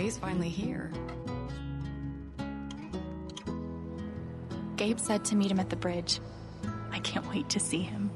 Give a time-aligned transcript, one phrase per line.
[0.00, 0.90] day's finally here.
[4.76, 6.20] Gabe said to meet him at the bridge.
[6.90, 8.10] I can't wait to see him.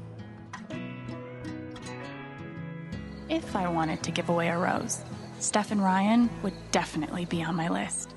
[3.29, 5.03] If I wanted to give away a rose,
[5.39, 8.15] Steph and Ryan would definitely be on my list.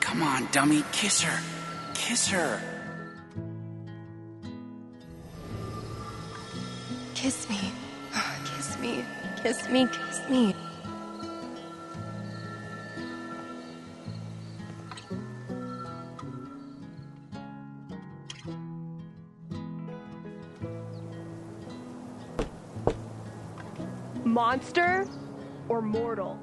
[0.00, 1.40] Come on, dummy, kiss her.
[1.94, 2.73] Kiss her.
[9.44, 9.86] Kiss me.
[9.86, 10.54] Kiss me.
[24.24, 25.06] Monster
[25.68, 26.38] or mortal?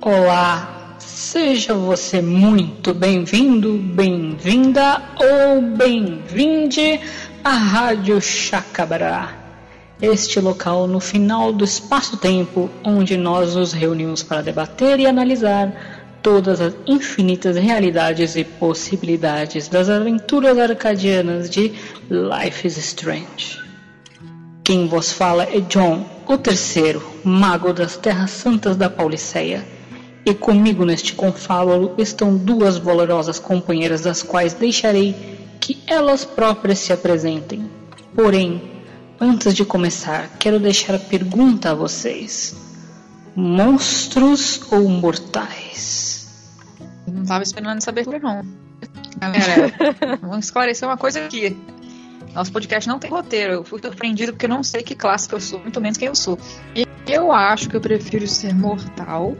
[0.00, 6.98] Olá, seja você muito bem-vindo, bem-vinda ou bem-vinde
[7.44, 9.43] à Rádio Chacabará.
[10.04, 15.72] Este local no final do espaço-tempo onde nós nos reunimos para debater e analisar
[16.22, 21.72] todas as infinitas realidades e possibilidades das aventuras arcadianas de
[22.10, 23.58] Life is Strange.
[24.62, 29.66] Quem vos fala é John, o terceiro, mago das terras santas da Pauliceia.
[30.26, 35.14] E comigo neste confábulo estão duas valorosas companheiras das quais deixarei
[35.58, 37.70] que elas próprias se apresentem.
[38.14, 38.73] Porém,
[39.20, 42.54] antes de começar, quero deixar a pergunta a vocês:
[43.34, 46.28] monstros ou mortais?
[47.06, 48.42] Não tava esperando essa abertura, não.
[49.18, 49.72] Galera,
[50.20, 51.56] vamos esclarecer uma coisa aqui.
[52.34, 53.52] Nosso podcast não tem roteiro.
[53.52, 56.08] Eu fui surpreendido porque eu não sei que classe que eu sou, muito menos quem
[56.08, 56.38] eu sou.
[56.74, 59.36] E eu acho que eu prefiro ser mortal,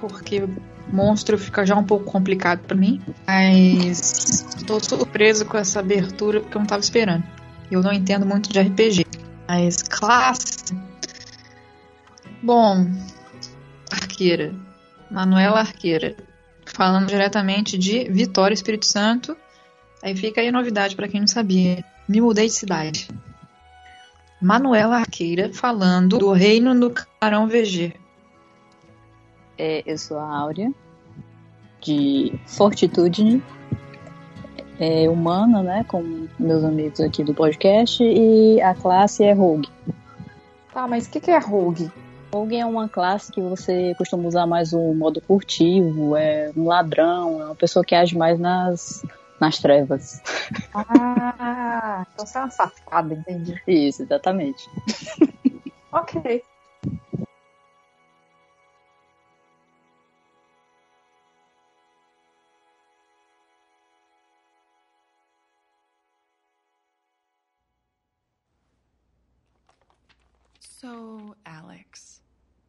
[0.00, 0.46] porque
[0.92, 3.00] monstro fica já um pouco complicado para mim.
[3.26, 7.37] Mas estou surpreso com essa abertura porque eu não estava esperando.
[7.70, 9.04] Eu não entendo muito de RPG.
[9.46, 10.74] Mas classe.
[12.42, 12.86] Bom,
[13.90, 14.54] arqueira.
[15.10, 16.16] Manuela Arqueira.
[16.66, 19.36] Falando diretamente de Vitória Espírito Santo
[20.02, 21.84] Aí fica aí a novidade para quem não sabia.
[22.08, 23.08] Me mudei de cidade.
[24.40, 27.94] Manuela Arqueira falando do reino do Carão VG.
[29.56, 30.72] É, eu sou a Áurea,
[31.80, 33.42] de Fortitude,
[34.78, 39.68] é, humana, né, com meus amigos aqui do podcast, e a classe é Rogue.
[40.72, 41.90] Tá, mas o que, que é Rogue?
[42.32, 47.40] Rogue é uma classe que você costuma usar mais o modo furtivo, é um ladrão,
[47.40, 49.02] é uma pessoa que age mais nas
[49.40, 50.20] nas trevas.
[50.74, 53.60] Ah, então você é uma safada, entendi.
[53.66, 54.68] Isso, exatamente.
[55.92, 56.42] ok.
[70.88, 72.22] So, Alex,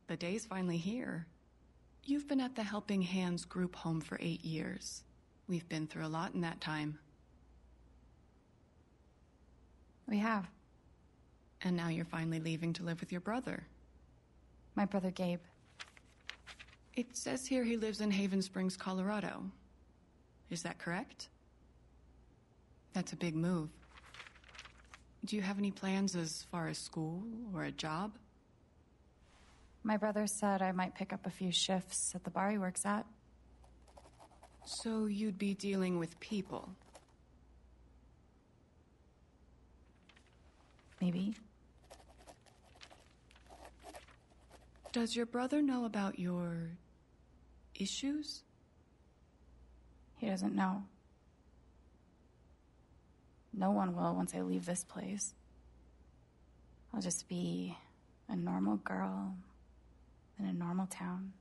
[0.08, 1.26] the day's finally here.
[2.04, 5.06] You've been at the Helping Hands group home for eight years.
[5.48, 7.00] We've been through a lot in that time.
[10.06, 10.50] We have.
[11.62, 13.66] And now you're finally leaving to live with your brother.
[14.76, 15.40] My brother Gabe.
[16.96, 19.46] It says here he lives in Haven Springs, Colorado.
[20.50, 21.30] Is that correct?
[22.92, 23.70] That's a big move.
[25.26, 28.12] Do you have any plans as far as school or a job?
[29.84, 32.86] My brother said I might pick up a few shifts at the bar he works
[32.86, 33.06] at.
[34.66, 36.70] So you'd be dealing with people?
[41.02, 41.36] Maybe.
[44.92, 46.72] Does your brother know about your
[47.76, 48.44] issues?
[50.18, 50.84] He doesn't know.
[53.54, 55.34] No one will once I leave this place.
[56.94, 57.78] I'll just be
[58.28, 59.36] a normal girl
[60.38, 61.34] in a normal town.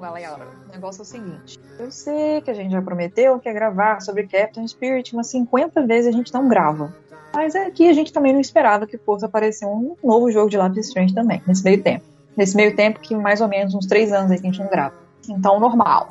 [0.00, 1.60] Então, galera, o negócio é o seguinte.
[1.78, 5.86] Eu sei que a gente já prometeu que ia gravar sobre Captain Spirit umas 50
[5.86, 6.94] vezes a gente não grava.
[7.34, 10.80] Mas aqui a gente também não esperava que fosse aparecer um novo jogo de Life
[10.80, 12.02] Strange também, nesse meio tempo.
[12.34, 14.70] Nesse meio tempo que mais ou menos uns 3 anos aí que a gente não
[14.70, 14.94] grava.
[15.28, 16.08] Então, normal.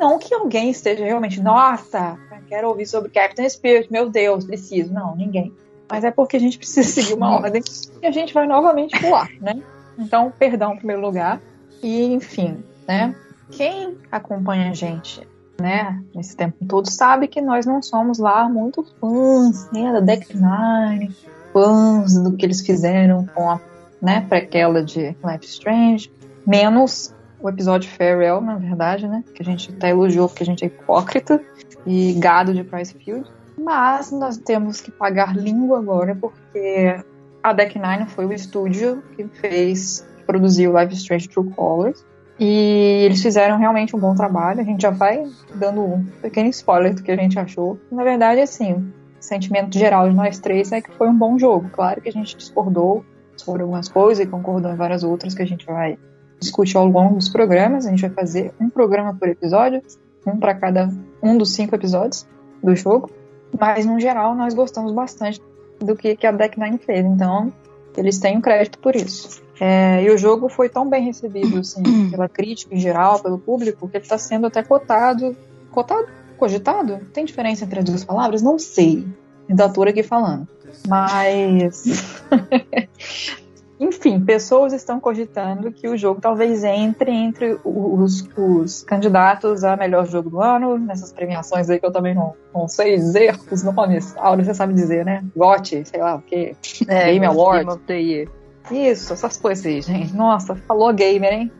[0.00, 2.18] Não que alguém esteja realmente, nossa,
[2.48, 4.94] quero ouvir sobre Captain Spirit, meu Deus, preciso.
[4.94, 5.52] Não, ninguém.
[5.90, 7.62] Mas é porque a gente precisa seguir uma ordem
[8.00, 9.62] e a gente vai novamente pular, né?
[9.98, 11.38] Então, perdão em primeiro lugar.
[11.82, 13.14] E, enfim, né?
[13.50, 15.26] Quem acompanha a gente,
[15.60, 20.34] né, nesse tempo todo, sabe que nós não somos lá muito fãs, né, da Deck
[20.34, 21.14] Nine,
[21.52, 23.60] fãs do que eles fizeram com a
[24.00, 26.12] né, prequela de Life Strange,
[26.46, 30.64] menos o episódio Farewell, na verdade, né, que a gente até elogiou porque a gente
[30.64, 31.40] é hipócrita
[31.86, 33.30] e gado de Pricefield.
[33.58, 36.96] Mas nós temos que pagar língua agora porque
[37.42, 42.04] a Deck Nine foi o estúdio que fez, produziu Life Strange True Colors.
[42.38, 44.60] E eles fizeram realmente um bom trabalho.
[44.60, 45.24] A gente já vai
[45.54, 47.78] dando um pequeno spoiler do que a gente achou.
[47.90, 51.70] Na verdade, assim, o sentimento geral de nós três é que foi um bom jogo.
[51.70, 53.04] Claro que a gente discordou
[53.36, 55.98] sobre algumas coisas e concordou em várias outras que a gente vai
[56.38, 57.86] discutir ao longo dos programas.
[57.86, 59.82] A gente vai fazer um programa por episódio,
[60.26, 60.90] um para cada
[61.22, 62.26] um dos cinco episódios
[62.62, 63.10] do jogo.
[63.58, 65.40] Mas, no geral, nós gostamos bastante
[65.80, 67.04] do que, que a Deck Nine fez.
[67.04, 67.52] Então,
[68.00, 69.42] eles têm um crédito por isso.
[69.60, 73.88] É, e o jogo foi tão bem recebido assim, pela crítica em geral, pelo público,
[73.88, 75.36] que ele está sendo até cotado.
[75.70, 76.06] Cotado?
[76.36, 77.00] Cogitado?
[77.12, 78.42] Tem diferença entre as duas palavras?
[78.42, 79.06] Não sei.
[79.48, 80.46] Ainda tô aqui falando.
[80.86, 81.84] Mas.
[83.78, 90.06] Enfim, pessoas estão cogitando que o jogo talvez entre entre os, os, candidatos a melhor
[90.06, 94.16] jogo do ano, nessas premiações aí que eu também não, não sei dizer os nomes.
[94.16, 95.22] Aura, você sabe dizer, né?
[95.36, 96.56] GOT, sei lá o quê.
[96.88, 97.66] É, Game Award.
[97.66, 98.28] Game of the Year.
[98.70, 100.14] Isso, essas coisas aí, gente.
[100.14, 101.52] Nossa, falou gamer, hein?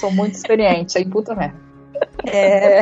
[0.00, 1.56] Sou muito experiente, aí puta merda.
[2.26, 2.80] É...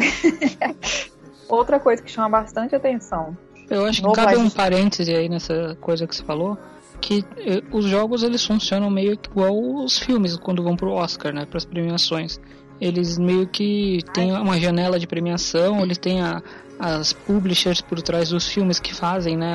[1.48, 3.36] Outra coisa que chama bastante atenção.
[3.68, 6.56] Eu acho que No cabe um parêntese aí nessa coisa que você falou,
[7.00, 11.32] que eh, os jogos eles funcionam meio que igual os filmes quando vão pro Oscar,
[11.34, 12.40] né, para as premiações.
[12.80, 16.42] Eles meio que têm uma janela de premiação, eles têm a-
[16.78, 19.54] as publishers por trás dos filmes que fazem, né,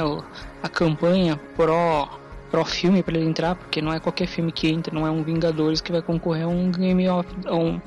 [0.62, 2.08] a campanha pró
[2.52, 5.24] pró filme para ele entrar, porque não é qualquer filme que entra, não é um
[5.24, 7.82] Vingadores que vai concorrer a um Game of um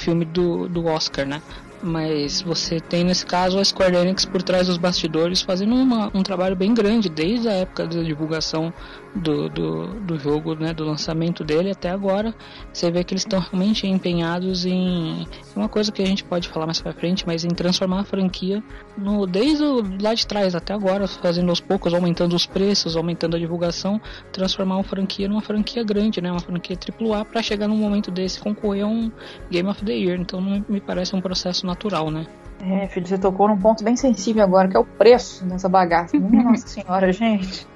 [0.00, 1.40] filme do, do Oscar, né?
[1.82, 6.22] Mas você tem nesse caso a Square Enix por trás dos bastidores fazendo uma- um
[6.22, 8.70] trabalho bem grande desde a época da divulgação
[9.14, 12.34] do, do, do jogo, né, do lançamento dele até agora.
[12.70, 15.26] Você vê que eles estão realmente empenhados em
[15.56, 18.62] uma coisa que a gente pode falar mais pra frente, mas em transformar a franquia
[18.96, 23.36] no, desde o, lá de trás até agora, fazendo aos poucos, aumentando os preços, aumentando
[23.36, 23.98] a divulgação,
[24.32, 28.38] transformar uma franquia numa franquia grande, né, uma franquia AAA para chegar num momento desse
[28.38, 29.10] concorrer a um
[29.50, 30.18] Game of the Year.
[30.20, 32.26] Então me me parece um processo natural, né?
[32.62, 36.16] É, filho, você tocou num ponto bem sensível agora, que é o preço dessa bagaça.
[36.18, 37.66] Nossa Senhora, gente.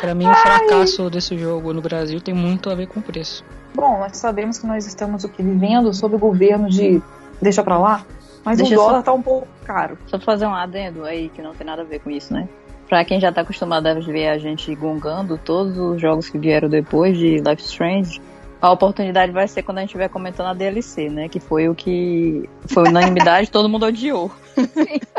[0.00, 3.44] Pra mim, o fracasso desse jogo no Brasil tem muito a ver com o preço.
[3.74, 7.00] Bom, nós sabemos que nós estamos o que vivendo sob o governo de
[7.40, 8.04] deixa pra lá,
[8.44, 9.96] mas Deixa o eu só- dólar tá um pouco caro.
[10.06, 12.48] Só pra fazer um adendo aí que não tem nada a ver com isso, né?
[12.88, 16.68] Pra quem já tá acostumado a ver a gente gongando todos os jogos que vieram
[16.68, 18.20] depois de Life Strange,
[18.60, 21.28] a oportunidade vai ser quando a gente estiver comentando a DLC, né?
[21.28, 24.30] Que foi o que foi unanimidade, todo mundo odiou.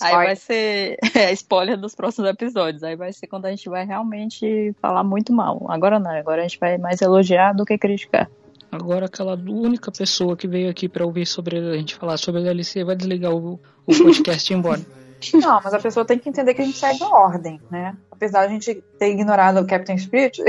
[0.00, 2.82] Aí vai ser é, spoiler dos próximos episódios.
[2.82, 5.66] Aí vai ser quando a gente vai realmente falar muito mal.
[5.68, 8.30] Agora não, agora a gente vai mais elogiar do que criticar.
[8.70, 12.44] Agora, aquela única pessoa que veio aqui pra ouvir sobre a gente falar sobre a
[12.44, 14.80] DLC vai desligar o, o podcast e ir embora.
[15.34, 17.96] Não, mas a pessoa tem que entender que a gente segue a ordem, né?
[18.10, 20.42] Apesar de a gente ter ignorado o Captain Spirit,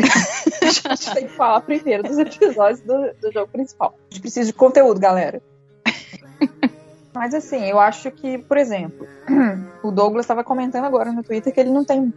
[0.89, 3.95] a gente tem que falar primeiro dos episódios do, do jogo principal.
[4.09, 5.41] A gente precisa de conteúdo, galera.
[7.13, 9.07] Mas assim, eu acho que, por exemplo,
[9.83, 12.11] o Douglas estava comentando agora no Twitter que ele não tem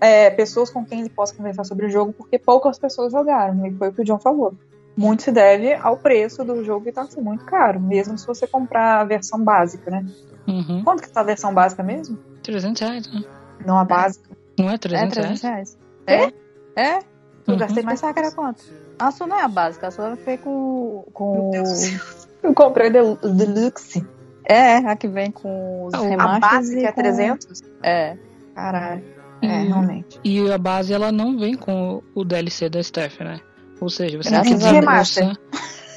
[0.00, 3.66] é, pessoas com quem ele possa conversar sobre o jogo porque poucas pessoas jogaram.
[3.66, 4.54] E foi o que o John falou.
[4.96, 8.46] Muito se deve ao preço do jogo que tá assim, muito caro, mesmo se você
[8.46, 10.04] comprar a versão básica, né?
[10.46, 10.82] Uhum.
[10.84, 12.18] Quanto que tá a versão básica mesmo?
[12.42, 13.22] 300 reais, né?
[13.64, 14.28] Não a básica.
[14.58, 15.78] Não é É 300 300 reais?
[16.06, 16.32] reais.
[16.76, 16.82] É?
[16.82, 16.98] É?
[17.46, 17.56] Eu Uhum.
[17.56, 18.64] gastei mais que era quanto?
[18.98, 21.04] A sua não é a básica, a sua foi com.
[21.12, 21.42] com...
[21.42, 22.00] Meu Deus do céu.
[22.42, 24.06] Eu comprei o Del- o Deluxe.
[24.44, 26.40] É, a que vem com os Ah, a A remasters.
[26.40, 27.62] básica e é com- 300?
[27.82, 28.16] É.
[28.54, 29.02] Caralho.
[29.40, 29.66] É, Uhum.
[29.68, 30.20] realmente.
[30.24, 33.40] E a base ela não vem com o DLC da Steph, né?
[33.80, 35.36] Ou seja, você Graças tem que desembolsar,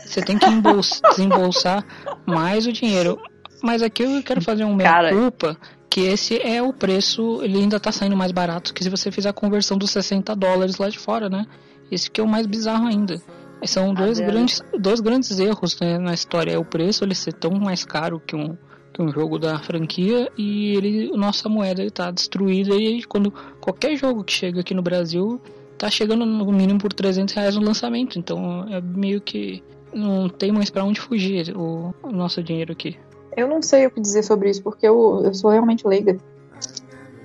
[0.05, 1.85] você tem que embolsa- desembolsar
[2.25, 3.19] mais o dinheiro.
[3.63, 5.57] Mas aqui eu quero fazer um meia culpa
[5.95, 9.29] que esse é o preço, ele ainda tá saindo mais barato que se você fizer
[9.29, 11.45] a conversão dos 60 dólares lá de fora, né?
[11.89, 13.21] Esse que é o mais bizarro ainda.
[13.63, 14.29] São dois Deus.
[14.29, 16.51] grandes, dois grandes erros né, na história.
[16.51, 18.57] É o preço ele ser tão mais caro que um,
[18.93, 23.31] que um jogo da franquia e ele, nossa moeda ele tá destruída e quando
[23.61, 25.41] qualquer jogo que chega aqui no Brasil
[25.77, 28.19] tá chegando no mínimo por 300 reais no lançamento.
[28.19, 32.97] Então é meio que não tem mais pra onde fugir o, o nosso dinheiro aqui.
[33.35, 36.17] Eu não sei o que dizer sobre isso, porque eu, eu sou realmente leiga.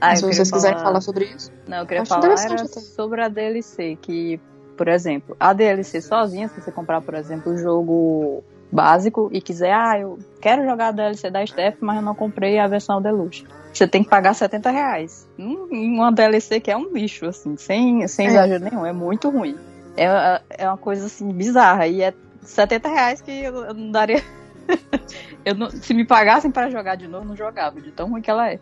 [0.01, 1.53] Ah, Se vocês quiserem falar- falar sobre isso.
[1.69, 2.37] Não, eu queria falar
[2.69, 4.41] sobre a DLC, que,
[4.77, 9.73] por exemplo, a DLC sozinha, se você comprar, por exemplo, o jogo básico e quiser,
[9.75, 13.45] ah, eu quero jogar a DLC da Steph, mas eu não comprei a versão Deluxe.
[13.75, 15.29] Você tem que pagar 70 reais.
[15.39, 18.31] Hum, Uma DLC que é um lixo, assim, sem, sem É.
[18.31, 19.57] exagero nenhum, é muito ruim.
[19.97, 21.87] É, é uma coisa assim bizarra.
[21.87, 24.23] E é 70 reais que eu não daria.
[25.45, 28.31] eu não- se me pagassem para jogar de novo, não jogava, de tão ruim que
[28.31, 28.59] ela é.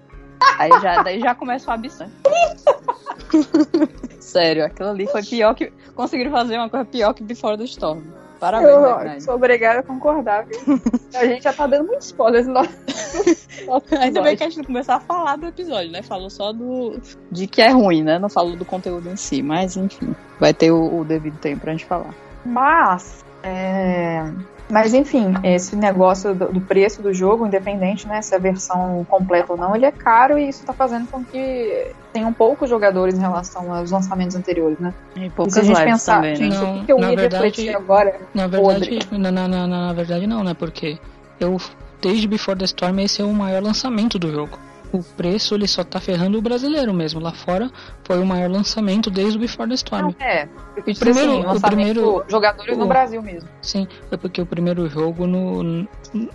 [0.59, 2.09] Aí já, daí já começa o abissão.
[4.21, 5.73] Sério, aquilo ali foi pior que.
[5.95, 8.03] Conseguiram fazer uma coisa pior que Before the Storm.
[8.39, 9.23] Parabéns, Eu Snyder.
[9.23, 10.81] sou obrigada a concordar, viu?
[11.13, 12.71] A gente já tá dando muito spoiler no nosso
[14.01, 16.03] Ainda bem que a gente não começou a falar do episódio, né?
[16.03, 17.01] Falou só do.
[17.33, 18.17] de que é ruim, né?
[18.17, 19.43] Não falou do conteúdo em si.
[19.43, 22.15] Mas enfim, vai ter o, o devido tempo pra gente falar.
[22.45, 24.23] Mas, é,
[24.71, 29.05] mas enfim, esse negócio do, do preço do jogo, independente né, se é a versão
[29.09, 33.15] completa ou não, ele é caro e isso tá fazendo com que tenham poucos jogadores
[33.17, 34.93] em relação aos lançamentos anteriores, né?
[35.17, 36.37] E E poucas se a gente pensar, também, né?
[36.37, 38.21] gente, Não, o que, eu na ia verdade- refletir agora?
[38.35, 40.55] Na verdade, na, na, na, na verdade não, né?
[40.55, 40.99] Porque
[41.41, 41.57] eu
[42.01, 44.59] desde Before the Storm esse é o maior lançamento do jogo.
[44.91, 47.21] O preço ele só tá ferrando o brasileiro mesmo.
[47.21, 47.71] Lá fora
[48.05, 50.15] foi o maior lançamento desde o Before the Storm.
[50.19, 50.49] Não, é.
[50.77, 53.49] Eu quis O primeiro- assim, o primeiro- jogadores no o- Brasil mesmo.
[53.61, 55.87] Sim, é porque o primeiro jogo no,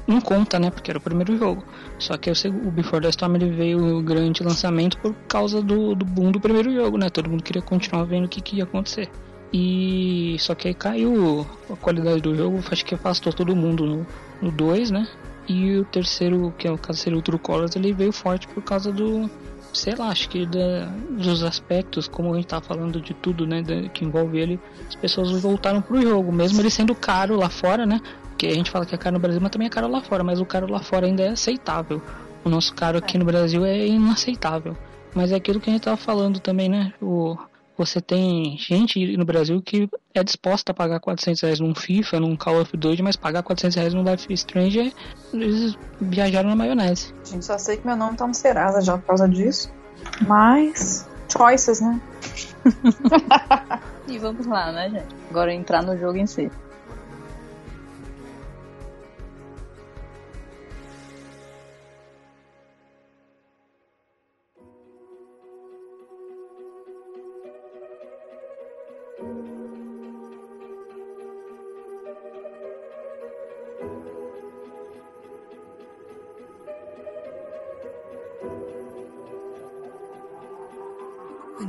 [0.07, 0.69] não conta, né?
[0.69, 1.63] Porque era o primeiro jogo.
[1.98, 2.33] Só que o,
[2.67, 6.39] o Before the Storm ele veio o grande lançamento por causa do, do boom do
[6.39, 7.10] primeiro jogo, né?
[7.10, 9.10] Todo mundo queria continuar vendo o que, que ia acontecer.
[9.51, 14.05] E só que aí caiu a qualidade do jogo, acho que afastou todo mundo
[14.41, 15.07] no 2, né?
[15.47, 18.63] E o terceiro, que é o caso seria o True Colors, ele veio forte por
[18.63, 19.29] causa do,
[19.73, 23.62] sei lá, acho que da, dos aspectos, como a gente tá falando de tudo, né,
[23.93, 28.00] que envolve ele, as pessoas voltaram pro jogo, mesmo ele sendo caro lá fora, né?
[28.29, 30.23] Porque a gente fala que é caro no Brasil, mas também é caro lá fora,
[30.23, 32.01] mas o caro lá fora ainda é aceitável.
[32.43, 34.77] O nosso caro aqui no Brasil é inaceitável.
[35.15, 36.93] Mas é aquilo que a gente tava falando também, né?
[37.01, 37.38] O,
[37.77, 42.36] você tem gente no Brasil que é disposta a pagar 400 reais num FIFA, num
[42.36, 44.92] Call of Duty, mas pagar 400 reais num Life is Strange, é-
[45.34, 47.13] eles viajaram na maionese.
[47.25, 49.72] Gente, só sei que meu nome tá no Serasa já por causa disso.
[50.27, 51.08] Mas.
[51.32, 52.00] Choices, né?
[54.06, 55.15] E vamos lá, né, gente?
[55.30, 56.51] Agora entrar no jogo em si.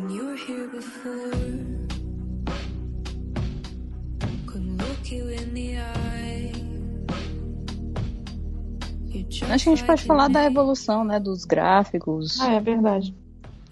[0.04, 1.30] When you were here before,
[4.44, 6.52] couldn't look you in the eye.
[9.08, 11.18] You Acho que a gente pode falar da evolução, né?
[11.18, 12.38] Dos gráficos.
[12.38, 13.14] Ah, é verdade.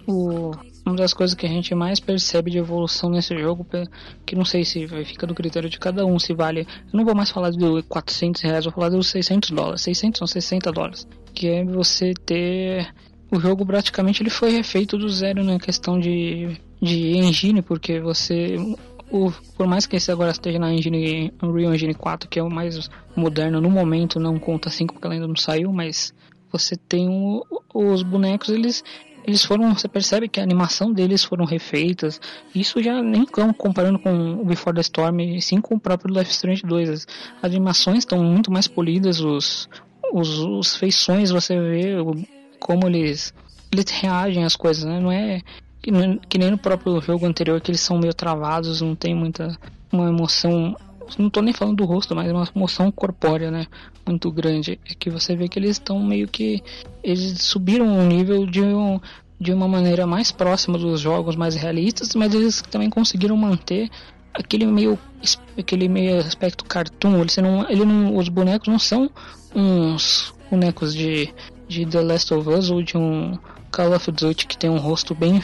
[0.07, 0.53] O,
[0.87, 3.67] uma das coisas que a gente mais percebe de evolução nesse jogo,
[4.25, 6.61] que não sei se vai ficar do critério de cada um, se vale.
[6.61, 9.83] Eu não vou mais falar de 400 reais, vou falar dos 600 dólares.
[9.83, 11.07] 600 ou 60 dólares.
[11.35, 12.91] Que é você ter.
[13.33, 18.57] O jogo praticamente ele foi refeito do zero na questão de, de engine, porque você.
[19.11, 22.51] O, por mais que esse agora esteja na engine Unreal Engine 4, que é o
[22.51, 26.15] mais moderno no momento, não conta 5 porque ela ainda não saiu, mas
[26.51, 28.83] você tem o- os bonecos, eles
[29.25, 32.21] eles foram, você percebe que a animação deles foram refeitas.
[32.53, 36.13] Isso já nem com- comparando com o Before the Storm, e sim com o próprio
[36.13, 36.89] Life Strange 2.
[36.91, 37.07] As
[37.41, 39.69] animações estão muito mais polidas, os,
[40.13, 41.95] os, os feições você vê
[42.63, 43.35] como eles
[43.73, 45.01] eles reagem às coisas, né?
[45.01, 45.41] Não é
[45.83, 45.91] que,
[46.29, 49.59] que nem no próprio jogo anterior que eles são meio travados, não tem muita
[49.93, 50.77] uma emoção
[51.19, 53.67] não tô nem falando do rosto, mas uma emoção corpórea, né?
[54.07, 54.79] Muito grande.
[54.89, 56.63] É que você vê que eles estão meio que.
[57.03, 58.99] Eles subiram um nível de, um,
[59.39, 63.91] de uma maneira mais próxima dos jogos mais realistas, mas eles também conseguiram manter
[64.33, 64.99] aquele meio.
[65.59, 67.21] aquele meio aspecto cartoon.
[67.21, 69.11] Eles não, ele não, os bonecos não são
[69.55, 71.33] uns bonecos de,
[71.73, 73.39] de The Last of Us ou de um
[73.71, 75.43] Call of Duty que tem um rosto bem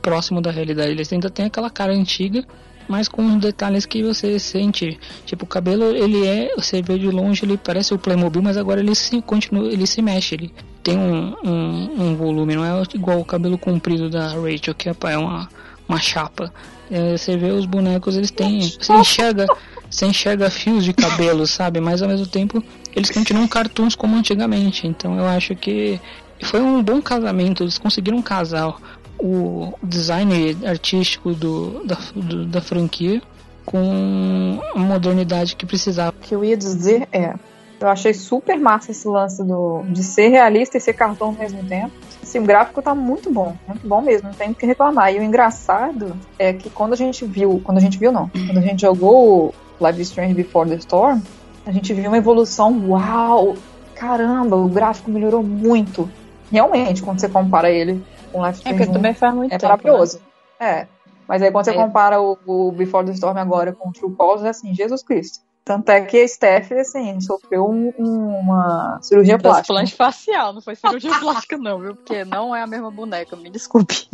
[0.00, 0.90] próximo da realidade.
[0.90, 2.44] Eles ainda têm aquela cara antiga,
[2.88, 4.98] mas com uns detalhes que você sente.
[5.24, 8.80] Tipo, o cabelo, ele é, você vê de longe, ele parece o Playmobil, mas agora
[8.80, 13.18] ele se continua, ele se mexe, ele tem um, um, um volume, não é igual
[13.18, 15.48] o cabelo comprido da Rachel, que é é uma,
[15.88, 16.52] uma chapa.
[16.90, 19.46] É, você vê os bonecos, eles têm, você enxerga,
[19.90, 21.80] você enxerga fios de cabelo, sabe?
[21.80, 22.62] Mas ao mesmo tempo,
[22.94, 24.86] eles continuam cartoons como antigamente.
[24.86, 26.00] Então eu acho que
[26.42, 28.74] foi um bom casamento, eles conseguiram casar
[29.18, 33.22] o design artístico do, da, do- da franquia
[33.64, 36.10] com a modernidade que precisava.
[36.10, 37.34] O que eu ia dizer é.
[37.78, 41.62] Eu achei super massa esse lance do, de ser realista e ser cartão ao mesmo
[41.64, 41.92] tempo.
[42.22, 45.12] Assim, o gráfico tá muito bom, muito bom mesmo, não tem o que reclamar.
[45.14, 48.56] E o engraçado é que quando a gente viu, quando a gente viu não, quando
[48.58, 51.20] a gente jogou Live Strange Before the Storm,
[51.66, 53.56] A gente viu uma evolução, uau!
[53.94, 56.08] Caramba, o gráfico melhorou muito.
[56.52, 59.58] Realmente, quando você compara ele com Life É Strange porque 1, também faz muito é
[59.58, 59.70] tempo.
[59.70, 60.20] maravilhoso.
[60.60, 60.86] É.
[61.26, 61.74] Mas aí quando você É.
[61.74, 65.40] compara o, o Before the Storm agora com o True Colors, é assim, Jesus Cristo.
[65.64, 69.42] Tanto é que a Steph, assim, sofreu um- um- uma cirurgia Né?
[69.42, 69.66] plástica.
[69.74, 71.96] Transplante facial, não foi cirurgia plástica, não, viu?
[71.96, 74.08] Porque não é a mesma boneca, me desculpe.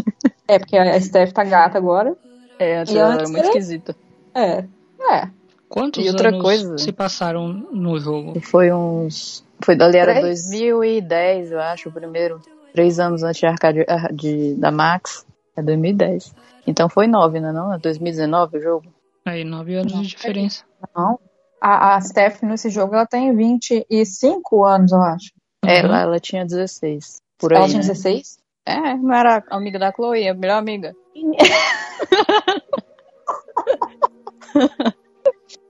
[0.48, 2.16] É, porque a Steph tá gata agora.
[2.58, 3.94] É, ela era muito esquisita.
[4.34, 4.64] É.
[5.10, 5.28] É.
[5.72, 8.38] Quantos E outra anos coisa- se passaram no jogo?
[8.42, 9.42] Foi uns.
[9.64, 10.50] Foi dali, era Três?
[10.50, 12.42] 2010, eu acho, o primeiro.
[12.74, 15.24] Três anos antes de, arcade, de da Max.
[15.56, 16.34] É 2010.
[16.66, 17.52] Então foi nove, né?
[17.52, 17.72] Não?
[17.72, 18.86] É 2019 o jogo?
[19.24, 20.62] Aí, nove anos de diferença.
[20.94, 21.18] Não.
[21.58, 25.30] A, a Steph nesse jogo ela tem 25 anos, eu acho.
[25.64, 27.16] É, ela, ela tinha 16.
[27.38, 27.58] Por aí.
[27.58, 27.86] ela tinha né?
[27.88, 28.38] 16?
[28.66, 30.94] É, não era amiga da Chloe, a melhor amiga.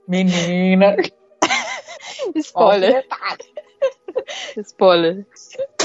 [0.07, 0.95] Menina.
[2.35, 3.05] Spoiler.
[4.57, 5.25] Spoiler.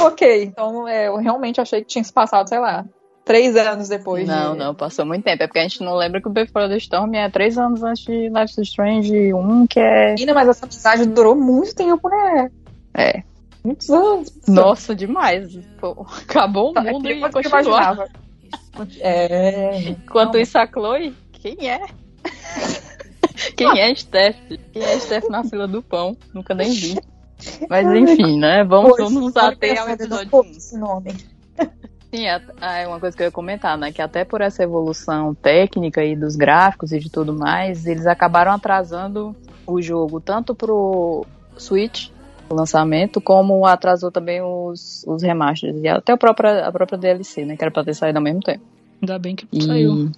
[0.00, 2.84] ok, então é, eu realmente achei que tinha se passado, sei lá,
[3.28, 4.26] três anos depois.
[4.26, 4.58] Não, de...
[4.58, 5.42] não, passou muito tempo.
[5.42, 8.04] É porque a gente não lembra que o Before the Storm é três anos antes
[8.04, 10.14] de Life is Strange 1, que é.
[10.14, 12.50] Menina, mas essa amizade durou muito tempo, né?
[12.94, 13.22] É.
[13.62, 14.32] Muitos anos.
[14.48, 15.56] Nossa, demais.
[15.78, 18.08] Pô, acabou o Tá, mundo é e imaginava.
[19.00, 19.80] É.
[19.90, 20.40] Enquanto Não.
[20.40, 21.80] isso, a Chloe, quem é?
[23.56, 24.36] Quem é Steph?
[24.72, 26.16] Quem é Steph na fila do pão?
[26.34, 26.98] Nunca nem vi.
[27.70, 28.64] Mas enfim, né?
[28.64, 30.50] Vamos, Pois, vamos ater ao episódio pô, 1.
[30.50, 31.14] esse nome.
[32.12, 32.40] Sim, é,
[32.82, 33.92] é uma coisa que eu ia comentar, né?
[33.92, 38.50] Que até por essa evolução técnica e dos gráficos e de tudo mais, eles acabaram
[38.52, 41.24] atrasando o jogo tanto pro
[41.56, 42.08] Switch,
[42.48, 47.44] o lançamento, como atrasou também os, os remasters e até a própria, a própria DLC,
[47.44, 47.56] né?
[47.56, 48.64] Que era pra ter saído ao mesmo tempo.
[49.02, 50.10] Ainda bem que E- saiu.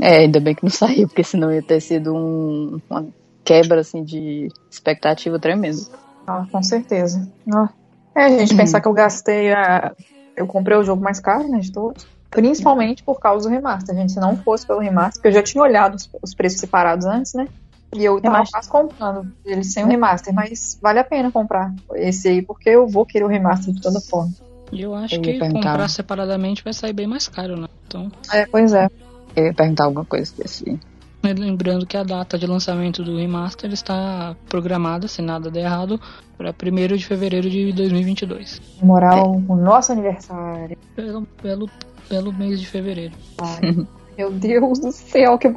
[0.00, 3.06] É, ainda bem que não saiu, porque senão ia ter sido um- uma
[3.44, 5.78] quebra assim de expectativa tremenda.
[6.26, 7.26] Ah, com certeza.
[7.52, 7.68] Ah.
[8.14, 9.92] É, a gente pensar que eu gastei a.
[10.36, 12.06] Eu comprei o jogo mais caro, né, de todos.
[12.30, 14.12] Principalmente por causa do remaster, gente.
[14.12, 17.32] Se não fosse pelo remaster, porque eu já tinha olhado os, os preços separados antes,
[17.32, 17.48] né?
[17.94, 18.52] E eu tava Remaster.
[18.52, 22.86] quase comprando ele sem o remaster, mas vale a pena comprar esse aí, porque eu
[22.86, 24.30] vou querer o remaster de toda forma.
[24.70, 27.66] E eu acho Eu que comprar separadamente vai sair bem mais caro, né?
[27.86, 28.90] Então, É, pois é.
[29.34, 30.78] Eu ia perguntar alguma coisa desse.
[31.22, 36.00] lembrando que a data de lançamento do remaster está programada, se nada der errado,
[36.36, 38.60] para 1 de fevereiro de 2022.
[38.82, 40.76] Moral, o nosso aniversário.
[40.96, 41.70] Belo, belo,
[42.08, 43.14] belo mês de fevereiro.
[43.40, 43.86] Ai,
[44.16, 45.48] meu Deus do céu, que.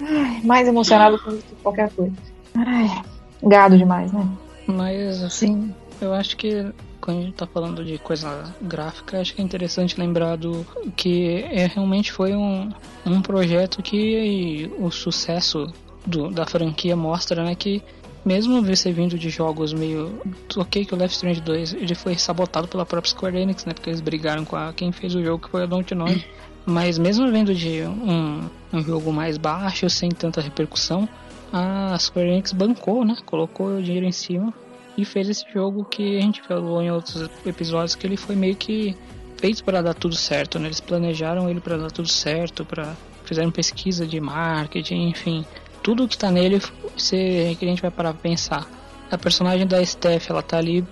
[0.00, 2.14] Ai, mais emocionado que qualquer coisa.
[2.54, 3.02] Ai,
[3.42, 4.26] gado demais, né?
[4.66, 9.40] Mas, assim, eu acho que quando a gente tá falando de coisa gráfica, acho que
[9.40, 12.70] é interessante lembrar do que é, realmente foi um,
[13.06, 15.66] um projeto que o sucesso
[16.06, 17.82] do- da franquia mostra, né, que
[18.24, 20.20] mesmo você vindo de jogos meio...
[20.56, 23.88] Ok que o Left Strange 2 ele foi sabotado pela própria Square Enix, né, porque
[23.90, 26.26] eles brigaram com a, quem fez o jogo, que foi a Dontnod.
[26.66, 31.08] Mas mesmo vendo de um, um jogo mais baixo, sem tanta repercussão,
[31.50, 33.16] a Square Enix bancou, né?
[33.24, 34.52] Colocou o dinheiro em cima
[35.00, 38.56] e fez esse jogo que a gente falou em outros episódios que ele foi meio
[38.56, 38.96] que
[39.38, 40.68] feito para dar tudo certo, né?
[40.68, 45.44] Eles planejaram ele para dar tudo certo, para fizeram pesquisa de marketing, enfim,
[45.82, 46.60] tudo que tá nele,
[46.96, 48.68] você que a gente vai parar pra pensar.
[49.10, 50.84] A personagem da Steph, ela tá ali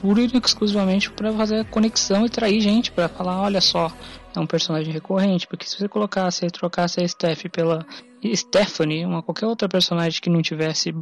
[0.00, 3.90] pura e exclusivamente para fazer conexão e trair gente para falar, olha só,
[4.34, 7.86] é um personagem recorrente, porque se você colocasse trocasse a Steph pela
[8.34, 10.94] Stephanie, uma qualquer outra personagem que não tivesse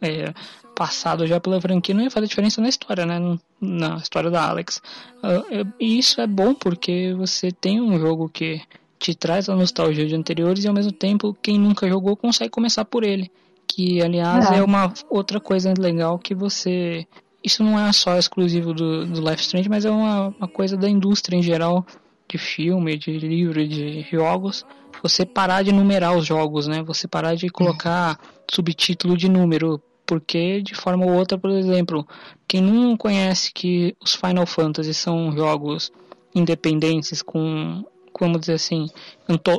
[0.00, 0.32] é,
[0.80, 3.18] passado já pela franquia, não ia fazer diferença na história, né?
[3.60, 4.80] Na história da Alex.
[5.22, 8.62] Ah, é- e isso é bom porque você tem um jogo que
[8.98, 12.86] te traz a nostalgia de anteriores e ao mesmo tempo quem nunca jogou consegue começar
[12.86, 13.30] por ele.
[13.68, 14.56] Que aliás Ah.
[14.56, 17.06] é uma outra coisa legal que você.
[17.44, 20.88] Isso não é só exclusivo do, do Life Strange, mas é uma, uma coisa da
[20.88, 21.84] indústria em geral,
[22.26, 24.64] de filme, de livro, de jogos.
[25.02, 26.82] Você parar de numerar os jogos, né?
[26.84, 28.18] Você parar de colocar
[28.50, 29.78] subtítulo de número.
[30.10, 32.04] Porque de forma ou outra, por exemplo,
[32.48, 35.92] quem não conhece que os Final Fantasy são jogos
[36.34, 38.88] independentes com, como dizer assim,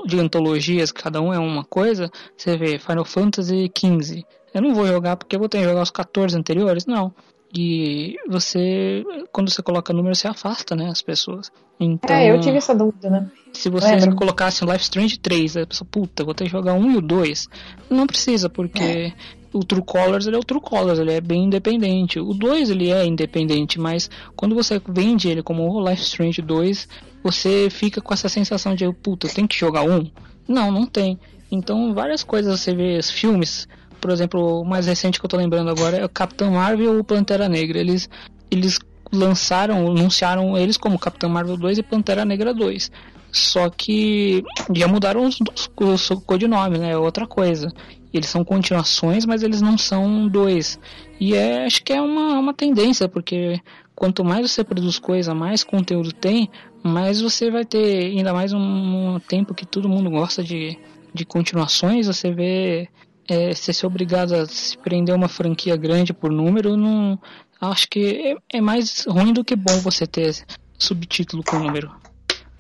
[0.06, 4.26] de antologias, cada um é uma coisa, você vê Final Fantasy XV.
[4.54, 7.14] Eu não vou jogar porque eu vou ter que jogar os 14 anteriores, não.
[7.54, 11.52] E você, quando você coloca número, você afasta, né, as pessoas.
[11.80, 13.30] Então, É, eu tive essa dúvida, né?
[13.54, 16.98] se você colocasse Life Strange 3, a pessoa, puta, vou ter que jogar um e
[16.98, 17.48] o 2.
[17.90, 19.14] Não precisa, porque
[19.52, 22.20] o True Colors ele é o True Colors, ele é bem independente.
[22.20, 26.88] O 2 ele é independente, mas quando você vende ele como o Life Strange 2,
[27.24, 30.10] você fica com essa sensação de, puta, eu tenho que jogar um?
[30.48, 31.20] Não, não tem.
[31.52, 33.68] Então, várias coisas você vê, os filmes,
[34.02, 37.00] por exemplo, o mais recente que eu tô lembrando agora é o Capitão Marvel e
[37.00, 37.80] o Pantera Negra.
[37.80, 38.10] Eles,
[38.50, 38.80] eles
[39.14, 42.92] lançaram, anunciaram eles como Capitão Marvel 2 e Pantera Negra 2.
[43.32, 44.44] Só que
[44.76, 45.38] já mudaram os,
[45.80, 46.92] os, os codinomes, né?
[46.92, 47.72] É outra coisa.
[48.14, 50.78] Eles são continuações, mas eles não são dois.
[51.20, 53.62] E é, acho que é uma, uma tendência, porque
[53.96, 56.50] quanto mais você produz coisa, mais conteúdo tem,
[56.84, 60.78] mais você vai ter, ainda mais um, um tempo que todo mundo gosta de,
[61.14, 62.90] de continuações, você vê
[63.28, 67.20] é, você ser obrigado a se prender uma franquia grande por número, não,
[67.60, 70.36] acho que é, é mais ruim do que bom você ter
[70.78, 71.92] subtítulo com número.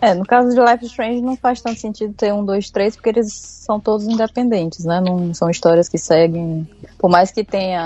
[0.02, 3.10] É, no caso de Life Strange não faz tanto sentido ter um, dois, três, porque
[3.10, 5.00] eles são todos independentes, né?
[5.00, 6.68] Não são histórias que seguem.
[6.98, 7.80] Por mais que tenha,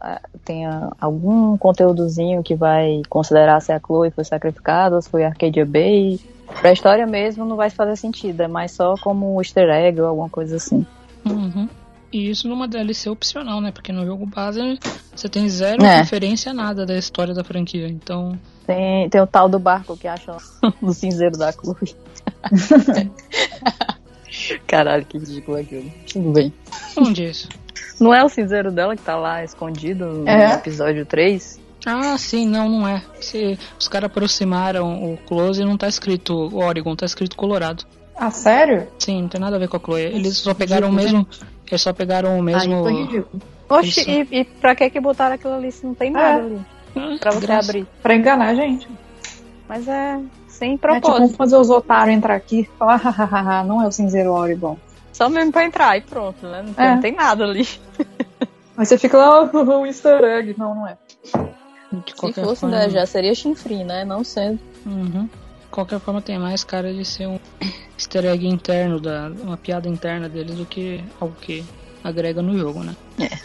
[0.00, 5.24] ah, tenha algum conteúdozinho que vai considerar se a Chloe foi sacrificada, ou se foi
[5.24, 6.18] Arcadia Bay.
[6.58, 10.30] Pra história mesmo não vai fazer sentido, é mais só como easter egg ou alguma
[10.30, 10.86] coisa assim.
[11.26, 11.68] Uhum.
[12.12, 13.72] E isso numa DLC opcional, né?
[13.72, 14.78] Porque no jogo base
[15.16, 15.98] você tem zero É.
[16.00, 17.88] referência a nada da história da franquia.
[17.88, 20.36] Então, Tem, tem o tal do barco que acha
[20.82, 21.96] no cinzeiro da Chloe.
[24.66, 25.90] Caralho, que ridículo aquilo.
[26.10, 26.52] Tudo bem.
[26.96, 27.48] onde é isso?
[28.00, 30.54] Não é o cinzeiro dela que tá lá escondido no É.
[30.54, 31.60] episódio 3?
[31.84, 33.02] Ah, sim, não, não é.
[33.20, 37.84] Se os caras aproximaram o close e não tá escrito Oregon, tá escrito Colorado.
[38.16, 38.86] Ah, sério?
[38.98, 40.02] Sim, não tem nada a ver com a Chloe.
[40.02, 41.26] Eles só pegaram o mesmo.
[41.72, 42.86] Eles só pegaram o mesmo.
[42.86, 43.24] Aí.
[43.68, 46.44] Oxe, e, e pra que que botaram aquilo ali se não tem nada É.
[46.44, 46.60] ali?
[46.94, 47.70] Ah, Pra você graça.
[47.70, 47.86] abrir.
[48.02, 48.88] Pra enganar a gente.
[49.68, 51.36] Mas é sem É tipo, vamos propósito.
[51.36, 54.76] fazer os otários entrar aqui e falar, hahaha, não é o cinzeiro Oregon.
[55.12, 56.62] Só mesmo pra entrar e pronto, né?
[56.66, 56.90] Não tem, É.
[56.94, 57.66] não tem nada ali.
[58.76, 60.54] Aí você fica lá, oh, um easter egg.
[60.58, 60.96] Não, não é.
[62.06, 64.04] Se fosse, forma, né, já seria chinfrim, né?
[64.04, 64.58] Não sendo.
[64.86, 65.28] Uhum.
[65.72, 67.40] De qualquer forma, tem mais cara de ser um
[67.96, 71.64] easter egg interno, da, uma piada interna deles, do que algo que
[72.04, 72.94] agrega no jogo, né?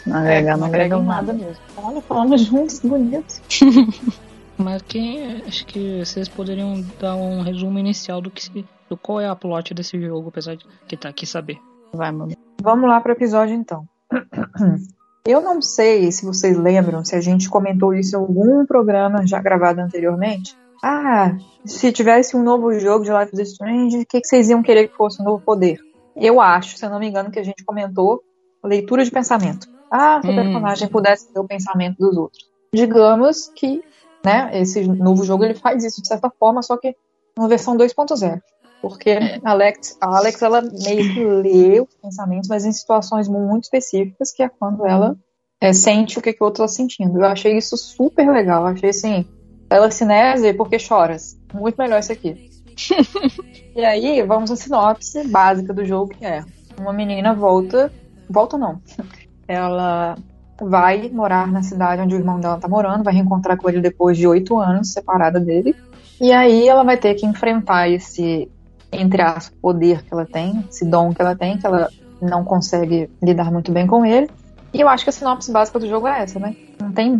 [0.06, 1.32] Não agrega, não agrega em nada.
[1.32, 1.56] mesmo.
[1.78, 3.40] Olha, falando juntos, bonito.
[4.58, 9.22] Mas quem acho que vocês poderiam dar um resumo inicial do que se, do qual
[9.22, 11.58] é a plot desse jogo, apesar de que tá aqui saber.
[11.94, 12.32] Vai, mano.
[12.60, 13.88] Vamos lá pro episódio então.
[15.26, 19.40] Eu não sei se vocês lembram, se a gente comentou isso em algum programa já
[19.40, 20.54] gravado anteriormente.
[20.82, 24.62] Ah, se tivesse um novo jogo de Life is Strange, o que, que vocês iam
[24.62, 25.78] querer que fosse um novo poder?
[26.14, 28.22] Eu acho, se eu não me engano, que a gente comentou
[28.64, 29.66] leitura de pensamento.
[29.90, 30.34] Ah, se o Hum.
[30.34, 32.44] personagem pudesse ler o pensamento dos outros.
[32.74, 33.80] Digamos que,
[34.24, 36.94] né, esse novo jogo ele faz isso de certa forma, só que
[37.38, 38.40] uma versão 2.0.
[38.80, 43.64] Porque a Alex, a Alex, ela meio que lê os pensamentos, mas em situações muito
[43.64, 45.16] específicas, que é quando ela
[45.60, 47.18] é, sente o que, que o outro está sentindo.
[47.18, 48.62] Eu achei isso super legal.
[48.62, 49.26] Eu achei assim,
[49.68, 51.38] telecinese porque choras.
[51.52, 52.50] Muito melhor isso aqui.
[53.74, 56.44] e aí, vamos à sinopse básica do jogo, que é
[56.78, 57.92] uma menina volta.
[58.28, 58.80] Volta não.
[59.46, 60.16] Ela
[60.60, 64.16] vai morar na cidade onde o irmão dela tá morando, vai reencontrar com ele depois
[64.16, 65.74] de oito anos, separada dele.
[66.20, 68.50] E aí ela vai ter que enfrentar esse,
[68.92, 71.88] entre aspas, poder que ela tem, esse dom que ela tem, que ela
[72.20, 74.28] não consegue lidar muito bem com ele.
[74.72, 76.54] E eu acho que a sinopse básica do jogo é essa, né?
[76.80, 77.12] Não tem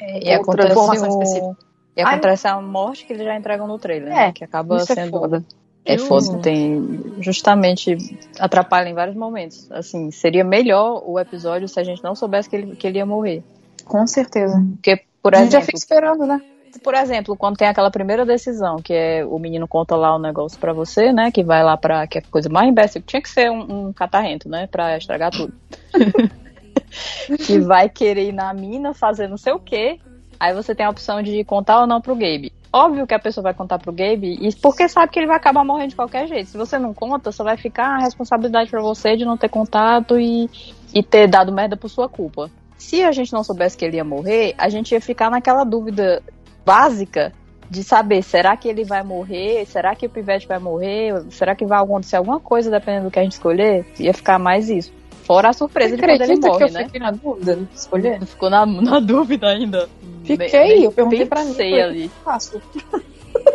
[0.00, 1.22] E outra acontece, informação o...
[1.22, 1.56] específica.
[1.96, 4.28] E acontece a morte que eles já entregam no trailer, né?
[4.28, 5.10] É, Que acaba isso é sendo.
[5.10, 5.44] foda.
[5.84, 7.00] É Eu- foda, tem.
[7.20, 7.96] Justamente
[8.40, 9.70] atrapalha em vários momentos.
[9.70, 13.06] Assim, seria melhor o episódio se a gente não soubesse que ele, que ele ia
[13.06, 13.42] morrer.
[13.84, 14.60] Com certeza.
[14.74, 16.40] Porque, por a gente já exemplo, fica esperando, né?
[16.82, 20.58] por exemplo, quando tem aquela primeira decisão, que é o menino conta lá o negócio
[20.58, 21.30] pra você, né?
[21.30, 22.06] Que vai lá pra.
[22.06, 23.00] que é a coisa mais imbecil.
[23.00, 24.66] Tinha que ser um, um catarrento, né?
[24.66, 25.54] Pra estragar tudo.
[27.46, 29.98] que vai querer ir na mina fazer não sei o quê.
[30.38, 32.52] Aí você tem a opção de contar ou não pro Gabe.
[32.72, 35.90] Óbvio que a pessoa vai contar pro Gabe, porque sabe que ele vai acabar morrendo
[35.90, 36.50] de qualquer jeito.
[36.50, 40.20] Se você não conta, só vai ficar a responsabilidade pra você de não ter contado
[40.20, 40.50] e,
[40.94, 42.50] e ter dado merda por sua culpa.
[42.76, 46.22] Se a gente não soubesse que ele ia morrer, a gente ia ficar naquela dúvida
[46.64, 47.32] básica
[47.70, 49.64] de saber, será que ele vai morrer?
[49.66, 51.24] Será que o Pivete vai morrer?
[51.30, 53.86] Será que vai acontecer alguma coisa dependendo do que a gente escolher?
[53.98, 54.92] Ia ficar mais isso.
[55.26, 56.84] Fora a surpresa de quando ele morre, que eu né?
[56.84, 58.24] fiquei na dúvida de escolher?
[58.24, 59.88] Ficou na, na dúvida ainda.
[60.24, 61.72] Fiquei, Nem- eu perguntei pra mim.
[61.80, 62.10] ali.
[62.24, 62.62] Fácil.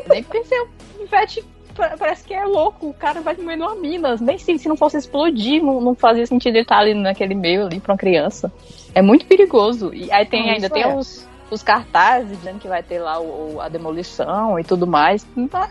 [0.10, 0.68] Nem pensei, o
[1.00, 1.44] Pivete
[1.76, 4.16] pa- parece que é louco, o cara vai morrer numa mina.
[4.20, 7.66] Nem se, se não fosse explodir, não, não fazia sentido ele estar ali naquele meio
[7.66, 8.52] ali pra uma criança.
[8.94, 9.94] É muito perigoso.
[9.94, 10.94] E aí tem, Ah, ainda tem é.
[10.96, 15.26] os, os cartazes dizendo que vai ter lá o, a demolição e tudo mais.
[15.38, 15.62] Então,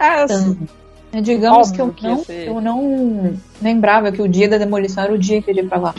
[1.12, 2.14] é, É, Digamos que eu, Óbvio que ia
[2.48, 5.68] não, eu não lembrava que o dia da demolição era o dia que ele ia
[5.68, 5.94] pra lá.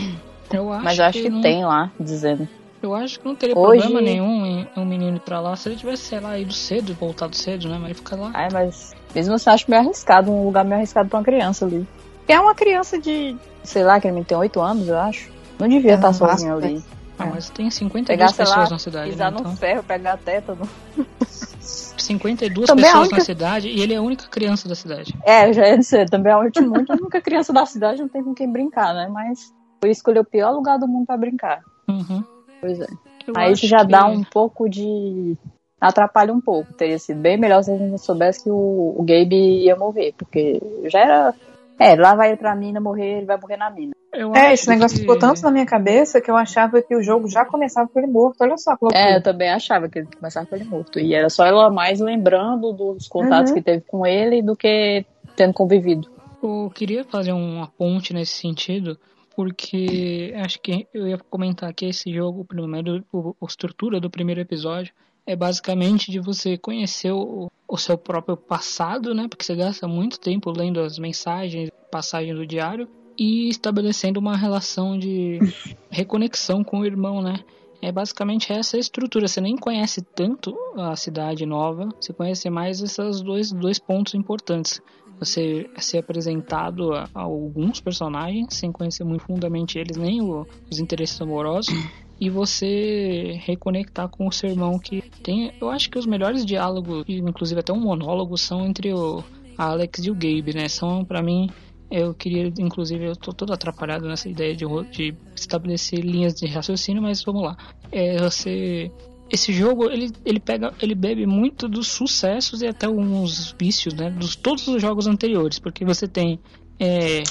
[0.52, 2.48] Eu acho mas eu acho que, não- tem lá, dizendo.
[2.82, 5.70] Eu acho que não teria Hoje- problema nenhum em um menino ir pra lá se
[5.70, 7.76] ele tivesse, sei lá, ido cedo, voltado cedo, né?
[7.76, 8.32] Mas ele fica lá.
[8.34, 11.66] Ai, mas mesmo assim, eu acho meio arriscado, um lugar meio arriscado pra uma criança
[11.66, 11.86] ali.
[12.28, 15.30] É uma criança de, sei lá, que ele tem 8 anos, eu acho.
[15.60, 16.84] Não devia É, estar no sozinho ali.
[17.20, 19.12] Ah, mas tem 52 Pegar, pessoas lá, na cidade, né?
[19.12, 20.68] pisar no Então, ferro, pegar tétano.
[22.18, 25.14] 52 Também é pessoas única- na cidade e ele é a única criança da cidade.
[25.26, 28.24] É, já ia dizer, também é a última, a única criança da cidade não tem
[28.24, 29.08] com quem brincar, né?
[29.12, 31.62] Mas foi escolher o pior lugar do mundo pra brincar.
[31.90, 32.24] Uhum.
[32.60, 32.88] Pois é.
[33.28, 35.36] Eu Aí isso já que- dá um pouco de.
[35.80, 36.72] atrapalha um pouco.
[36.74, 40.62] Teria sido bem melhor se a gente soubesse que o, o Gabe ia morrer, porque
[40.86, 41.34] já era.
[41.82, 43.92] É, lá vai pra mina morrer, ele vai morrer na mina.
[44.14, 47.02] Eu É, esse negócio que- ficou tanto na minha cabeça que eu achava que o
[47.02, 48.42] jogo já começava com ele morto.
[48.42, 48.76] Olha só.
[48.94, 51.00] É, eu também achava que ele começava com ele morto.
[51.00, 53.58] E era só ela mais lembrando dos contatos Uhum.
[53.58, 56.10] que teve com ele do que tendo convivido.
[56.44, 58.98] Eu queria fazer uma ponte nesse sentido,
[59.36, 64.42] porque acho que eu ia comentar que esse jogo, primeiro, o- a estrutura do primeiro
[64.42, 64.94] episódio
[65.26, 69.28] é basicamente de você conhecer o, o seu próprio passado, né?
[69.28, 74.98] Porque você gasta muito tempo lendo as mensagens, passagens do diário e estabelecendo uma relação
[74.98, 75.40] de
[75.90, 77.40] reconexão com o irmão, né?
[77.82, 79.28] É basicamente essa estrutura.
[79.28, 84.80] Você nem conhece tanto a cidade nova, você conhece mais esses dois, dois pontos importantes.
[85.20, 90.48] Você é ser apresentado a, a alguns personagens, sem conhecer muito fundamente eles, nem o-
[90.72, 91.74] os interesses amorosos,
[92.22, 95.52] e você reconectar com o seu irmão que tem.
[95.60, 99.24] Eu acho que os melhores diálogos, inclusive até um monólogo, são entre o
[99.58, 100.68] Alex e o Gabe, né?
[100.70, 101.50] São, pra mim,
[101.90, 107.02] eu queria, inclusive, eu tô todo atrapalhado nessa ideia de, de estabelecer linhas de raciocínio,
[107.02, 107.58] mas vamos lá.
[107.92, 108.92] É, você
[109.32, 114.10] esse jogo ele, ele pega ele bebe muito dos sucessos e até uns vícios né
[114.10, 116.38] dos todos os jogos anteriores porque você tem
[116.78, 117.24] é,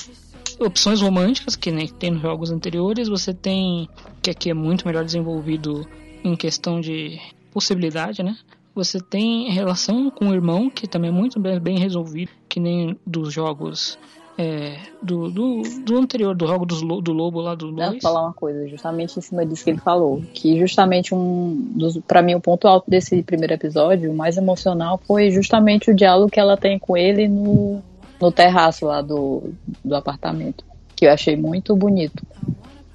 [0.61, 3.89] opções românticas que nem tem nos jogos anteriores você tem
[4.23, 5.87] que aqui é muito melhor desenvolvido
[6.23, 7.19] em questão de
[7.53, 8.37] possibilidade né?
[8.75, 12.97] Você tem relação com o irmão que também é muito bem, bem resolvido que nem
[13.07, 13.99] dos jogos
[14.39, 17.91] é, do, do, do anterior do jogo dos, lo- do lobo lá do Eu vou
[17.91, 21.99] dois falar uma coisa, justamente em cima disso que ele falou, que justamente um dos,
[22.07, 26.31] para mim o ponto alto desse primeiro episódio, o mais emocional, foi justamente o diálogo
[26.31, 27.83] que ela tem com ele no,
[28.21, 29.53] no terraço lá do,
[29.85, 32.23] do apartamento, que eu achei muito bonito.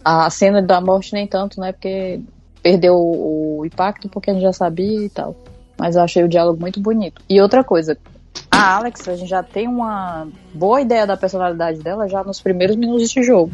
[0.03, 2.21] A cena da morte nem tanto, né, porque
[2.61, 5.35] perdeu o, o impacto porque a gente já sabia e tal.
[5.77, 7.21] Mas eu achei o diálogo muito bonito.
[7.27, 7.97] E outra coisa,
[8.49, 12.75] a Alex, a gente já tem uma boa ideia da personalidade dela já nos primeiros
[12.75, 13.51] minutos de jogo.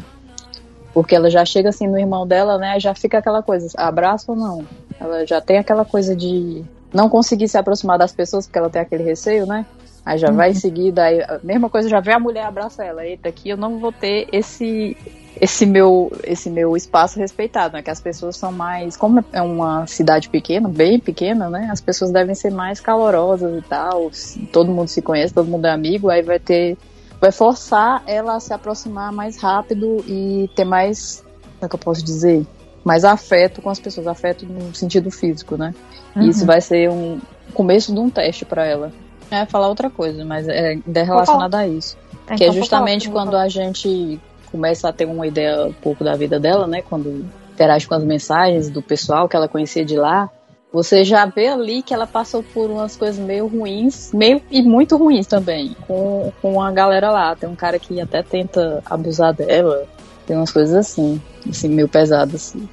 [0.94, 2.78] Porque ela já chega assim no irmão dela, né?
[2.78, 4.64] Já fica aquela coisa, abraço ou não.
[5.00, 8.82] Ela já tem aquela coisa de não conseguir se aproximar das pessoas porque ela tem
[8.82, 9.66] aquele receio, né?
[10.04, 13.06] Aí já vai em seguida, aí a mesma coisa, já vê a mulher abraça ela.
[13.06, 14.96] Eita, aqui eu não vou ter esse
[15.40, 17.82] esse meu esse meu espaço respeitado, né?
[17.82, 21.68] Que as pessoas são mais, como é uma cidade pequena, bem pequena, né?
[21.70, 24.10] As pessoas devem ser mais calorosas e tal.
[24.52, 26.76] Todo mundo se conhece, todo mundo é amigo, aí vai ter
[27.20, 31.78] vai forçar ela a se aproximar mais rápido e ter mais, como é que eu
[31.78, 32.44] posso dizer?
[32.84, 35.72] Mais afeto com as pessoas, afeto no sentido físico, né?
[36.16, 36.46] E isso Uhum.
[36.46, 37.20] vai ser um
[37.54, 38.92] começo de um teste para ela.
[39.32, 41.96] É falar outra coisa, mas é, é relacionado a isso.
[42.28, 45.72] É, que é então, justamente falar, quando a gente começa a ter uma ideia um
[45.72, 46.82] pouco da vida dela, né?
[46.82, 50.30] Quando interage com as mensagens do pessoal que ela conhecia de lá,
[50.72, 54.96] você já vê ali que ela passou por umas coisas meio ruins, meio e muito
[54.96, 57.36] ruins também, com, com a galera lá.
[57.36, 59.84] Tem um cara que até tenta abusar dela,
[60.26, 62.34] tem umas coisas assim, assim, meio pesadas.
[62.34, 62.68] Assim.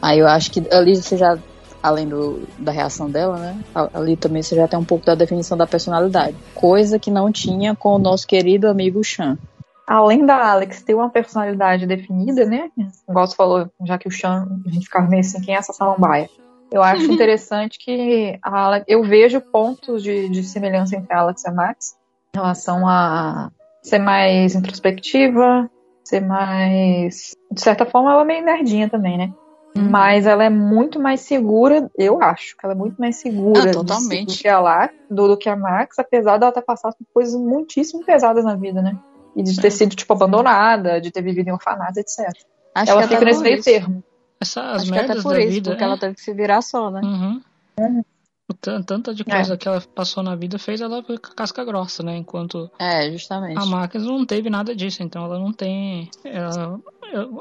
[0.00, 1.36] Aí eu acho que ali você já,
[1.82, 3.58] além do, da reação dela, né?
[3.94, 6.36] Ali também você já tem um pouco da definição da personalidade.
[6.54, 9.38] Coisa que não tinha com o nosso querido amigo Chan.
[9.86, 12.70] Além da Alex ter uma personalidade definida, né?
[13.08, 15.72] Igual você falou, já que o Chan, a gente ficava meio assim, quem é essa
[15.72, 16.28] samambaia?
[16.70, 21.42] Eu acho interessante que a Alex, eu vejo pontos de, de semelhança entre a Alex
[21.44, 21.96] e a Max
[22.34, 23.50] em relação a
[23.82, 25.70] ser mais introspectiva,
[26.04, 27.34] ser mais.
[27.50, 29.32] De certa forma, ela é meio nerdinha também, né?
[29.76, 33.74] Mas ela é muito mais segura, eu acho que ela é muito mais segura Ah,
[33.74, 34.26] totalmente.
[34.36, 37.40] do que a La, do, do que a Max, apesar dela ter passado por coisas
[37.40, 38.98] muitíssimo pesadas na vida, né?
[39.36, 42.28] E de ter sido, tipo, abandonada, de ter vivido em orfanato, etc.
[42.74, 43.64] Acho ela fica nesse meio isso.
[43.64, 44.02] termo.
[44.40, 46.20] Essa, as Acho que até merdas por da isso, vida porque é- ela teve que
[46.22, 47.00] se virar só, né?
[47.04, 47.40] Uhum.
[48.60, 51.64] Tan- Tanta de coisa que ela passou na vida fez ela ficar com a casca
[51.64, 52.16] grossa, né?
[52.16, 53.58] Enquanto É, justamente.
[53.60, 56.10] a Marcus não teve nada disso, então ela não tem.
[56.24, 56.80] ela-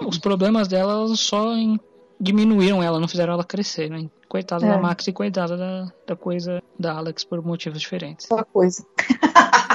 [0.06, 1.80] os problemas dela só em-
[2.20, 4.10] diminuíram ela, não fizeram ela crescer, né?
[4.28, 4.70] Coitada É.
[4.70, 8.28] da Max e coitada da, da coisa da Alex por motivos diferentes.
[8.28, 8.86] Só coisa.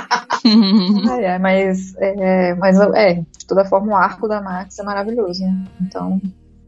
[0.44, 5.44] É, é, mas, é, mas é, de toda forma, o arco da Max é maravilhoso,
[5.44, 5.64] né?
[5.80, 6.20] Então,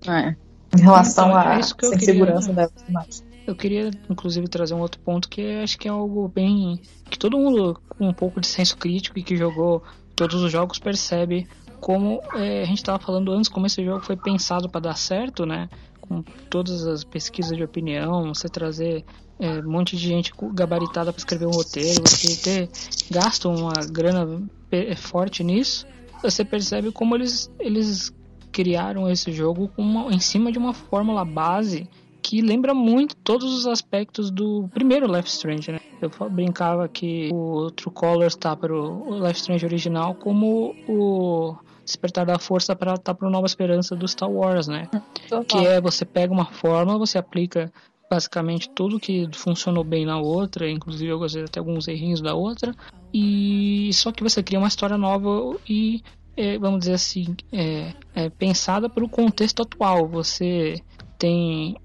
[0.06, 0.36] É.
[0.76, 3.24] em relação Então, é à segurança dela mais.
[3.46, 6.80] Eu queria, inclusive, trazer um outro ponto que acho que é algo bem.
[7.10, 9.82] que todo mundo com um pouco de senso crítico e que jogou
[10.16, 11.46] todos os jogos percebe
[11.84, 15.44] como é, a gente estava falando antes, como esse jogo foi pensado para dar certo,
[15.44, 15.68] né?
[16.00, 19.04] Com todas as pesquisas de opinião, você trazer
[19.38, 22.70] é, um monte de gente gabaritada para escrever um roteiro, você ter
[23.10, 24.42] gasto uma grana
[24.96, 25.86] forte nisso,
[26.22, 28.10] você percebe como eles, eles
[28.50, 31.86] criaram esse jogo uma, em cima de uma fórmula base
[32.22, 35.80] que lembra muito todos os aspectos do primeiro Life Strange, né?
[36.00, 42.24] Eu brincava que o True Colors tá para o Life Strange original como o Despertar
[42.24, 44.88] da Força para tá para Nova Esperança do Star Wars, né?
[45.28, 45.44] Total.
[45.44, 47.72] Que é você pega uma fórmula, você aplica
[48.10, 52.74] basicamente tudo que funcionou bem na outra, inclusive eu gostei até alguns errinhos da outra,
[53.12, 56.02] e só que você cria uma história nova e
[56.36, 60.08] é, vamos dizer assim, é, é pensada para o contexto atual.
[60.08, 60.80] Você
[61.18, 61.76] tem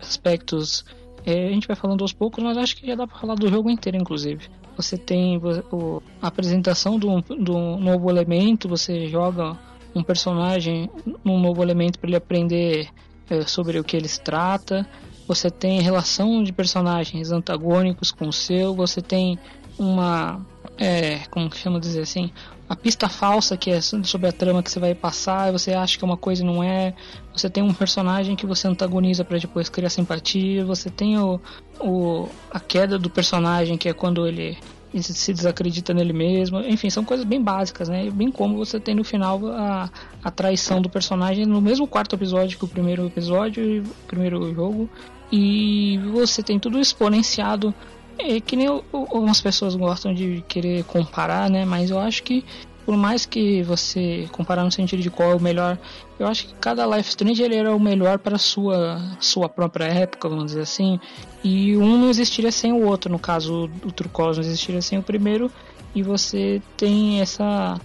[0.00, 0.84] aspectos.
[1.24, 3.48] É, a gente vai falando aos poucos, mas acho que já dá para falar do
[3.48, 4.48] jogo inteiro, inclusive.
[4.76, 9.58] Você tem o, a apresentação de um, novo elemento, você joga
[9.94, 10.90] um personagem
[11.24, 12.88] num novo elemento para ele aprender
[13.28, 14.86] é, sobre o que ele se trata.
[15.28, 19.38] Você tem relação de personagens antagônicos com o seu, você tem
[19.78, 20.44] uma.
[20.78, 22.30] É, como que chama dizer assim?
[22.72, 26.02] A pista falsa que é sobre a trama que você vai passar, você acha que
[26.02, 26.94] é uma coisa e não é.
[27.36, 30.64] Você tem um personagem que você antagoniza para depois criar simpatia.
[30.64, 31.38] Você tem o,
[31.78, 34.56] o, a queda do personagem, que é quando ele
[35.02, 36.60] se desacredita nele mesmo.
[36.60, 38.10] Enfim, são coisas bem básicas, né?
[38.10, 39.90] Bem como você tem no final a,
[40.24, 44.88] a traição do personagem no mesmo quarto episódio que o primeiro episódio, o primeiro jogo.
[45.30, 47.74] E você tem tudo exponenciado
[48.22, 51.64] é que nem algumas pessoas gostam de querer comparar, né?
[51.64, 52.44] Mas eu acho que
[52.84, 55.78] por mais que você comparar no sentido de qual é o melhor,
[56.18, 60.28] eu acho que cada Life Strange ele era o melhor para sua sua própria época,
[60.28, 60.98] vamos dizer assim.
[61.44, 65.02] E um não existiria sem o outro, no caso o True não existiria sem o
[65.02, 65.50] primeiro.
[65.94, 67.80] E você tem essa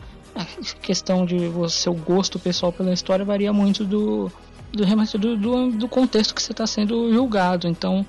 [0.82, 4.32] questão de o seu gosto pessoal pela história varia muito do
[4.72, 7.68] do, do, do contexto que você está sendo julgado.
[7.68, 8.06] Então,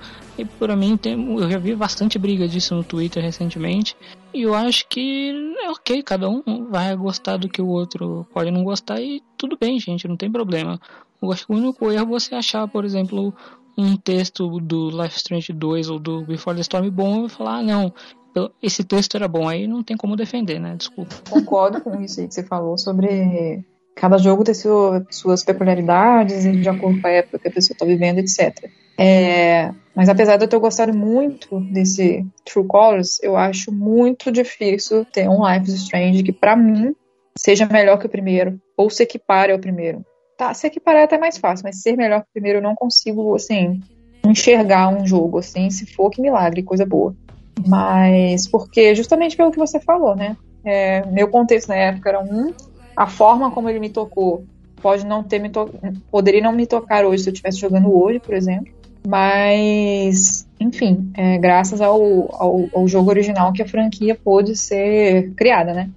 [0.58, 3.96] para mim, tem, eu já vi bastante briga disso no Twitter recentemente.
[4.32, 8.50] E eu acho que é ok, cada um vai gostar do que o outro pode
[8.50, 10.80] não gostar e tudo bem, gente, não tem problema.
[11.20, 13.34] Eu acho que o único erro é você achar, por exemplo,
[13.76, 17.62] um texto do Life Strange 2 ou do Before the Storm bom e falar, ah,
[17.62, 17.92] não,
[18.62, 20.76] esse texto era bom, aí não tem como defender, né?
[20.76, 21.14] Desculpa.
[21.28, 23.64] Concordo com isso que você falou sobre
[24.00, 27.84] Cada jogo tem sua, suas peculiaridades de acordo com a época que a pessoa está
[27.84, 28.70] vivendo, etc.
[28.96, 35.04] É, mas apesar de eu ter gostado muito desse True Colors, eu acho muito difícil
[35.04, 36.94] ter um Life is Strange que, para mim,
[37.36, 40.04] seja melhor que o primeiro, ou se equipare ao primeiro.
[40.36, 42.76] Tá, se equiparar é até mais fácil, mas ser melhor que o primeiro eu não
[42.76, 43.80] consigo, assim,
[44.24, 47.14] enxergar um jogo, assim, se for, que milagre, coisa boa.
[47.66, 50.36] Mas, porque, justamente pelo que você falou, né?
[50.64, 52.52] É, meu contexto na época era um,
[52.98, 54.44] a forma como ele me tocou
[54.82, 55.72] pode não ter me to...
[56.10, 58.72] poderia não me tocar hoje se eu estivesse jogando hoje, por exemplo.
[59.06, 62.02] Mas, enfim, é, graças ao,
[62.34, 65.90] ao, ao, jogo original que a franquia pôde ser criada, né?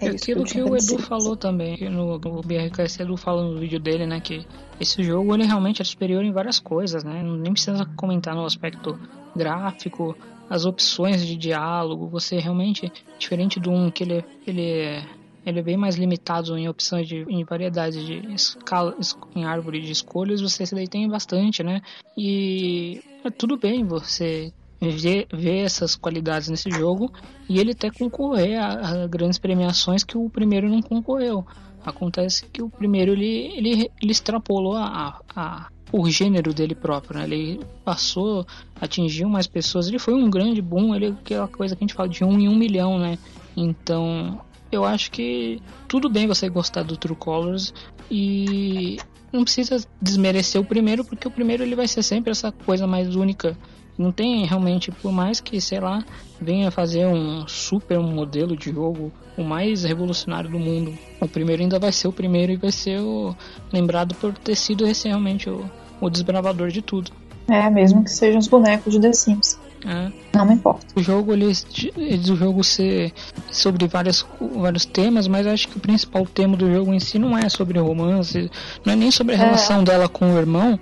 [0.00, 3.78] É aquilo que, que o Edu falou também, no, no BRKS Edu falando no vídeo
[3.78, 4.44] dele, né, que
[4.80, 7.22] esse jogo ele realmente é superior em várias coisas, né?
[7.22, 8.98] Nem precisa comentar no aspecto
[9.34, 10.16] gráfico,
[10.50, 15.04] as opções de diálogo, você realmente diferente do um que ele, ele é
[15.48, 18.96] ele é bem mais limitado em opções de em variedade de escala
[19.34, 21.80] em árvore de escolhas você se tem bastante né
[22.16, 27.12] e é tudo bem você ver, ver essas qualidades nesse jogo
[27.48, 31.46] e ele até concorrer a, a, grandes premiações que o primeiro não concorreu
[31.84, 37.24] acontece que o primeiro ele ele, ele extrapolou a, a o gênero dele próprio, né?
[37.24, 38.46] Ele passou,
[38.78, 39.88] atingiu mais pessoas.
[39.88, 42.46] Ele foi um grande boom, ele aquela coisa que a gente fala de um em
[42.46, 43.18] um milhão, né?
[43.56, 44.38] Então
[44.70, 47.72] eu acho que tudo bem você gostar do True Colors
[48.10, 48.98] e
[49.32, 53.14] não precisa desmerecer o primeiro, porque o primeiro ele vai ser sempre essa coisa mais
[53.14, 53.56] única.
[53.96, 56.04] Não tem realmente, por mais que, sei lá,
[56.40, 61.80] venha fazer um super modelo de jogo, o mais revolucionário do mundo, o primeiro ainda
[61.80, 63.34] vai ser o primeiro e vai ser o
[63.72, 65.68] lembrado por ter sido esse realmente o,
[66.00, 67.10] o desbravador de tudo.
[67.48, 69.58] É, mesmo que sejam os bonecos de The Sims.
[69.84, 70.10] É.
[70.34, 70.86] Não me importa.
[70.94, 73.12] O jogo, ele, o jogo ser
[73.50, 77.36] sobre várias, vários temas, mas acho que o principal tema do jogo em si não
[77.36, 78.50] é sobre romance,
[78.84, 79.40] não é nem sobre a é.
[79.40, 80.78] relação dela com o irmão,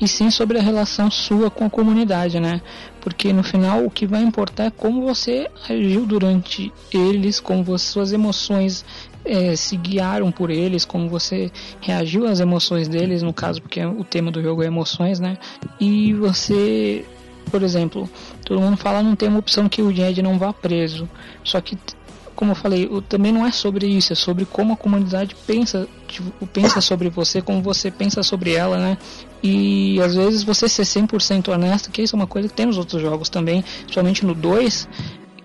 [0.00, 2.60] e sim sobre a relação sua com a comunidade, né?
[3.00, 7.86] Porque no final o que vai importar é como você agiu durante eles, como você,
[7.86, 8.84] suas emoções
[9.24, 14.04] é, se guiaram por eles, como você reagiu às emoções deles, no caso, porque o
[14.04, 15.38] tema do jogo é emoções, né?
[15.78, 17.04] E você
[17.50, 18.08] por exemplo,
[18.44, 21.08] todo mundo fala não tem uma opção que o Jed não vá preso.
[21.44, 21.76] Só que
[22.40, 26.46] como eu falei, também não é sobre isso, é sobre como a comunidade pensa, tipo,
[26.46, 28.96] pensa sobre você, como você pensa sobre ela, né?
[29.42, 32.78] E às vezes você ser 100% honesto, que isso é uma coisa que tem nos
[32.78, 34.88] outros jogos também, principalmente no 2,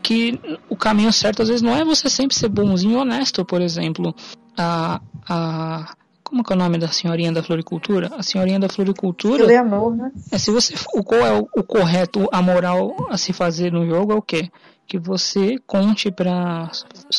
[0.01, 0.39] que
[0.70, 4.16] o caminho certo às vezes não é você sempre ser bonzinho e honesto, por exemplo.
[4.58, 5.95] A, a,
[6.36, 8.11] como que é o nome da senhorinha da floricultura?
[8.17, 9.43] A senhorinha da floricultura.
[9.45, 10.11] Eleanor, né?
[10.29, 13.88] É, se você, o qual é o, o correto, a moral a se fazer no
[13.88, 14.49] jogo é o quê?
[14.86, 16.69] Que você conte pra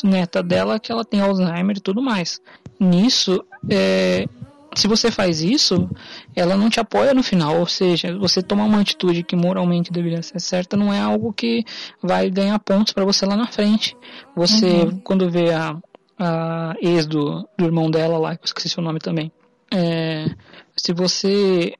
[0.03, 2.39] neta dela que ela tem Alzheimer e tudo mais.
[2.79, 4.27] Nisso, é,
[4.75, 5.89] se você faz isso,
[6.35, 7.59] ela não te apoia no final.
[7.59, 11.65] Ou seja, você tomar uma atitude que moralmente deveria ser certa não é algo que
[12.03, 13.97] vai ganhar pontos para você lá na frente.
[14.35, 14.99] Você, Uhum.
[15.03, 15.75] quando vê a,
[16.17, 19.31] a ex do, do irmão dela lá, que eu esqueci o nome também.
[19.73, 20.25] É,
[20.75, 21.73] se você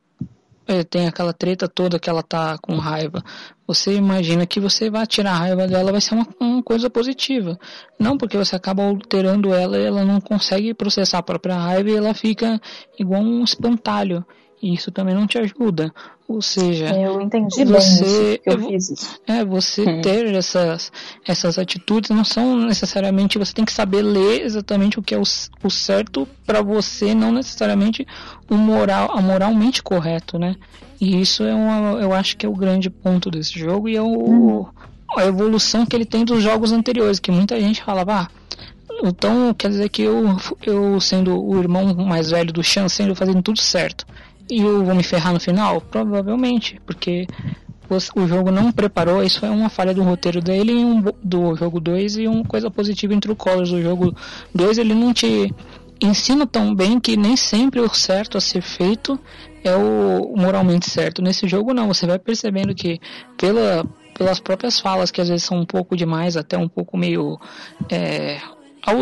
[0.67, 3.23] é, tem aquela treta toda que ela tá com raiva,
[3.65, 7.57] você imagina que você vai tirar a raiva dela, vai ser uma, uma coisa positiva.
[7.97, 11.95] Não porque você acaba alterando ela e ela não consegue processar a própria raiva e
[11.95, 12.61] ela fica
[12.99, 14.25] igual um espantalho.
[14.61, 15.93] Isso também não te ajuda.
[16.27, 19.19] Ou seja, Eu entendi bem você, que eu fiz isso.
[19.27, 20.01] é, você Hum.
[20.01, 20.91] ter essas,
[21.25, 23.37] essas atitudes não são necessariamente.
[23.37, 25.23] Você tem que saber ler exatamente o que é o,
[25.63, 28.05] o certo para você, não necessariamente
[28.49, 30.55] o moral, a moralmente correto, né?
[30.99, 34.01] E isso é uma, eu acho que é o grande ponto desse jogo e é
[34.01, 34.67] o,
[35.15, 38.27] a evolução que ele tem dos jogos anteriores, que muita gente falava, ah,
[39.03, 43.41] então quer dizer que eu, eu sendo o irmão mais velho do Chan, sendo fazendo
[43.43, 44.05] tudo certo,
[44.49, 45.81] e eu vou me ferrar no final?
[45.81, 47.27] Provavelmente, porque
[48.15, 52.17] o jogo não preparou, isso é uma falha do roteiro dele um, do jogo 2
[52.17, 53.71] e uma coisa positiva entre o Colors.
[53.71, 54.15] O jogo
[54.53, 55.53] 2 ele não te
[56.01, 59.19] ensina tão bem que nem sempre o certo a ser feito
[59.63, 61.21] é o moralmente certo.
[61.21, 62.99] Nesse jogo não, você vai percebendo que
[63.37, 67.39] pela, pelas próprias falas, que às vezes são um pouco demais, até um pouco meio.
[67.89, 68.39] É,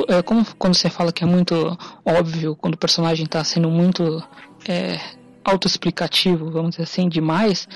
[0.07, 4.23] é como quando você fala que é muito óbvio, quando o personagem está sendo muito.
[4.67, 4.99] É,
[5.45, 7.67] autoexplicativo, vamos dizer assim, demais.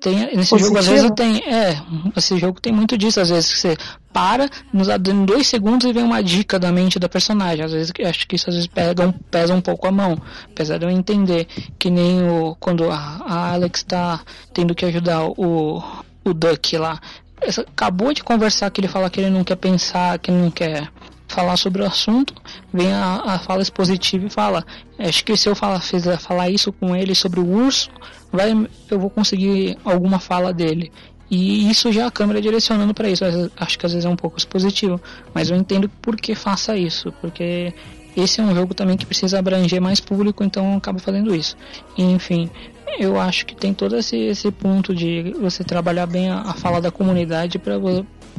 [0.00, 1.14] Tem, nesse jogo, às vezes, Positivo?
[1.14, 1.52] tem.
[1.52, 1.80] É,
[2.16, 3.20] esse jogo tem muito disso.
[3.20, 3.76] Às vezes você
[4.12, 7.64] para, nos dá em dois segundos e vem uma dica da mente da personagem.
[7.64, 10.16] Às vezes acho que isso às vezes pega um, pesa um pouco a mão.
[10.50, 11.46] Apesar de eu entender
[11.78, 12.56] que nem o.
[12.58, 14.20] Quando a, a Alex tá
[14.52, 15.82] tendo que ajudar o,
[16.24, 16.98] o Duck lá.
[17.40, 20.50] Essa- acabou de conversar que ele fala que ele não quer pensar, que ele não
[20.50, 20.88] quer
[21.28, 22.34] falar sobre o assunto,
[22.72, 24.64] vem a, a fala expositiva e fala,
[24.98, 27.90] acho que se eu falar, fizer, falar isso com ele sobre o urso,
[28.32, 28.50] vai,
[28.90, 30.90] eu vou conseguir alguma fala dele.
[31.30, 33.22] E isso já a câmera direcionando para isso.
[33.58, 34.98] Acho que às vezes é um pouco expositivo,
[35.34, 37.74] mas eu entendo por que faça isso, porque
[38.16, 41.54] esse é um jogo também que precisa abranger mais público, então eu acabo fazendo isso.
[41.98, 42.50] Enfim,
[42.98, 46.80] eu acho que tem todo esse, esse ponto de você trabalhar bem a, a fala
[46.80, 47.78] da comunidade para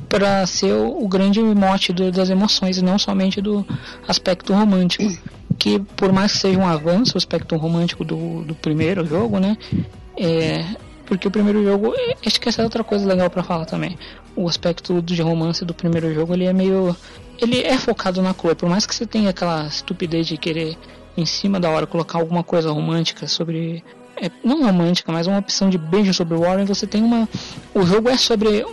[0.07, 3.65] para ser o, o grande mote do- das emoções não somente do
[4.07, 5.03] aspecto romântico
[5.57, 9.57] que por mais que seja um avanço o aspecto romântico do, do primeiro jogo né
[10.17, 10.65] é,
[11.05, 13.97] porque o primeiro jogo é, acho que essa é outra coisa legal para falar também
[14.35, 16.95] o aspecto de romance do primeiro jogo ele é meio
[17.37, 20.77] ele é focado na cor por mais que você tenha aquela estupidez de querer
[21.17, 23.83] em cima da hora colocar alguma coisa romântica sobre
[24.21, 27.27] é, não romântica, mas uma opção de beijo sobre o Warren, você tem uma.
[27.73, 28.65] O jogo é sobre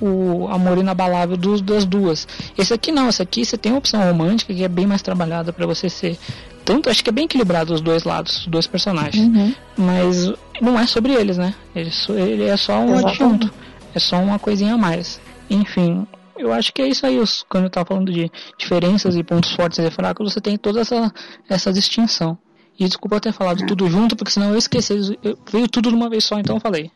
[0.00, 2.26] o amor inabalável dos, das duas.
[2.56, 5.52] Esse aqui não, esse aqui você tem uma opção romântica que é bem mais trabalhada
[5.52, 6.18] para você ser.
[6.64, 9.26] Tanto, acho que é bem equilibrado os dois lados, os dois personagens.
[9.26, 9.54] Uhum.
[9.76, 11.54] Mas não é sobre eles, né?
[11.74, 13.22] Ele, ele é só um Exatamente.
[13.22, 13.54] adjunto.
[13.94, 15.20] É só uma coisinha a mais.
[15.48, 16.06] Enfim,
[16.38, 17.18] eu acho que é isso aí.
[17.18, 20.80] os- Quando eu tava falando de diferenças e pontos fortes e fracos, você tem toda
[20.80, 21.12] essa,
[21.48, 22.38] essa distinção.
[22.78, 25.18] E desculpa eu ter falado tudo junto, porque senão eu esqueci.
[25.22, 26.90] Eu, veio tudo de uma vez só, então eu falei.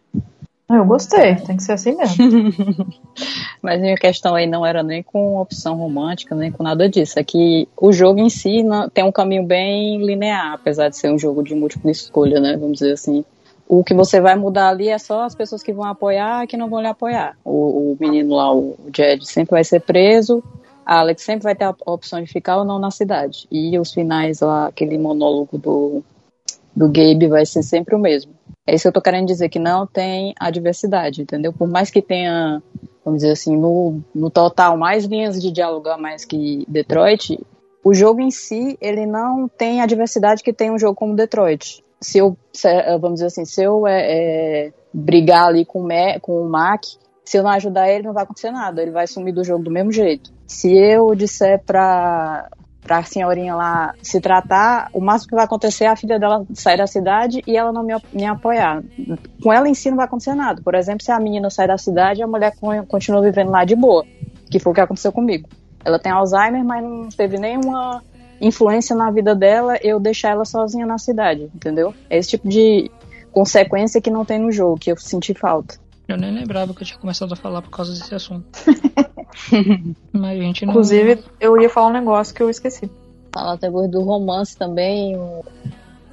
[0.69, 2.17] Ah, Eu gostei, tem que ser assim mesmo.
[3.63, 7.19] Mas minha questão aí não era nem com opção romântica, nem com nada disso.
[7.19, 8.63] É que o jogo em si
[8.93, 12.57] tem um caminho bem linear, apesar de ser um jogo de múltipla escolha, né?
[12.57, 13.25] Vamos dizer assim.
[13.67, 16.57] O que você vai mudar ali é só as pessoas que vão apoiar e que
[16.57, 17.37] não vão lhe apoiar.
[17.45, 20.43] O, o menino lá, o Jed, sempre vai ser preso.
[20.85, 23.47] A Alex sempre vai ter a opção de ficar ou não na cidade.
[23.51, 26.03] E os finais lá, aquele monólogo do,
[26.77, 28.33] do Gabe vai ser sempre o mesmo.
[28.67, 31.53] É isso que eu tô querendo dizer, que não tem a diversidade, entendeu?
[31.53, 32.63] Por mais que tenha,
[33.05, 37.39] vamos dizer assim, no, no total, mais linhas de diálogo a mais que Detroit,
[37.85, 41.85] o jogo em si, ele não tem a diversidade que tem um jogo como Detroit.
[42.01, 44.01] Se eu, se- eh, vamos dizer assim, se eu é,
[44.69, 46.83] é, brigar ali com Ma- com o Mac,
[47.25, 49.71] se eu não ajudar ele, não vai acontecer nada, ele vai sumir do jogo do
[49.71, 50.31] mesmo jeito.
[50.47, 52.49] Se eu disser pra,
[52.85, 56.77] pra senhorinha lá se tratar, o máximo que vai acontecer é a filha dela sair
[56.77, 58.83] da cidade e ela não me, me apoiar.
[59.43, 60.61] Com ela em si não vai acontecer nada.
[60.63, 63.75] Por exemplo, se a menina sai da cidade, a mulher con- continua vivendo lá de
[63.75, 64.05] boa,
[64.51, 65.49] que foi o que aconteceu comigo.
[65.85, 68.03] ela tem Alzheimer, mas não teve nenhuma
[68.41, 71.95] influência na vida dela eu deixar ela sozinha na cidade, entendeu?
[72.11, 72.91] É esse tipo de
[73.33, 75.75] consequência que não tem no jogo, que eu senti falta.
[76.07, 78.47] Eu nem lembrava que eu tinha começado a falar por causa desse assunto.
[80.13, 80.73] Mas a gente não.
[80.73, 82.91] Inclusive, eu ia falar um negócio que eu esqueci.
[83.33, 85.17] Falar depois do romance também,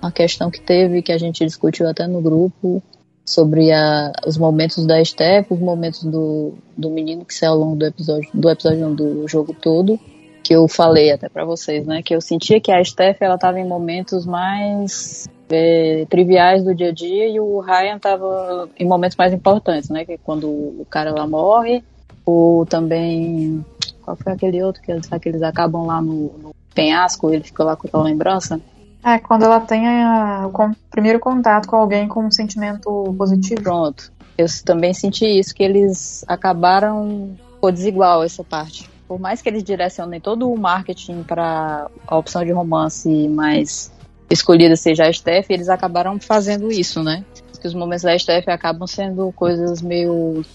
[0.02, 2.82] uma questão que teve, que a gente discutiu até no grupo,
[3.26, 7.76] sobre a, os momentos da Steph, os momentos do, do menino que saiu ao longo
[7.76, 10.00] do episódio, do episódio não, do jogo todo,
[10.44, 13.60] que eu falei até para vocês, né, que eu sentia que a Steph ela tava
[13.60, 19.18] em momentos mais é, triviais do dia a dia e o Ryan tava em momentos
[19.18, 21.84] mais importantes, né, que é quando o cara lá morre,
[22.26, 23.64] ou também
[24.02, 27.66] qual foi aquele outro que eles, que eles acabam lá no, no penhasco, ele ficou
[27.66, 28.60] lá com aquela lembrança?
[29.04, 33.62] É, quando ela tem a- o primeiro contato com alguém com um sentimento positivo.
[33.64, 34.12] Pronto.
[34.38, 38.90] Eu também senti isso, que eles acabaram por desigual essa parte.
[39.12, 43.92] Por mais que eles direcionem todo o marketing para a opção de romance mais
[44.30, 47.26] escolhida seja a Steph, eles acabaram fazendo isso, né?
[47.60, 50.46] Que os momentos da Steph acabam sendo coisas meio.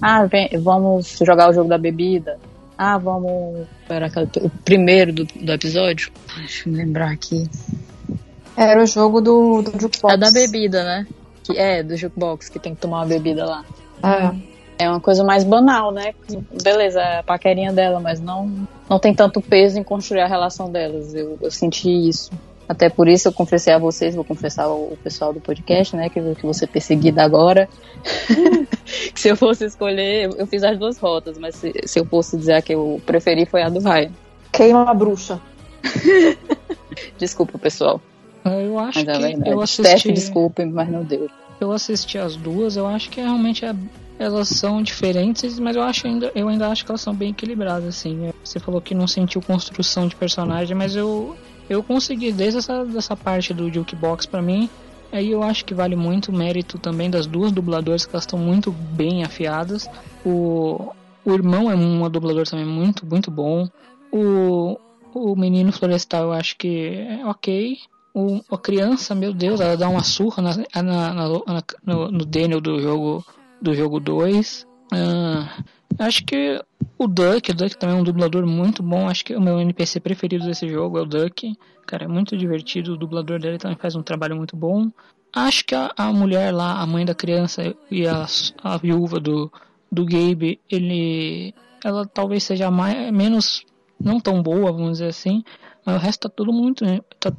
[0.00, 2.38] Ah, vem, vamos jogar o jogo da bebida.
[2.78, 3.66] Ah, vamos.
[3.86, 4.10] Era
[4.44, 6.10] o primeiro do, do episódio.
[6.38, 7.50] Deixa eu lembrar aqui.
[8.56, 10.14] Era o jogo do, do jukebox.
[10.14, 11.06] É da bebida, né?
[11.44, 13.62] Que é, do jukebox, que tem que tomar uma bebida lá.
[14.02, 14.49] É.
[14.80, 16.14] É uma coisa mais banal, né?
[16.62, 20.70] Beleza, é a paquerinha dela, mas não, não tem tanto peso em construir a relação
[20.70, 21.14] delas.
[21.14, 22.30] Eu, eu senti isso.
[22.68, 26.08] Até por isso eu confessei a vocês, vou confessar ao pessoal do podcast, né?
[26.08, 27.68] Que, que você perseguida agora.
[29.12, 32.36] que se eu fosse escolher, eu- fiz as duas rotas, mas se, se eu fosse
[32.36, 34.10] dizer a que eu preferi foi a do Ryan.
[34.52, 35.40] Queima a bruxa.
[37.18, 38.00] Desculpa, pessoal.
[38.44, 39.50] Eu acho Mas é que verdade.
[39.50, 40.12] eu Steph, assisti.
[40.12, 41.28] desculpem, mas não deu.
[41.60, 43.74] Eu assisti as duas, eu acho que realmente é-
[44.20, 47.96] elas são diferentes, mas eu acho ainda, eu ainda acho que elas são bem equilibradas,
[47.96, 48.28] assim.
[48.44, 51.34] Você falou que não sentiu construção de personagem, mas eu,
[51.70, 54.68] eu consegui, desde essa dessa parte do jukebox pra mim,
[55.10, 58.38] aí eu acho que vale muito o mérito também das duas dubladoras, que elas estão
[58.38, 59.88] muito bem afiadas.
[60.22, 60.92] O,
[61.24, 63.66] o irmão é um dublador também muito, muito bom.
[64.12, 64.76] O,
[65.14, 67.78] o menino florestal eu acho que é ok.
[68.12, 72.60] O, a criança, meu Deus, ela dá uma surra na- na- na- no, no Daniel
[72.60, 73.24] do jogo
[73.60, 74.66] do jogo 2.
[75.98, 76.60] acho que
[76.98, 79.08] o Duck, o Duck também é um dublador muito bom.
[79.08, 81.56] Acho que o meu NPC preferido desse jogo é o Duck.
[81.86, 82.92] Cara, é muito divertido.
[82.92, 84.90] O dublador dele também faz um trabalho muito bom.
[85.32, 88.26] Acho que a, a mulher lá, a mãe da criança e a,
[88.62, 89.50] a viúva do,
[89.90, 91.54] do Gabe, ele,
[91.84, 93.64] ela talvez seja mais, menos,
[93.98, 95.44] não tão boa, vamos dizer assim.
[95.84, 96.84] Mas o resto tá tudo muito,
[97.18, 97.32] tá,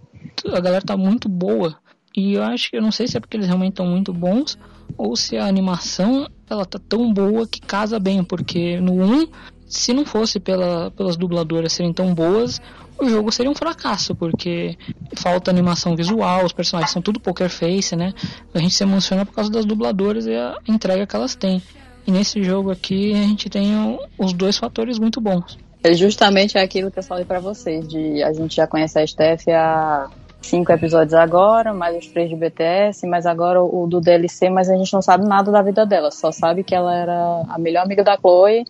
[0.54, 1.78] a galera tá muito boa.
[2.16, 4.58] E eu acho que eu não sei se é porque eles realmente estão muito bons
[4.98, 9.28] ou se a animação ela tá tão boa que casa bem, porque no 1,
[9.68, 12.60] se não fosse pela, pelas dubladoras serem tão boas,
[13.00, 14.78] o jogo seria um fracasso, porque
[15.16, 18.14] falta animação visual, os personagens são tudo poker face, né?
[18.54, 21.62] A gente se emociona por causa das dubladoras e a entrega que elas têm.
[22.06, 25.58] E nesse jogo aqui a gente tem os dois fatores muito bons.
[25.84, 29.48] É justamente aquilo que eu falei pra vocês, de a gente já conhece a Steph
[29.48, 30.12] há
[30.42, 34.76] cinco episódios agora, mais os três de BTS, mas agora o do DLC, mas a
[34.76, 38.04] gente não sabe nada da vida dela, só sabe que ela era a melhor amiga
[38.04, 38.66] da Chloe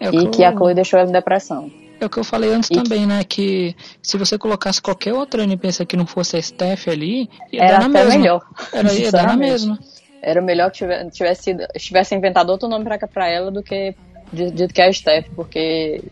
[0.00, 1.70] É e que que a eu- Chloe deixou ela em depressão.
[2.00, 3.22] É o que eu falei antes E também, né?
[3.24, 7.78] Que se você colocasse qualquer outra NPC que não fosse a Steph ali, ia Era
[7.78, 8.18] dar na até mesma.
[8.18, 8.42] melhor.
[8.72, 9.78] Era, ia dar na mesma.
[10.22, 10.78] Era melhor que
[11.10, 13.94] tivesse, tivesse, inventado outro nome pra, pra ela do que
[14.32, 16.02] di- dito que é a Steph, porque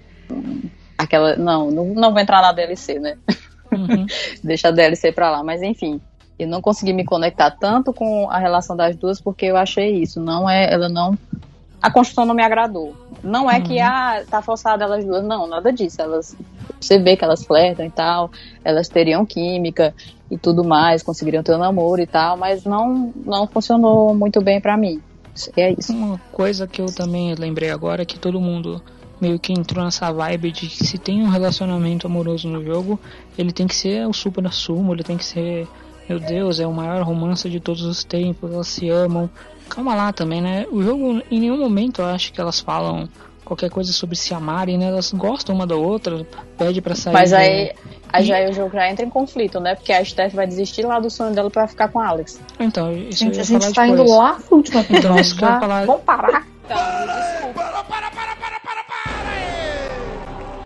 [0.99, 1.37] aquela.
[1.37, 3.17] Não, não, não vou entrar na DLC, né?
[3.73, 4.07] Uhum.
[4.43, 6.01] Deixa a DLC pra lá, mas enfim.
[6.39, 10.21] Eu não consegui me conectar tanto com a relação das duas porque eu achei isso.
[10.21, 10.73] Não é.
[10.73, 11.19] Ela não.
[11.83, 12.95] A construção não me agradou.
[13.23, 15.25] Não é que ah, tá forçada elas duas.
[15.25, 16.01] Não, nada disso.
[16.01, 16.37] Elas.
[16.81, 18.31] Você vê que elas flertam e tal.
[18.65, 19.93] Elas teriam química
[20.31, 24.61] e tudo mais, conseguiriam ter um namoro e tal, mas não, não funcionou muito bem
[24.61, 25.03] pra mim.
[25.57, 25.93] É isso.
[25.93, 28.83] Uma coisa que eu também lembrei agora é que todo mundo
[29.21, 32.99] meio que entrou nessa vibe de que se tem um relacionamento amoroso no jogo,
[33.37, 35.67] ele tem que ser o super sumo, ele tem que ser,
[36.09, 39.29] meu Deus, é o maior romance de todos os tempos, elas se amam.
[39.69, 40.67] Calma lá também, né?
[40.73, 43.09] O jogo, em nenhum momento eu acho que elas falam
[43.45, 44.87] qualquer coisa sobre se amarem, né?
[44.87, 47.13] Elas gostam uma da outra, pede pra sair.
[47.15, 47.73] Mas do- aí,
[48.13, 49.75] aí E- já, o jogo já entra em conflito, né?
[49.75, 52.41] Porque a Steph vai desistir lá do sonho dela pra ficar com a Alex.
[52.61, 54.01] Então, isso Gente, eu a gente falar tá depois.
[54.11, 54.39] indo lá
[54.91, 55.87] Então, isso que eu ia falar.
[55.87, 56.47] Vamos parar.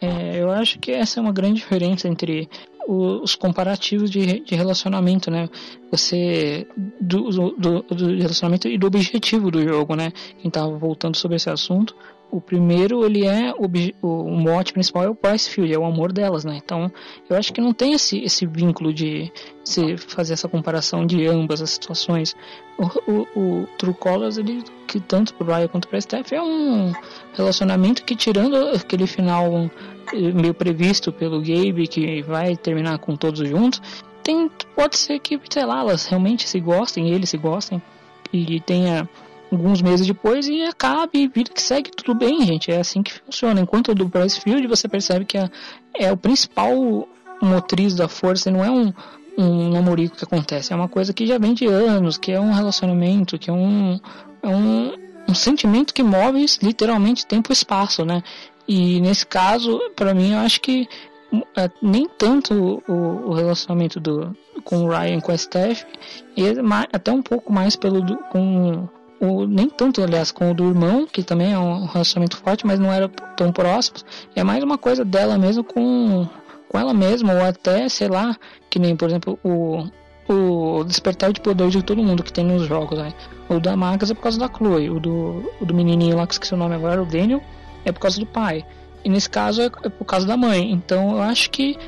[0.01, 2.49] É, eu acho que essa é uma grande diferença entre
[2.89, 5.49] os comparativos de, de relacionamento, né?
[5.91, 6.66] Você
[7.01, 10.12] do, do, do- do relacionamento e do objetivo do jogo, né?
[10.41, 11.95] Quem tava voltando sobre esse assunto,
[12.33, 16.47] o primeiro, ele é o, mote principal é o Bryce Field, é o amor delas,
[16.47, 16.59] né?
[16.64, 16.91] Então,
[17.28, 19.30] eu acho que não tem esse, esse vínculo de
[19.62, 22.35] se fazer essa comparação de ambas as situações.
[22.78, 26.93] O, o, o True Colors, ele, que tanto pro Ryan quanto pra Steph, é um
[27.35, 29.70] relacionamento que, tirando aquele final
[30.14, 33.83] eh, meio previsto pelo Gabe, que vai terminar com todos juntos,
[34.22, 37.83] tem, pode ser que, sei lá, elas realmente se gostem, eles se gostem,
[38.33, 39.07] e tenha
[39.55, 42.70] alguns meses depois e acabe e vida que segue tudo bem, gente.
[42.70, 43.61] É assim que funciona.
[43.61, 45.50] Enquanto o do Bryce Field, você percebe que é,
[45.94, 47.09] é o principal
[47.40, 48.92] motriz da força e não é um,
[49.36, 50.72] um namorico que acontece.
[50.72, 54.00] É uma coisa que já vem de anos, que é um relacionamento, que é um,
[54.42, 54.92] é um,
[55.28, 58.22] um sentimento que move literalmente tempo e espaço, né?
[58.66, 60.88] E nesse caso, para mim, eu acho que
[61.57, 65.82] é, nem tanto o, o, relacionamento do com o Ryan com a Steph,
[66.36, 66.53] e é
[66.92, 68.88] até um pouco mais pelo do, com
[69.22, 72.80] o, nem tanto, aliás, com o do irmão, que também é um relacionamento forte, mas
[72.80, 73.98] não era tão próximo.
[74.34, 76.26] É mais uma coisa dela mesmo com,
[76.68, 78.36] com ela mesma, ou até, sei lá,
[78.68, 79.86] que nem, por exemplo, o,
[80.28, 82.98] o despertar de poder de todo mundo que tem nos jogos.
[82.98, 83.12] Né?
[83.48, 86.34] O da Magas é por causa da Chloe, o do, o do menininho lá, que
[86.34, 87.40] esqueci o nome agora, o Daniel,
[87.84, 88.66] é por causa do pai.
[89.04, 90.72] E nesse caso é, é por causa da mãe.
[90.72, 91.78] Então eu acho que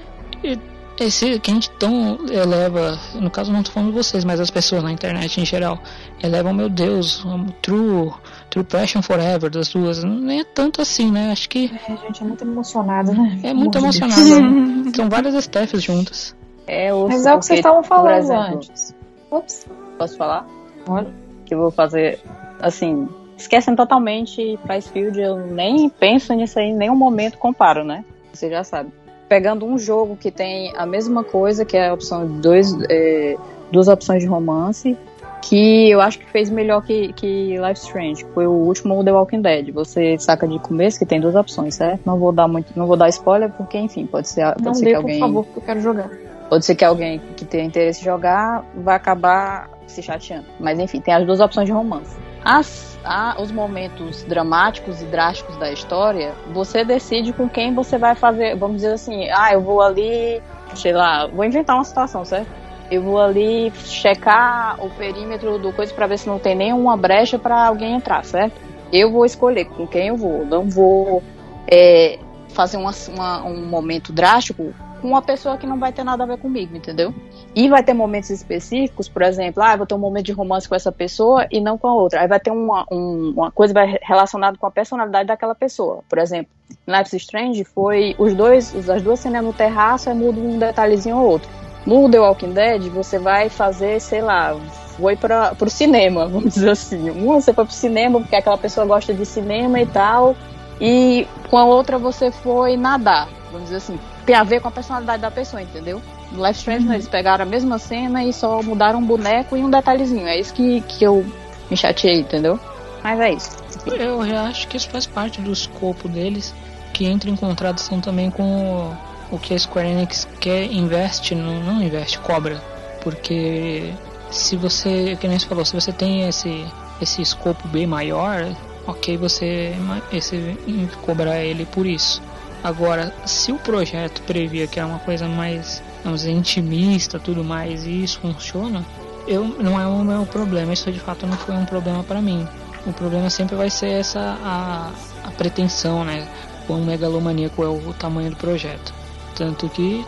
[0.99, 4.51] esse que a gente tão eleva, no caso não tô falando de vocês, mas as
[4.51, 5.79] pessoas na internet em geral,
[6.23, 8.13] elevam, meu Deus, um true,
[8.51, 10.05] true passion forever das duas.
[10.05, 11.33] Nem é tanto assim, né?
[11.33, 11.73] Acho que.
[11.89, 13.41] É, a gente é muito emocionado, né?
[13.43, 14.23] É muito emocionado.
[14.23, 14.93] Né?
[14.95, 16.37] São várias Stephs juntas.
[16.67, 18.95] É, o, mas é o que vocês estavam falando exemplo, antes.
[19.31, 19.67] Ups.
[19.99, 20.47] Posso falar?
[20.89, 21.09] Olha.
[21.45, 22.21] Que eu vou fazer,
[22.61, 28.03] assim, esquecem totalmente Price Field, eu nem penso nisso aí, em nenhum momento comparo, né?
[28.33, 28.91] Você já sabe
[29.35, 33.35] pegando um jogo que tem a mesma coisa, que é a opção de dois, é,
[33.73, 34.97] duas opções de romance,
[35.43, 39.13] que eu acho que fez melhor que, que Life Strange, que foi o último The
[39.13, 39.73] Walking Dead.
[39.73, 42.03] Você saca de começo que tem duas opções, certo?
[42.07, 44.85] Não vou dar muito, não vou dar spoiler porque enfim, pode ser, pode não ser
[44.85, 46.11] dê, que alguém por favor, porque eu quero jogar.
[46.49, 50.47] Pode ser que alguém que tenha interesse em jogar vai acabar se chateando.
[50.61, 52.17] Mas enfim, tem as duas opções de romance.
[52.45, 58.15] As, a, os momentos dramáticos e drásticos da história, você decide com quem você vai
[58.15, 58.55] fazer.
[58.57, 60.43] Vamos dizer assim, ah, eu vou ali,
[60.75, 62.49] sei lá, vou inventar uma situação, certo?
[62.91, 67.39] Eu vou ali checar o perímetro do coisa para ver se não tem nenhuma brecha
[67.39, 68.61] para alguém entrar, certo?
[68.93, 70.45] Eu vou escolher com quem eu vou.
[70.45, 71.23] Não vou
[71.67, 72.19] é,
[72.51, 76.27] fazer uma, uma, um momento drástico com uma pessoa que não vai ter nada a
[76.27, 77.15] ver comigo, entendeu?
[77.55, 80.75] E vai ter momentos específicos, por exemplo, ah, vou ter um momento de romance com
[80.75, 82.21] essa pessoa e não com a outra.
[82.21, 86.01] Aí vai ter uma, um, uma coisa relacionada com a personalidade daquela pessoa.
[86.09, 86.53] Por exemplo,
[86.87, 91.31] Life Strange foi os dois, as duas cenas no terraço, é muda um detalhezinho ou
[91.31, 91.49] outro.
[91.87, 94.59] No The Walking Dead, você vai fazer, sei lá,
[94.97, 97.09] foi para o cinema, vamos dizer assim.
[97.11, 100.35] Uma você foi pro cinema porque aquela pessoa gosta de cinema e tal,
[100.81, 104.71] e com a outra você foi nadar, vamos dizer assim tem a ver com a
[104.71, 106.01] personalidade da pessoa, entendeu?
[106.35, 106.93] No Life Strange, uhum.
[106.93, 110.27] eles pegaram a mesma cena e só mudaram um boneco e um detalhezinho.
[110.27, 111.25] É isso que, que eu
[111.71, 112.59] me chateei, entendeu?
[113.03, 113.51] Mas é isso.
[113.87, 116.55] Eu já acho que isso faz parte do escopo deles,
[116.93, 118.97] que entra em contradição também com
[119.31, 122.61] o, o que a Square Enix quer investe, não, não investe, cobra.
[123.03, 123.93] Porque
[124.31, 126.67] se você, que nem você falou, se você tem esse,
[127.01, 128.57] esse escopo bem maior,
[128.87, 129.75] ok você
[130.13, 130.59] esse,
[131.03, 132.23] cobrar ele por isso.
[132.63, 138.05] Agora, se o projeto previa que era uma coisa mais, vamos intimista, tudo mais, e
[138.05, 138.85] isso funciona,
[139.27, 140.73] eu não é o meu problema.
[140.73, 142.47] Isso de fato não foi um problema para mim.
[142.87, 144.91] O problema sempre vai ser essa a,
[145.27, 146.29] a pretensão, né?
[146.67, 148.93] Quão megalomaníaco é o, tamanho do projeto.
[149.35, 150.05] Tanto que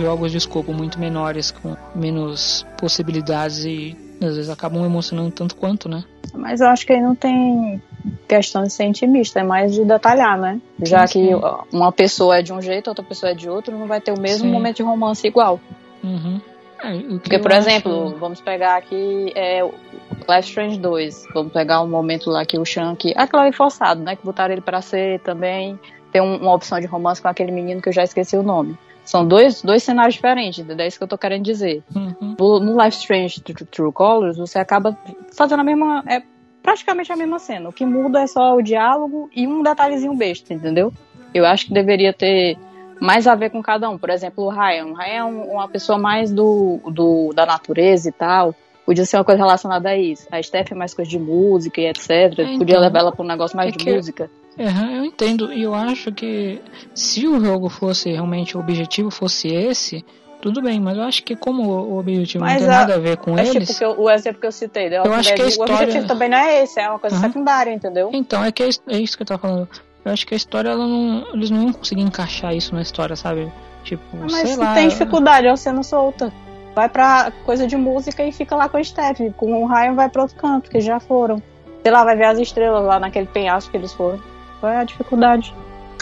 [0.00, 5.88] jogos de escopo muito menores, com menos possibilidades e às vezes acabam emocionando tanto quanto,
[5.88, 6.04] né?
[6.34, 7.82] Mas eu acho que aí não tem
[8.26, 10.60] questão de ser intimista, é mais de detalhar, né?
[10.82, 11.28] Já sim, sim.
[11.28, 14.12] que uma pessoa é de um jeito, outra pessoa é de outro, não vai ter
[14.12, 14.52] o mesmo sim.
[14.52, 15.60] momento de romance igual.
[16.02, 16.40] Uhum.
[16.82, 18.16] É, Porque, por exemplo, acho...
[18.16, 21.24] vamos pegar aqui é, Life Strange 2.
[21.34, 23.12] Vamos pegar um momento lá que o Shank.
[23.16, 24.14] Aquilo ali forçado, né?
[24.14, 25.78] Que botaram ele para ser também.
[26.12, 28.78] Ter um, uma opção de romance com aquele menino que eu já esqueci o nome.
[29.04, 31.82] São dois, dois cenários diferentes, é isso que eu tô querendo dizer.
[31.96, 32.36] Uhum.
[32.38, 34.98] No, no Life Strange True, True Colors, você acaba
[35.34, 36.04] fazendo a mesma.
[36.06, 36.22] É,
[36.68, 37.70] praticamente a mesma cena.
[37.70, 40.92] O que muda é só o diálogo e um detalhezinho besta, entendeu?
[41.32, 42.58] Eu acho que deveria ter
[43.00, 43.96] mais a ver com cada um.
[43.96, 44.88] Por exemplo, o Ryan.
[44.88, 48.54] O Ryan é uma pessoa mais do, do da natureza e tal.
[48.84, 50.26] Podia ser uma coisa relacionada a isso.
[50.30, 52.10] A Steph é mais coisa de música e etc.
[52.10, 54.30] É, então, Podia levar ela para um negócio mais é de música.
[54.58, 55.50] Uhum, eu entendo.
[55.50, 56.60] E eu acho que
[56.94, 60.04] se o jogo fosse realmente o objetivo fosse esse,
[60.40, 62.98] tudo bem, mas eu acho que como o objetivo Mas não tem a- nada a
[62.98, 63.68] ver com Mas, eles.
[63.68, 65.48] tipo, que eu- o exemplo que eu citei, The Eu acho que a Dead, o
[65.50, 67.26] história- objetivo também não é esse, é uma coisa Aham.
[67.26, 68.10] secundária, entendeu?
[68.12, 69.68] Então, é que é, é isso que eu tava falando.
[70.04, 73.14] Eu acho que a história, ela não, eles não iam conseguir encaixar isso na história,
[73.16, 73.52] sabe?
[73.84, 74.74] Tipo, Mas sei se lá.
[74.74, 76.32] tem dificuldade, é uma cena solta.
[76.74, 79.18] Vai pra coisa de música e fica lá com a Steph.
[79.36, 81.42] Com o Ryan vai pra outro canto, que já foram.
[81.82, 84.20] Sei lá, vai ver as estrelas lá naquele penhasco que eles foram.
[84.60, 85.52] Qual é a dificuldade?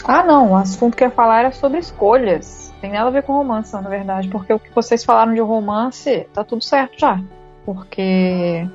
[0.04, 0.52] Ah, não.
[0.52, 2.65] O assunto que eu ia falar era sobre escolhas.
[2.80, 4.28] Tem nada a ver com romance, na verdade.
[4.28, 7.20] Porque o que vocês falaram de romance, tá tudo certo já.
[7.64, 8.66] Porque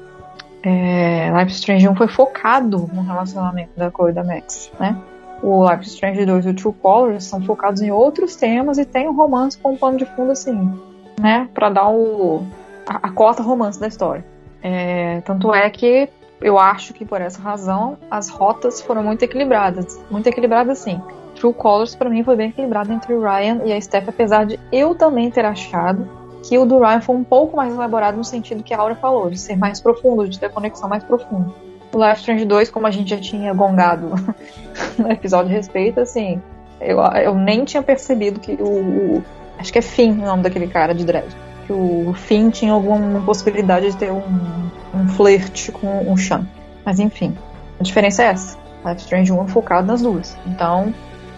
[0.64, 4.96] é, Life Strange 1 foi focado no relacionamento da Chloe e da Max, né?
[5.42, 9.08] O Life Strange 2 e o True Colors são focados em outros temas e tem
[9.08, 10.80] um romance com um pano de fundo assim,
[11.20, 11.50] né?
[11.54, 12.44] Pra dar o,
[12.88, 14.24] a, a cota romance da história.
[14.62, 16.08] É, tanto é que
[16.40, 20.00] eu acho que por essa razão as rotas foram muito equilibradas.
[20.12, 21.02] Muito equilibradas sim.
[21.42, 24.60] True Colors pra mim foi bem equilibrado entre o Ryan e a Steph, apesar de
[24.72, 26.08] eu também ter achado
[26.48, 29.28] que o do Ryan foi um pouco mais elaborado no sentido que a Aura falou,
[29.30, 31.52] de ser mais profundo, de ter conexão mais profunda.
[31.92, 34.12] O Life Strange 2, como a gente já tinha gongado
[35.00, 36.40] no episódio a respeito, assim,
[36.80, 39.24] eu, eu nem tinha percebido que o, o-
[39.58, 41.28] Acho que é Finn o nome daquele cara de dread.
[41.68, 44.24] Que o Finn tinha alguma possibilidade de ter um,
[44.94, 46.48] um flerte com o Sean.
[46.86, 47.36] Mas enfim,
[47.80, 48.58] a diferença é essa.
[48.86, 50.36] Life Strange 1 é focado nas duas.
[50.48, 50.92] Então,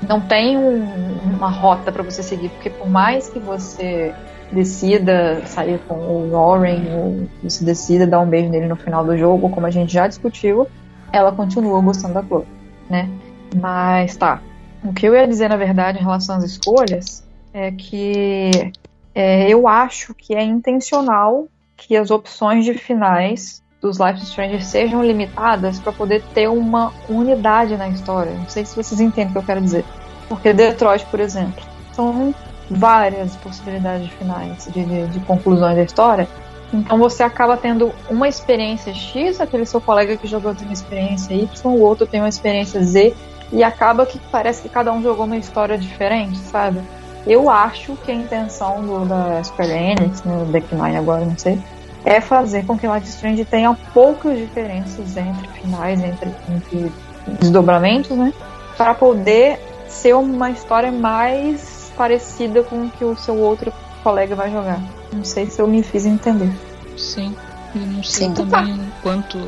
[0.07, 4.13] não tem um- uma rota pra você seguir, porque por mais que você
[4.51, 9.17] decida sair com o Warren, ou você decida dar um beijo nele no final do
[9.17, 10.67] jogo, como a gente já discutiu,
[11.11, 12.45] ela continua gostando da Chloe,
[12.89, 13.09] né?
[13.55, 14.41] Mas tá.
[14.83, 17.23] O que eu ia dizer, na verdade, em relação às escolhas,
[17.53, 18.71] é que
[19.15, 21.47] é, eu acho que é intencional
[21.77, 26.93] que as opções de finais dos Life is Strange sejam limitadas para poder ter uma
[27.09, 28.31] unidade na história.
[28.31, 29.83] Não sei se vocês entendem o que eu quero dizer.
[30.29, 31.61] Porque Detroit, por exemplo,
[31.91, 32.33] são
[32.71, 36.29] várias possibilidades de finais, de, de, de conclusões da história.
[36.73, 41.35] Então você acaba tendo uma experiência X, aquele seu colega que jogou tem uma experiência
[41.35, 43.13] Y, o outro tem uma experiência Z,
[43.51, 46.79] e acaba que parece que cada um jogou uma história diferente, sabe?
[47.27, 51.37] Eu acho que a intenção do, da Square Enix, né, do Deck Nine agora, não
[51.37, 51.61] sei,
[52.05, 56.91] é fazer com que Life is Strange tenha poucas diferenças entre finais, entre, entre
[57.39, 58.33] desdobramentos, né?
[58.77, 63.71] Para poder ser uma história mais parecida com o que o seu outro
[64.03, 64.81] colega vai jogar.
[65.13, 66.51] Não sei se eu me fiz entender.
[66.97, 67.35] Sim.
[67.75, 68.33] E não sei Sim.
[68.33, 69.39] também quanto,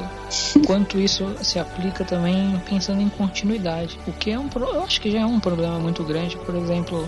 [0.65, 3.99] quanto isso se aplica também pensando em continuidade.
[4.07, 6.35] O que é um pro- eu acho que já é um problema muito grande.
[6.37, 7.07] Por exemplo,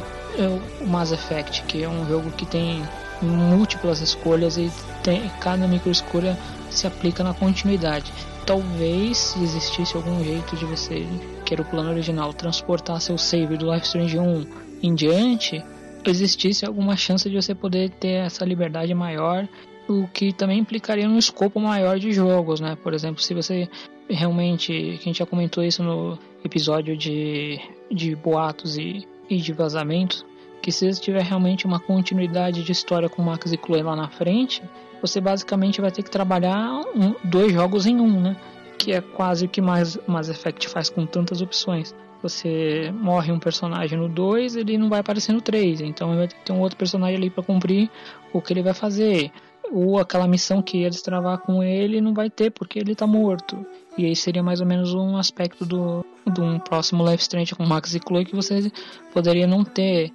[0.82, 2.84] o Mass Effect, que é um jogo que tem
[3.22, 4.72] múltiplas escolhas e
[5.04, 6.38] tem, cada micro escolha
[6.70, 8.12] se aplica na continuidade.
[8.46, 11.06] Talvez se existisse algum jeito de você,
[11.46, 14.46] que era o plano original, transportar seu save do Life Strange 1
[14.84, 15.64] em diante,
[16.06, 19.48] existisse alguma chance de você poder ter essa liberdade maior
[19.88, 22.78] o que também implicaria num escopo maior de jogos, né?
[22.84, 23.70] Por exemplo, se você
[24.10, 27.60] realmente, que a gente já comentou isso no episódio de,
[27.92, 30.26] de boatos e, e de vazamentos,
[30.68, 34.62] que se tiver realmente uma continuidade de história com Max e Chloe lá na frente,
[35.02, 38.36] você basicamente vai ter que trabalhar um- dois jogos em um, né?
[38.78, 41.96] Que é quase o que mais Mass Effect faz com tantas opções.
[42.22, 46.36] Você morre um personagem no 2, ele não vai aparecer no 3, então vai ter
[46.36, 47.90] que ter um outro personagem ali para cumprir
[48.34, 49.32] o que ele vai fazer
[49.72, 53.66] ou aquela missão que ia destravar com ele não vai ter porque ele tá morto.
[53.98, 57.66] E aí seria mais ou menos um aspecto do, de um próximo Life Strange com
[57.66, 58.72] Max e Chloe que você
[59.14, 60.12] poderia não ter,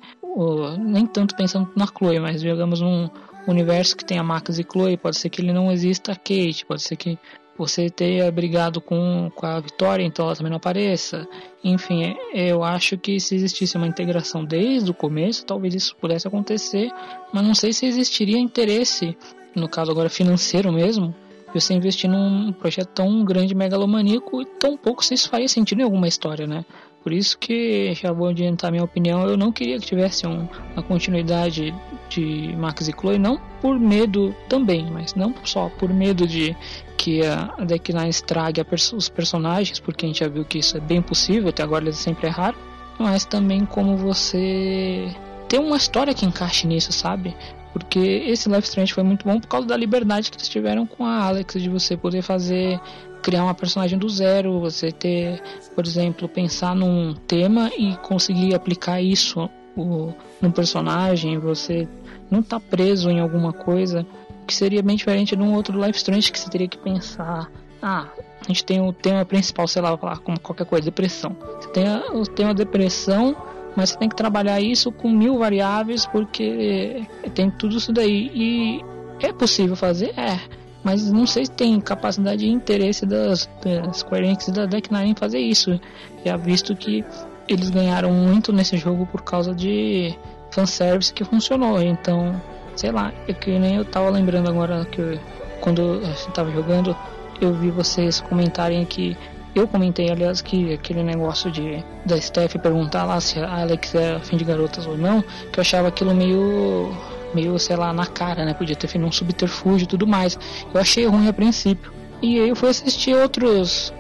[0.79, 3.09] nem tanto pensando na Chloe, mas digamos num
[3.47, 6.83] universo que tenha Max e Chloe, pode ser que ele não exista a Kate, pode
[6.83, 7.19] ser que
[7.57, 11.29] você tenha brigado com, com a Vitória, então ela também não apareça.
[11.63, 16.91] Enfim, eu acho que se existisse uma integração desde o começo, talvez isso pudesse acontecer,
[17.33, 19.17] mas não sei se existiria interesse
[19.55, 21.15] no caso agora financeiro mesmo,
[21.53, 25.81] de você investir num projeto tão grande, megalomaníaco, e tão pouco se isso faria sentido
[25.81, 26.65] em alguma história, né?
[27.03, 30.83] Por isso que, já vou adiantar minha opinião, eu não queria que tivesse um, uma
[30.85, 31.75] continuidade
[32.09, 36.57] de Max e Chloe, não por medo também, mas não só por medo de
[36.97, 40.59] que a a Deck Nine estrague pers- os personagens, porque a gente já viu que
[40.59, 42.59] isso é bem possível, até agora eles sempre erraram,
[42.99, 45.09] mas também como você
[45.49, 47.35] ter uma história que encaixe nisso, sabe?
[47.73, 51.05] Porque esse Life Strange foi muito bom por causa da liberdade que eles tiveram com
[51.05, 52.79] a Alex, de você poder fazer,
[53.23, 55.43] criar uma personagem do zero, você ter,
[55.75, 61.89] por exemplo, pensar num tema e conseguir aplicar isso o, no personagem, você
[62.31, 64.07] não tá preso em alguma coisa
[64.47, 67.51] que seria bem diferente de um outro Life Strange que você teria que pensar.
[67.81, 68.07] Ah,
[68.41, 71.37] a gente tem o tema principal, sei lá, falar como qualquer coisa, depressão.
[71.61, 73.37] Você tem o tema depressão,
[73.77, 78.31] mas você tem que trabalhar isso com mil variáveis porque tem tudo isso daí.
[78.35, 78.85] E
[79.21, 80.13] é possível fazer?
[80.19, 80.41] É.
[80.85, 84.93] Mas não sei se tem capacidade e interesse das, das Square Enix e da Deck
[84.93, 85.81] Nine em fazer isso.
[86.25, 87.05] Já visto que
[87.49, 90.15] eles ganharam muito nesse jogo por causa de
[90.51, 91.81] fanservice que funcionou.
[91.81, 92.41] Então,
[92.77, 95.19] sei lá, é que nem eu tava lembrando agora que eu,
[95.61, 96.97] quando eu tava jogando,
[97.41, 99.17] eu vi vocês comentarem que
[99.55, 104.19] eu comentei, aliás, que aquele negócio de da Steph perguntar lá se a Alex é
[104.21, 105.23] fim de garotas ou não,
[105.53, 106.91] que eu achava aquilo meio
[107.35, 108.55] meio, sei lá, na cara, né?
[108.55, 110.39] Podia ter feito um subterfúgio e tudo mais.
[110.73, 111.93] Eu achei ruim a princípio.
[112.21, 113.93] E aí eu fui assistir outros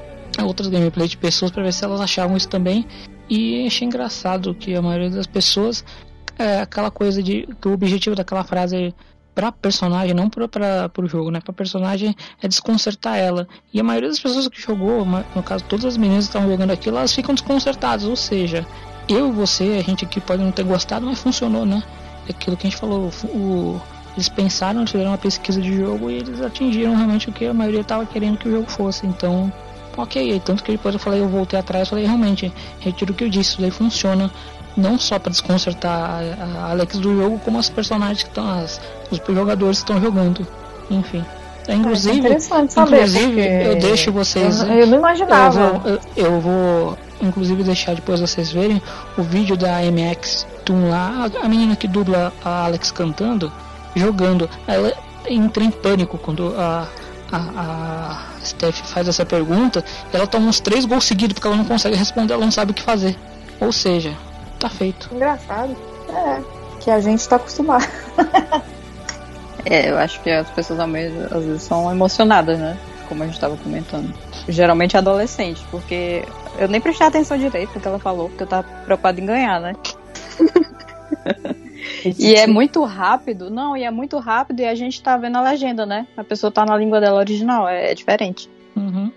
[0.43, 2.87] outras gameplays de pessoas para ver se elas achavam isso também.
[3.29, 5.85] E achei engraçado que a maioria das pessoas
[6.39, 8.93] é aquela coisa de que o objetivo daquela frase é
[9.35, 11.41] pra personagem, não pra, pro jogo, né?
[11.41, 13.49] Pra personagem é desconcertar ela.
[13.73, 16.71] E a maioria das pessoas que jogou, no caso, todas as meninas que estavam jogando
[16.71, 18.05] aquilo, elas ficam desconcertadas.
[18.05, 18.67] Ou seja,
[19.09, 21.83] eu você, a gente aqui pode não ter gostado, mas funcionou, né?
[22.29, 23.81] Aquilo que a gente falou, o,
[24.15, 27.81] eles pensaram, fizeram uma pesquisa de jogo e eles atingiram realmente o que a maioria
[27.81, 29.07] estava querendo que o jogo fosse.
[29.07, 29.53] Então,
[29.97, 30.41] ok.
[30.45, 33.51] Tanto que depois eu falei, eu voltei atrás, falei, realmente, retiro o que eu disse,
[33.51, 34.31] isso daí funciona
[34.77, 38.65] não só para desconcertar a Alex do jogo, como as personagens que estão,
[39.11, 40.47] os jogadores que estão jogando.
[40.91, 41.25] Enfim.
[41.69, 44.63] É, inclusive, é interessante saber, inclusive eu deixo vocês.
[44.63, 45.61] Eu, eu não imaginava.
[45.61, 48.83] Eu vou, eu, eu vou, inclusive, deixar depois vocês verem
[49.17, 53.53] o vídeo da MX Toon lá, a menina que dubla a Alex cantando,
[53.95, 54.49] jogando.
[54.67, 54.93] Ela
[55.29, 56.89] entra em pânico quando a,
[57.31, 59.85] a, a Steph faz essa pergunta.
[60.13, 62.75] Ela toma uns três gols seguidos porque ela não consegue responder, ela não sabe o
[62.75, 63.17] que fazer.
[63.61, 64.17] Ou seja,
[64.59, 65.09] tá feito.
[65.13, 65.77] Engraçado.
[66.09, 66.41] É,
[66.81, 67.87] que a gente tá acostumado.
[69.65, 72.77] é, eu acho que as pessoas às vezes são emocionadas, né?
[73.09, 74.13] Como a gente tava comentando.
[74.49, 76.25] Geralmente adolescente, porque
[76.59, 79.61] eu nem prestei atenção direito no que ela falou, porque eu tava preocupada em ganhar,
[79.61, 79.75] né?
[82.19, 85.43] E é muito rápido, não, e é muito rápido e a gente tá vendo a
[85.43, 86.07] legenda, né?
[86.17, 88.49] A pessoa tá na língua dela original, é, é diferente.
[88.77, 89.11] Uhum.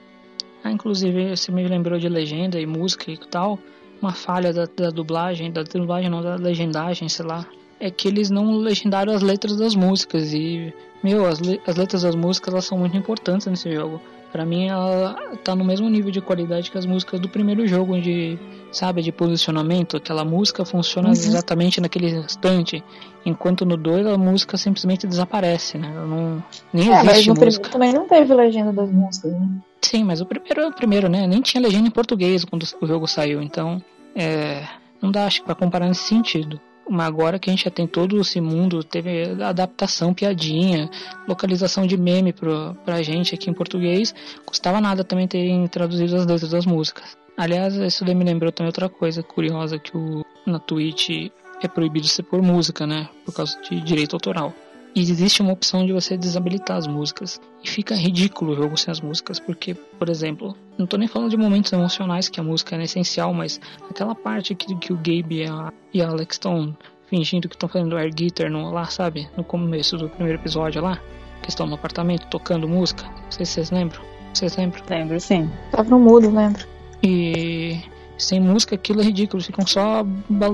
[0.63, 3.59] Ah, inclusive, você me lembrou de legenda e música e tal
[4.01, 7.45] uma falha da, da dublagem, da dublagem não, da legendagem, sei lá,
[7.79, 10.73] é que eles não legendaram as letras das músicas e,
[11.03, 14.01] meu, as, le as letras das músicas elas são muito importantes nesse jogo.
[14.35, 15.15] Para mim ela
[15.45, 18.37] tá no mesmo nível de qualidade que as músicas do primeiro jogo, de,
[18.69, 21.13] sabe, de posicionamento, aquela música funciona uhum.
[21.13, 22.83] exatamente naquele instante,
[23.25, 25.89] enquanto no 2 a música simplesmente desaparece, né?
[25.95, 27.69] Ela não nem é, existe mas música.
[27.69, 29.47] também não teve legenda das músicas, né?
[29.81, 31.25] Sim, mas o primeiro é o primeiro, né?
[31.25, 33.81] Nem tinha legenda em português quando o jogo saiu, então
[34.13, 34.67] é,
[35.01, 36.59] não dá, acho que pra comparar nesse sentido.
[36.89, 40.89] Mas agora que a gente já tem todo esse mundo, teve adaptação, piadinha,
[41.27, 44.13] localização de meme pro, pra gente aqui em português,
[44.45, 47.17] custava nada também terem traduzido as letras das músicas.
[47.37, 51.31] Aliás, isso daí me lembrou também outra coisa curiosa, que o, na Twitch
[51.61, 53.09] é proibido você pôr música, né?
[53.25, 54.53] Por causa de direito autoral.
[54.95, 57.41] E existe uma opção de você desabilitar as músicas.
[57.61, 61.31] E fica ridículo o jogo sem as músicas, porque, por exemplo, não tô nem falando
[61.31, 65.41] de momentos emocionais que a música é essencial, mas aquela parte que, que o Gabe
[65.41, 66.75] e a, e a Alex estão
[67.07, 69.29] fingindo que estão fazendo air guitar no, lá, sabe?
[69.35, 70.97] No começo do primeiro episódio lá,
[71.41, 73.03] que estão no apartamento tocando música.
[73.03, 74.01] Não sei se vocês lembram.
[74.33, 74.81] Vocês lembram?
[74.89, 75.49] Lembro, sim.
[75.71, 76.65] Tava no mudo, lembro.
[77.03, 77.81] E
[78.17, 80.05] sem música aquilo é ridículo, ficam só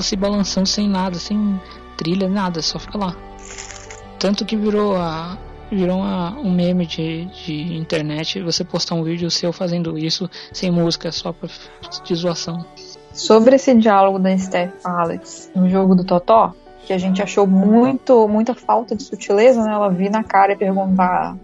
[0.02, 1.60] se balançando sem nada, sem
[1.96, 3.16] trilha, nada, só fica lá.
[4.22, 5.36] Tanto que virou a
[5.72, 10.70] virou uma, um meme de, de internet você postar um vídeo seu fazendo isso sem
[10.70, 11.50] música, só pra,
[12.04, 12.64] de zoação.
[13.14, 16.54] Sobre esse diálogo da Steph Alex no jogo do Totó,
[16.86, 19.72] que a gente achou muito, muita falta de sutileza, né?
[19.72, 21.36] Ela vir na cara e perguntar: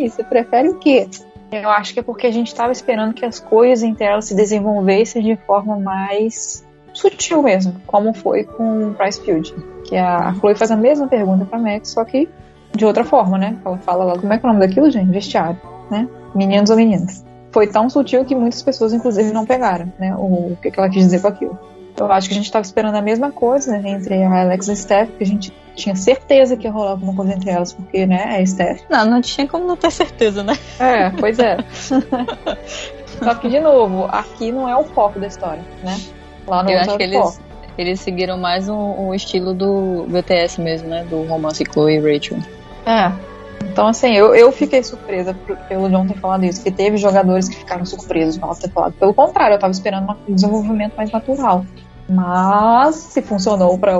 [0.00, 1.08] você prefere o quê?
[1.52, 4.34] Eu acho que é porque a gente estava esperando que as coisas entre elas se
[4.34, 6.66] desenvolvessem de forma mais
[6.98, 9.54] sutil mesmo, como foi com Price Field.
[9.84, 12.28] Que a, Chloe faz a mesma pergunta pra Max, só que
[12.74, 13.56] de outra forma, né?
[13.64, 15.10] Ela fala lá, como é que é o nome daquilo, gente?
[15.10, 15.58] Vestiário,
[15.90, 16.08] né?
[16.34, 17.24] Meninos ou meninas.
[17.52, 20.14] Foi tão sutil que muitas pessoas, inclusive, não pegaram, né?
[20.16, 21.58] O, o que, que ela quis dizer com aquilo.
[21.96, 24.72] Eu acho que a gente estava esperando a mesma coisa né, entre a Alex e
[24.72, 28.06] a Steph, que a gente tinha certeza que ia rolar alguma coisa entre elas, porque,
[28.06, 28.82] né, é a Steph.
[28.88, 30.56] Não, não tinha como não ter certeza, né?
[30.78, 31.56] É, pois é.
[33.18, 35.96] Só que, de novo, aqui não é o foco da história, né?
[36.48, 37.40] Lá no Eu acho que eles,
[37.76, 41.04] eles seguiram mais um, um, estilo do BTS mesmo, né?
[41.04, 42.38] Do romance Chloe e Rachel.
[42.86, 43.12] É.
[43.64, 45.34] Então, assim, eu, eu fiquei surpresa
[45.68, 48.92] pelo John ter falado isso, que teve jogadores que ficaram surpresos por ela ter falado.
[48.94, 51.64] Pelo contrário, eu tava esperando um desenvolvimento mais natural.
[52.08, 53.98] Mas, se funcionou para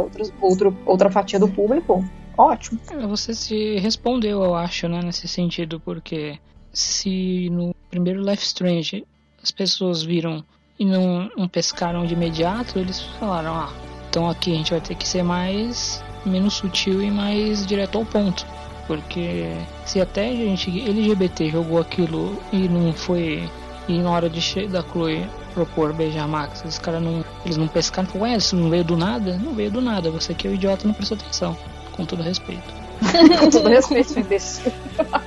[0.86, 2.05] outra fatia do público,
[2.36, 2.80] ótimo.
[2.90, 6.38] É, você se respondeu, eu acho, né, nesse sentido, porque
[6.72, 9.07] se no primeiro Life Strange
[9.42, 10.44] as pessoas viram
[10.79, 13.72] e não, não pescaram de imediato, eles falaram, ah,
[14.09, 18.05] então aqui a gente vai ter que ser mais menos sutil e mais direto ao
[18.05, 18.47] ponto.
[18.87, 19.53] Porque
[19.85, 23.49] se até a gente LGBT jogou aquilo e não foi.
[23.87, 27.22] E na hora de da Chloe propor beijar Max, os caras não.
[27.45, 29.37] Eles não pescaram, falaram, ué, isso não veio do nada?
[29.37, 31.57] Não veio do nada, você que é o idiota não prestou atenção.
[31.93, 32.62] Com todo respeito.
[33.39, 34.72] Com todo respeito, seu imbecil.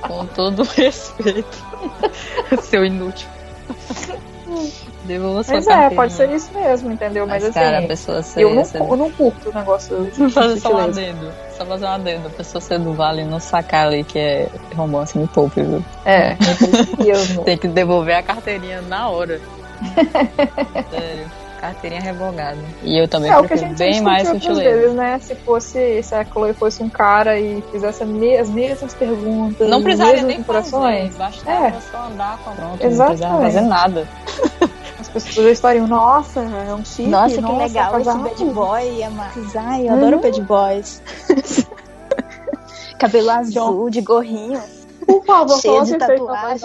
[0.02, 1.64] Com todo respeito.
[2.62, 3.28] Seu inútil.
[5.04, 7.26] Devolva sua Mas é, pode ser isso mesmo, entendeu?
[7.26, 10.10] Mas, Mas, assim, cara, a pessoa ser- eu, não, ser- eu não curto o negócio
[10.10, 11.34] de fazer só um adendo.
[11.56, 12.28] Só fazer um adendo.
[12.28, 15.84] A pessoa ser do Vale não sacar ali que é romance me poupe, viu?
[16.04, 16.36] É.
[17.44, 19.40] Tem que devolver a carteirinha na hora.
[20.90, 21.41] Sério.
[21.62, 22.58] Carteirinha revogada.
[22.82, 24.60] E eu também É o que a prefiro gente bem mais sutileza.
[24.68, 25.18] vezes, né?
[25.20, 30.22] Se fosse, se a Chloe fosse um cara e fizesse as mesmas perguntas, Não precisaria
[30.24, 31.80] nem fazer, bastava É.
[31.80, 33.42] só andar com a pronto, não precisava Exatamente.
[33.54, 34.08] fazer nada.
[34.98, 38.18] as pessoas já estariam, nossa, é um chip, Nossa, que legal esse casal.
[38.24, 39.56] bad boy, Max.
[39.56, 39.98] Ai, eu Uhum.
[39.98, 41.00] adoro bad boys.
[42.98, 44.60] Cabelo azul, de gorrinho.
[45.06, 46.62] Por favor, cheio de tatuagens.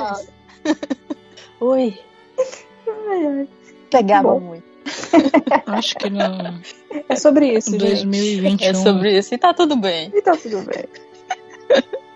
[0.66, 0.76] na
[1.62, 2.00] Ui,
[3.10, 3.48] Ai, ai.
[3.92, 4.64] pegava muito.
[5.66, 6.20] Acho que no
[7.10, 7.80] É sobre isso, gente.
[7.80, 8.70] 2021.
[8.70, 10.12] É sobre isso e tá tudo bem.
[10.14, 10.86] E tá tudo bem.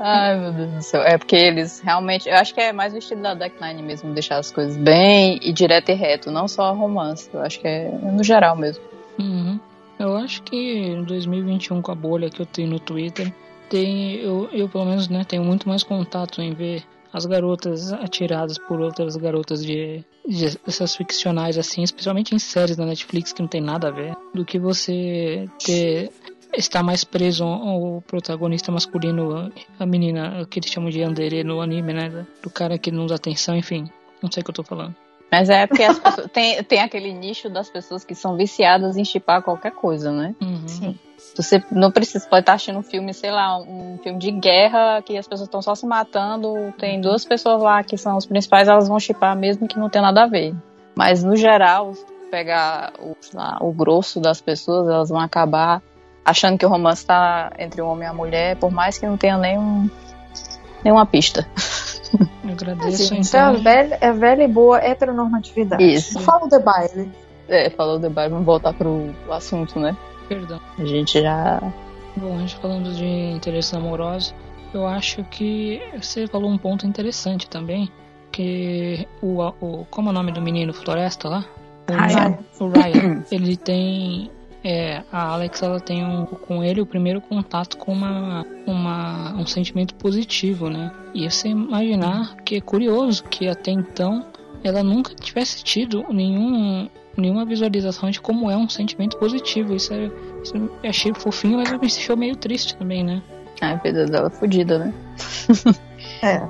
[0.00, 1.02] Ai, meu Deus do céu.
[1.02, 2.28] É porque eles realmente.
[2.28, 5.38] Eu acho que é mais o estilo da Deck Nine mesmo, deixar as coisas bem
[5.42, 7.28] e direto e reto, não só romance.
[7.32, 8.82] Eu acho que é no geral mesmo.
[9.18, 9.60] Uhum.
[9.98, 13.32] Eu acho que em 2021, com a bolha que eu tenho no Twitter,
[13.68, 16.82] tem, eu, eu pelo menos né, tenho muito mais contato em ver
[17.14, 22.84] as garotas atiradas por outras garotas de, de essas ficcionais assim, especialmente em séries da
[22.84, 26.10] Netflix que não tem nada a ver, do que você ter
[26.56, 31.92] estar mais preso ao protagonista masculino, a menina que eles chamam de Yandere no anime,
[31.92, 32.26] né?
[32.42, 33.88] Do cara que não dá atenção, enfim.
[34.22, 34.94] Não sei o que eu tô falando.
[35.30, 39.04] Mas é porque as pessoas, tem, tem aquele nicho das pessoas que são viciadas em
[39.04, 40.34] chipar qualquer coisa, né?
[40.40, 40.94] Uhum.
[41.34, 45.18] Você não precisa, pode estar assistindo um filme, sei lá, um filme de guerra que
[45.18, 46.72] as pessoas estão só se matando.
[46.78, 50.00] Tem duas pessoas lá que são os principais, elas vão chipar mesmo que não tem
[50.00, 50.54] nada a ver.
[50.94, 55.82] Mas no geral, se pegar o, lá, o grosso das pessoas, elas vão acabar
[56.24, 59.16] achando que o romance está entre o homem e a mulher, por mais que não
[59.16, 59.90] tenha nenhum,
[60.84, 61.46] nenhuma pista.
[62.44, 63.62] Eu agradeço, Assim, isso é a então.
[63.62, 65.82] velha, é a velha e boa heteronormatividade.
[65.82, 66.20] Isso.
[66.20, 67.12] Fala o The Baile.
[67.48, 69.96] É, falou The Bible, vamos voltar pro assunto, né?
[70.28, 70.60] Perdão.
[70.78, 71.60] A gente já.
[72.16, 74.34] Bom, a gente falando de interesses amorosos,
[74.72, 77.90] eu acho que você falou um ponto interessante também,
[78.30, 81.44] que o, o como é o nome do menino Floresta lá?
[81.88, 82.38] O Ryan.
[82.60, 84.30] O Ryan, ele tem
[84.64, 89.46] é, a Alex ela tem um, com ele o primeiro contato com uma, uma um
[89.46, 90.90] sentimento positivo, né?
[91.12, 94.26] E você imaginar que é curioso que até então
[94.62, 96.88] ela nunca tivesse tido nenhum
[97.20, 99.74] nenhuma visualização de como é um sentimento positivo.
[99.74, 100.10] Isso, é,
[100.42, 103.22] isso eu achei fofinho, mas me deixou meio triste também, né?
[103.60, 104.94] A vida dela é fodida, né?
[106.22, 106.40] É.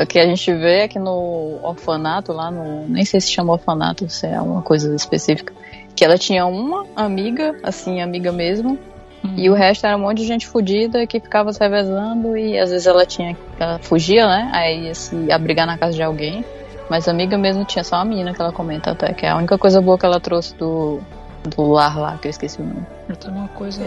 [0.00, 2.86] O que a gente vê é que no orfanato, lá no.
[2.86, 5.54] Nem sei se chama orfanato, se é uma coisa específica.
[5.94, 8.78] Que ela tinha uma amiga, assim, amiga mesmo.
[9.36, 12.70] E o resto era um monte de gente fodida que ficava se revezando e às
[12.70, 13.36] vezes ela tinha.
[13.58, 14.50] Ela fugia, né?
[14.52, 16.44] Aí ia se abrigar na casa de alguém.
[16.88, 19.36] Mas a amiga mesmo tinha só uma menina que ela comenta até, que é a
[19.36, 21.00] única coisa boa que ela trouxe do,
[21.44, 22.86] do lar lá, que eu esqueci o nome.
[23.08, 23.82] Eu também uma coisa.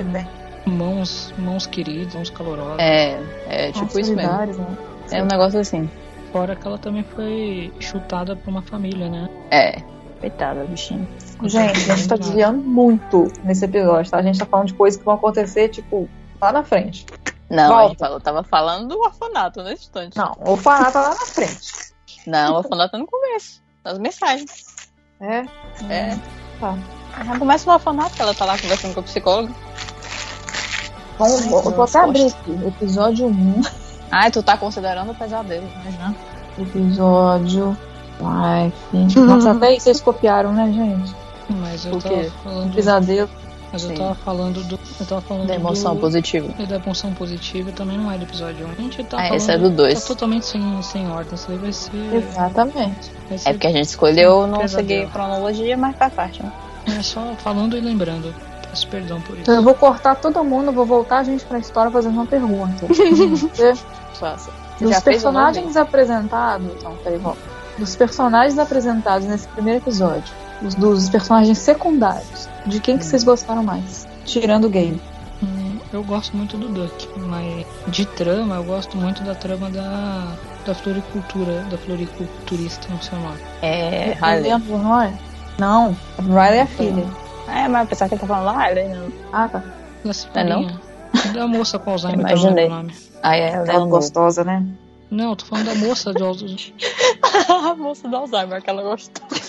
[0.65, 2.79] Mãos, mãos queridas, mãos calorosas.
[2.79, 4.31] É, é tipo isso mesmo.
[4.31, 4.77] né?
[5.11, 5.89] É um negócio assim.
[6.31, 9.29] Fora que ela também foi chutada por uma família, né?
[9.49, 9.81] É.
[10.19, 11.07] Coitada, bichinho.
[11.43, 14.17] Gente, a gente tá desviando muito nesse episódio, tá?
[14.17, 16.07] A gente tá falando de coisas que vão acontecer, tipo,
[16.39, 17.05] lá na frente.
[17.49, 17.83] Não, Volta.
[17.83, 20.17] a gente falou, tava falando do orfanato nesse instante.
[20.17, 21.88] Não, o orfanato tá lá na frente.
[22.27, 23.61] Não, o orfanato é no começo.
[23.83, 24.65] Nas mensagens.
[25.21, 25.45] É?
[25.89, 26.17] É.
[26.59, 26.77] Tá.
[27.25, 29.53] Já começa no orfanato, que ela tá lá conversando com o psicólogo.
[31.17, 32.67] Vamos, Ai, eu vou nossa, até abrir aqui.
[32.67, 33.61] Episódio 1.
[34.11, 36.15] Ai, tu tá considerando o pesadelo, mas não.
[36.57, 37.77] Episódio.
[38.19, 39.19] Life.
[39.19, 41.15] Nossa, até aí vocês copiaram, né, gente?
[41.49, 42.31] Mas eu O tava quê?
[42.43, 42.73] falando.
[42.73, 43.29] Pesadelo.
[43.71, 44.79] Mas eu tava falando do.
[44.99, 46.53] Eu tava falando Da emoção do, positiva.
[46.57, 48.71] E da emoção positiva também não é do episódio 1.
[48.71, 50.01] A gente tá Ah, falando, esse é do dois.
[50.01, 51.33] Tá totalmente sem, sem ordem.
[51.35, 52.13] Isso aí vai ser.
[52.13, 53.11] Exatamente.
[53.29, 56.51] Vai ser É porque a gente escolheu não seguir cronologia, mas faz parte, né?
[56.87, 58.33] É só falando e lembrando.
[58.69, 59.41] Peço perdão por isso.
[59.41, 62.87] Então eu vou cortar todo mundo, vou voltar a gente pra história fazendo uma pergunta.
[64.13, 64.51] Faça.
[64.79, 66.67] Dos personagens apresentados.
[66.77, 67.39] Então, peraí, volta.
[67.77, 70.33] Dos personagens apresentados nesse primeiro episódio.
[70.61, 72.49] Os dos personagens secundários.
[72.65, 74.07] De quem que vocês gostaram mais?
[74.25, 75.01] Tirando o Gale.
[75.41, 80.33] Hum, eu gosto muito do Duck, mas de trama eu gosto muito da trama da,
[80.65, 83.37] da floricultura, da floriculturista, não sei o nome.
[83.61, 84.51] É, Riley.
[84.67, 85.13] Não é?
[85.57, 87.05] Não, a Riley é a filha.
[87.47, 89.11] É, mas apesar que ele tá falando Riley, não.
[89.31, 89.63] Ah, tá.
[90.03, 90.81] Da Cipolinha.
[91.33, 92.67] Da moça com Alzheimer, não Imaginei.
[92.67, 92.93] o nome.
[93.23, 93.87] Ah, é, Aquela Leonor.
[93.87, 94.63] gostosa, né?
[95.09, 96.73] Não, eu tô falando da moça de Alzheimer.
[97.49, 99.25] a moça do Alzheimer, que ela gostou.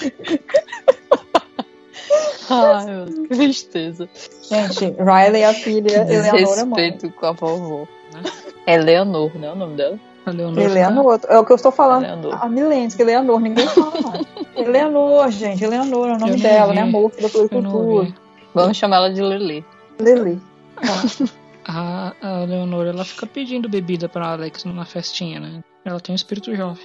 [2.50, 4.08] Ai, meu que tristeza.
[4.42, 6.90] Gente, Riley é a filha, Eleanor é a mãe.
[6.90, 7.86] Respeito com a vovó.
[8.66, 9.98] É Leonor, não é o nome dela?
[10.26, 10.62] A Leonor.
[10.62, 12.38] Eleanor, é o que eu estou falando Eleanor.
[12.40, 14.20] há milênios, que Eleanor, ninguém fala.
[14.56, 16.82] Eleanor, gente, Eleanor é o nome Eu dela, né?
[16.82, 18.12] A moça da floricultura.
[18.52, 19.64] Vamos chamar ela de Lili.
[20.00, 20.40] Lili.
[21.72, 25.62] A, a Leonor, ela fica pedindo bebida pra Alex numa festinha, né?
[25.84, 26.84] Ela tem um espírito jovem.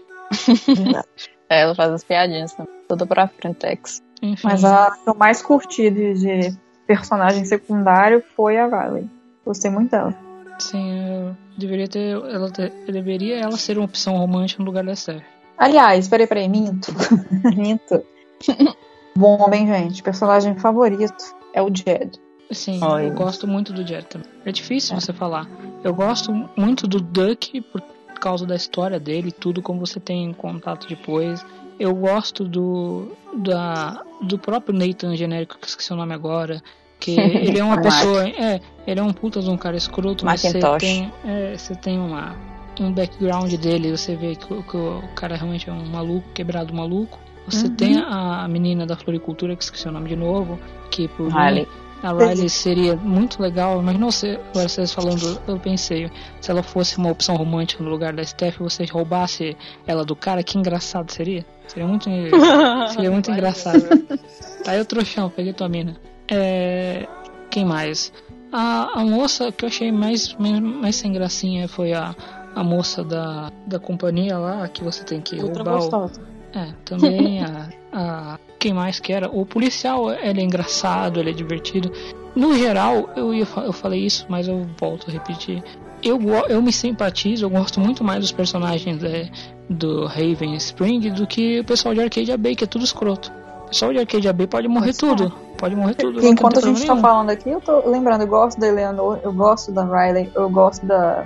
[1.50, 2.75] É, ela faz as piadinhas também.
[2.88, 4.02] Toda pra frentex.
[4.22, 4.48] Enfim.
[4.48, 6.58] Mas a que eu mais curti de, de
[6.88, 9.10] personagem secundário foi a Riley.
[9.46, 10.16] Gostei muito dela.
[10.60, 12.12] Sim, eu deveria ter.
[12.12, 15.24] Ela ter- deveria ela ser uma opção romântica no lugar da Steph.
[15.58, 16.94] Aliás, peraí, peraí, minto.
[17.56, 18.04] minto.
[19.16, 20.04] Bom homem, gente.
[20.04, 22.20] Personagem favorito é o Jed.
[22.52, 23.08] Sim, Olha.
[23.08, 24.28] eu gosto muito do Jet também.
[24.46, 25.50] É difícil você falar.
[25.84, 27.82] Eu gosto muito do Duck por
[28.20, 31.44] causa da história dele, tudo como você tem contato depois.
[31.80, 36.62] Eu gosto do da, do próprio Nathan genérico, que esqueci o nome agora.
[37.00, 37.12] Que
[37.44, 38.28] ele é uma pessoa.
[38.28, 42.00] É, ele é um puta de um cara escroto, mas você tem, é, você tem
[42.00, 42.36] uma,
[42.80, 46.74] um background dele, você vê que, o- que o cara realmente é um maluco, quebrado
[46.74, 47.20] maluco.
[47.48, 47.76] Você Uhum.
[47.76, 50.58] tem a, menina da floricultura, que esqueci o nome de novo,
[50.90, 51.68] que por mim, Riley.
[52.06, 53.82] A Riley seria muito legal.
[53.82, 58.14] Imagina você, agora vocês falando, eu pensei, se ela fosse uma opção romântica no lugar
[58.14, 61.44] da Steph, você roubasse ela do cara, que engraçado seria.
[61.68, 62.08] Seria muito,
[62.94, 63.84] seria muito engraçado.
[64.68, 65.96] Aí o trouxão, peguei tua mina.
[66.30, 67.08] É,
[67.50, 68.14] quem mais?
[68.52, 72.16] A, a moça que eu achei mais, mais, mais sem gracinha foi a,
[72.54, 76.22] a moça da, da companhia lá, que você tem que Outra roubar o, gostosa.
[76.54, 78.40] é, também a, a.
[78.60, 79.30] Quem mais que era?
[79.30, 81.92] O policial, ele é engraçado, ele é divertido.
[82.36, 85.64] No geral, eu, ia, eu falei isso, mas eu volto a repetir.
[86.04, 89.30] Eu, eu me simpatizo, eu gosto muito mais dos personagens é,
[89.70, 93.32] do Raven Spring do que o pessoal de Arcade Bay, que é tudo escroto.
[93.66, 95.32] O pessoal de Arcade Bay pode morrer tudo.
[95.58, 96.22] Pode morrer tudo.
[96.22, 99.20] E enquanto a gente tá problema falando aqui, eu tô lembrando, eu gosto da Eleanor,
[99.24, 101.26] eu gosto da Riley, eu gosto da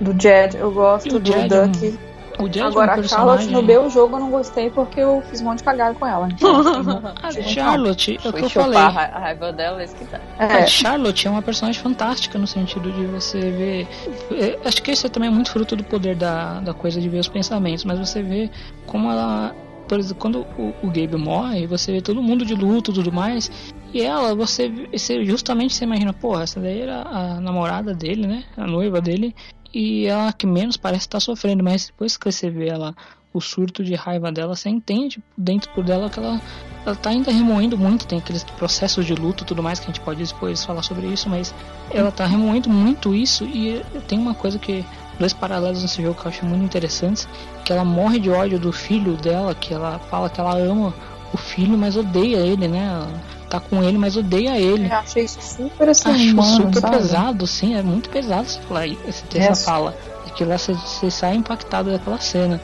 [0.00, 1.98] do Jed, eu gosto do Jed é Duck.
[2.38, 5.40] O Agora é um a Charlotte no meu jogo eu não gostei porque eu fiz
[5.40, 6.28] um monte de cagada com ela.
[6.30, 6.62] Então,
[7.22, 8.78] A Charlotte, é o que eu falei.
[8.78, 10.20] a ra- a raiva dela, esse que tá.
[10.38, 13.88] A é, Charlotte é uma personagem fantástica no sentido de você ver.
[14.32, 17.18] é, Acho que isso é também muito fruto do poder da, da coisa de ver
[17.18, 18.50] os pensamentos, mas você vê
[18.86, 19.54] como ela.
[19.88, 23.10] Por exemplo, quando o, o Gabe morre, você vê todo mundo de luto e tudo
[23.10, 23.50] mais.
[23.92, 28.44] E ela, você, você justamente se imagina, porra, essa daí era a namorada dele, né?
[28.54, 29.34] A noiva dele.
[29.72, 32.94] E ela que menos parece estar sofrendo, mas depois que você vê ela,
[33.32, 36.40] o surto de raiva dela, você entende dentro por dela que ela
[36.86, 40.00] ela tá ainda remoendo muito, tem aqueles processos de luto tudo mais que a gente
[40.00, 41.54] pode depois falar sobre isso, mas
[41.90, 44.84] ela tá remoendo muito isso e tem uma coisa que
[45.18, 47.28] dois paralelos nesse jogo que eu acho muito interessantes,
[47.64, 50.94] que ela morre de ódio do filho dela, que ela fala que ela ama
[51.32, 52.86] o filho, mas odeia ele, né?
[52.86, 54.86] Ela tá com ele, mas odeia ele.
[54.86, 56.96] eu achei isso super assim, Acho humano, super sabe?
[56.96, 59.46] pesado, sim, é muito pesado você falar esse ter É.
[59.46, 59.96] essa fala.
[60.36, 62.60] Que lá você, você sai impactado daquela cena.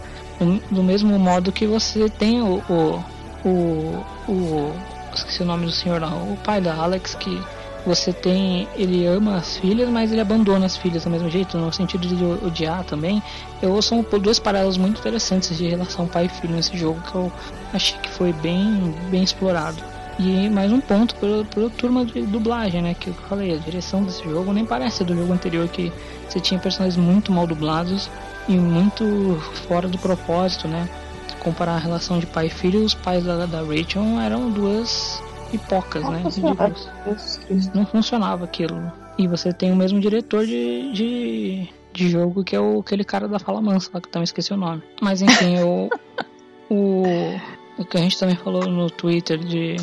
[0.70, 2.62] Do, mesmo modo que você tem o.
[2.68, 3.04] o,
[3.44, 4.72] o, o
[5.14, 7.40] esqueci o nome do senhor não, o pai da Alex que
[7.86, 8.68] você tem.
[8.76, 12.46] Ele ama as filhas, mas ele abandona as filhas do mesmo jeito, no sentido de
[12.46, 13.22] odiar também.
[13.60, 17.32] Eu são dois paralelos muito interessantes de relação pai e filho nesse jogo que eu
[17.72, 19.82] achei que foi bem, bem explorado.
[20.18, 22.94] E mais um ponto pela, pela turma de dublagem, né?
[22.94, 25.92] Que eu falei, a direção desse jogo nem parece do jogo anterior, que
[26.28, 28.08] você tinha personagens muito mal dublados
[28.48, 30.88] e muito fora do propósito, né?
[31.40, 36.04] Comparar a relação de pai e filho, os pais da, da Rachel eram duas pipocas,
[36.04, 36.22] né?
[37.74, 38.92] Não funcionava aquilo.
[39.18, 43.26] E você tem o mesmo diretor de, de, de jogo que é o, aquele cara
[43.26, 44.82] da Fala Mansa, lá que eu também esqueci o nome.
[45.00, 45.90] Mas enfim, o,
[46.70, 47.02] o,
[47.78, 49.76] o que a gente também falou no Twitter de,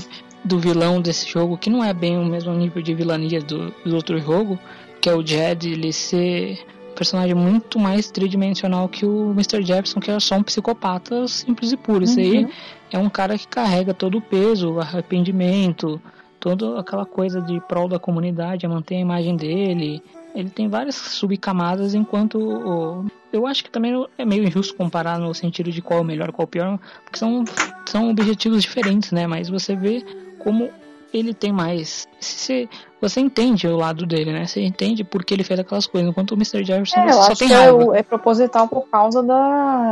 [0.44, 3.96] do vilão desse jogo, que não é bem o mesmo nível de vilania do, do
[3.96, 4.58] outro jogo,
[5.00, 6.60] que é o Jed, ele ser
[6.92, 9.64] um personagem muito mais tridimensional que o Mr.
[9.64, 12.04] Jefferson, que era só um psicopata simples e puro.
[12.04, 12.48] Isso aí
[12.92, 16.02] é um cara que carrega todo o peso, o arrependimento,
[16.40, 20.04] toda aquela coisa de prol da comunidade, a manter a imagem dele.
[20.34, 23.06] Ele tem várias subcamadas, enquanto o...
[23.34, 26.32] eu acho que também é meio injusto comparar no sentido de qual é o melhor,
[26.32, 27.44] qual é o pior, porque são,
[27.86, 29.28] são objetivos diferentes, né?
[29.28, 30.04] Mas você vê
[30.40, 30.70] como
[31.14, 32.08] ele tem mais.
[32.22, 32.70] Se,
[33.02, 34.46] você entende o lado dele, né?
[34.46, 36.10] Você entende por que ele fez aquelas coisas.
[36.10, 36.64] Enquanto o Mr.
[36.64, 37.76] Jefferson É, você só tem é, raiva.
[37.86, 39.92] o- é proposital por causa da,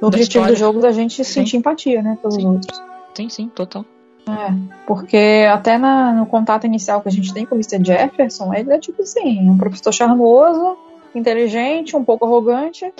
[0.02, 0.56] Da objetivo do história.
[0.56, 1.32] jogo da gente Sim.
[1.32, 2.80] sentir empatia, né, pelos outros.
[3.14, 3.84] Sim, sim, total.
[4.26, 4.52] É,
[4.86, 7.84] porque até na- no contato inicial que a gente tem com o Mr.
[7.84, 10.76] Jefferson, ele é tipo assim, um professor charmoso,
[11.14, 12.92] inteligente, um pouco arrogante,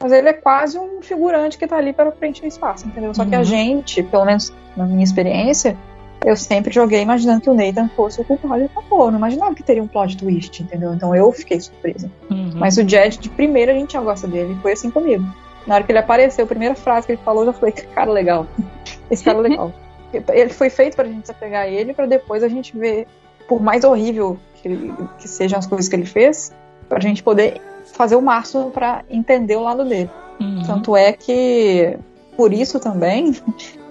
[0.00, 3.12] mas ele é quase um figurante que tá ali para preencher espaço, entendeu?
[3.14, 3.44] Só que a Uhum.
[3.44, 5.76] gente, pelo menos na minha experiência,
[6.24, 9.10] eu sempre joguei imaginando que o Nathan fosse o culpado e acabou.
[9.10, 10.92] Não imaginava que teria um plot twist, entendeu?
[10.94, 12.10] Então eu fiquei surpresa.
[12.30, 12.52] Uhum.
[12.54, 14.56] Mas o Jed, de primeira, a gente já gosta dele.
[14.62, 15.24] Foi assim comigo.
[15.66, 18.10] Na hora que ele apareceu, a primeira frase que ele falou, eu já falei, cara
[18.10, 18.46] legal.
[19.10, 19.72] Esse cara é legal.
[20.12, 23.06] Ele foi feito pra gente se apegar a ele, pra depois a gente ver,
[23.48, 26.52] por mais horrível que, que sejam as coisas que ele fez,
[26.88, 27.60] pra gente poder
[27.92, 30.10] fazer o máximo pra entender o lado dele.
[30.40, 30.62] Uhum.
[30.66, 31.98] Tanto é que,
[32.36, 33.32] por isso também,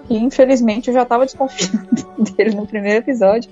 [0.06, 1.88] que infelizmente eu já tava desconfiando
[2.36, 3.50] dele no primeiro episódio.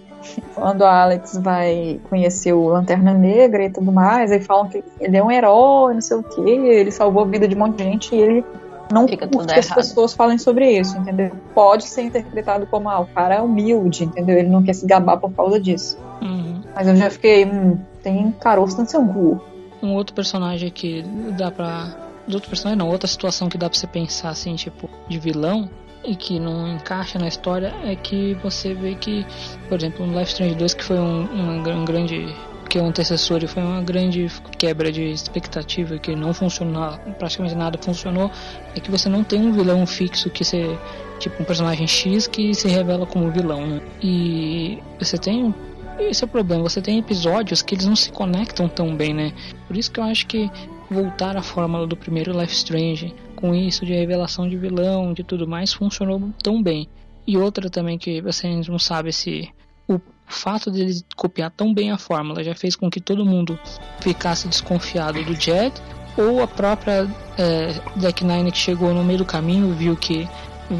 [0.54, 5.16] Quando a Alex vai conhecer o Lanterna Negra e tudo mais, aí falam que ele
[5.16, 7.84] é um herói, não sei o que, ele salvou a vida de um monte de
[7.84, 8.44] gente e ele
[8.92, 9.76] não Fica tudo que as errado.
[9.78, 11.32] pessoas falem sobre isso, entendeu?
[11.54, 14.38] Pode ser interpretado como, ah, o cara é humilde, entendeu?
[14.38, 15.98] Ele não quer se gabar por causa disso.
[16.22, 16.60] Uhum.
[16.74, 19.40] Mas eu já fiquei, hum, tem caroço no seu cu.
[19.82, 21.02] Um outro personagem que
[21.36, 21.88] dá pra.
[22.32, 25.70] Outro personagem não, outra situação que dá pra você pensar assim, tipo, de vilão
[26.04, 29.24] e que não encaixa na história é que você vê que,
[29.68, 32.34] por exemplo, no Life Strange 2, que foi um, gran- um grande.
[32.76, 37.78] Que o antecessor e foi uma grande quebra de expectativa que não funcionou, praticamente nada
[37.78, 38.30] funcionou,
[38.74, 40.78] é que você não tem um vilão fixo que você.
[41.18, 43.80] tipo, um personagem X que se revela como vilão, né?
[44.02, 45.54] E você tem
[45.98, 49.32] esse é o problema, você tem episódios que eles não se conectam tão bem, né?
[49.66, 50.50] Por isso que eu acho que
[50.90, 55.48] voltar à fórmula do primeiro Life Strange, com isso de revelação de vilão, de tudo
[55.48, 56.86] mais, funcionou tão bem.
[57.26, 59.48] E outra também que você não sabe se
[59.88, 63.58] o fato deles copiar tão bem a fórmula já fez com que todo mundo
[64.00, 65.72] ficasse desconfiado do Jed,
[66.16, 67.08] ou a própria
[67.38, 70.28] é, Deck Nine que chegou no meio do caminho viu que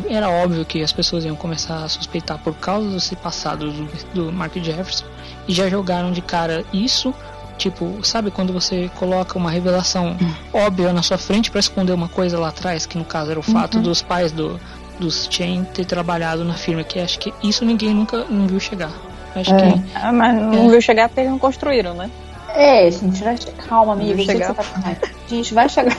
[0.09, 4.33] era óbvio que as pessoas iam começar a suspeitar por causa desse passado do, do
[4.33, 5.05] Mark Jefferson
[5.47, 7.15] e já jogaram de cara isso.
[7.57, 10.15] Tipo, sabe quando você coloca uma revelação
[10.53, 13.43] óbvia na sua frente para esconder uma coisa lá atrás, que no caso era o
[13.43, 13.83] fato Uhum.
[13.83, 14.61] dos pais do,
[15.01, 18.93] dos Chain ter trabalhado na firma, que acho que isso ninguém nunca não viu chegar.
[19.37, 19.73] Acho É.
[19.73, 22.11] que Ah, mas não viu chegar porque eles não construíram, né?
[22.55, 23.37] É, gente, vai
[23.69, 24.23] calma, amigo.
[24.23, 24.55] Chegar.
[24.55, 24.65] tá.
[24.83, 25.97] A gente vai chegar.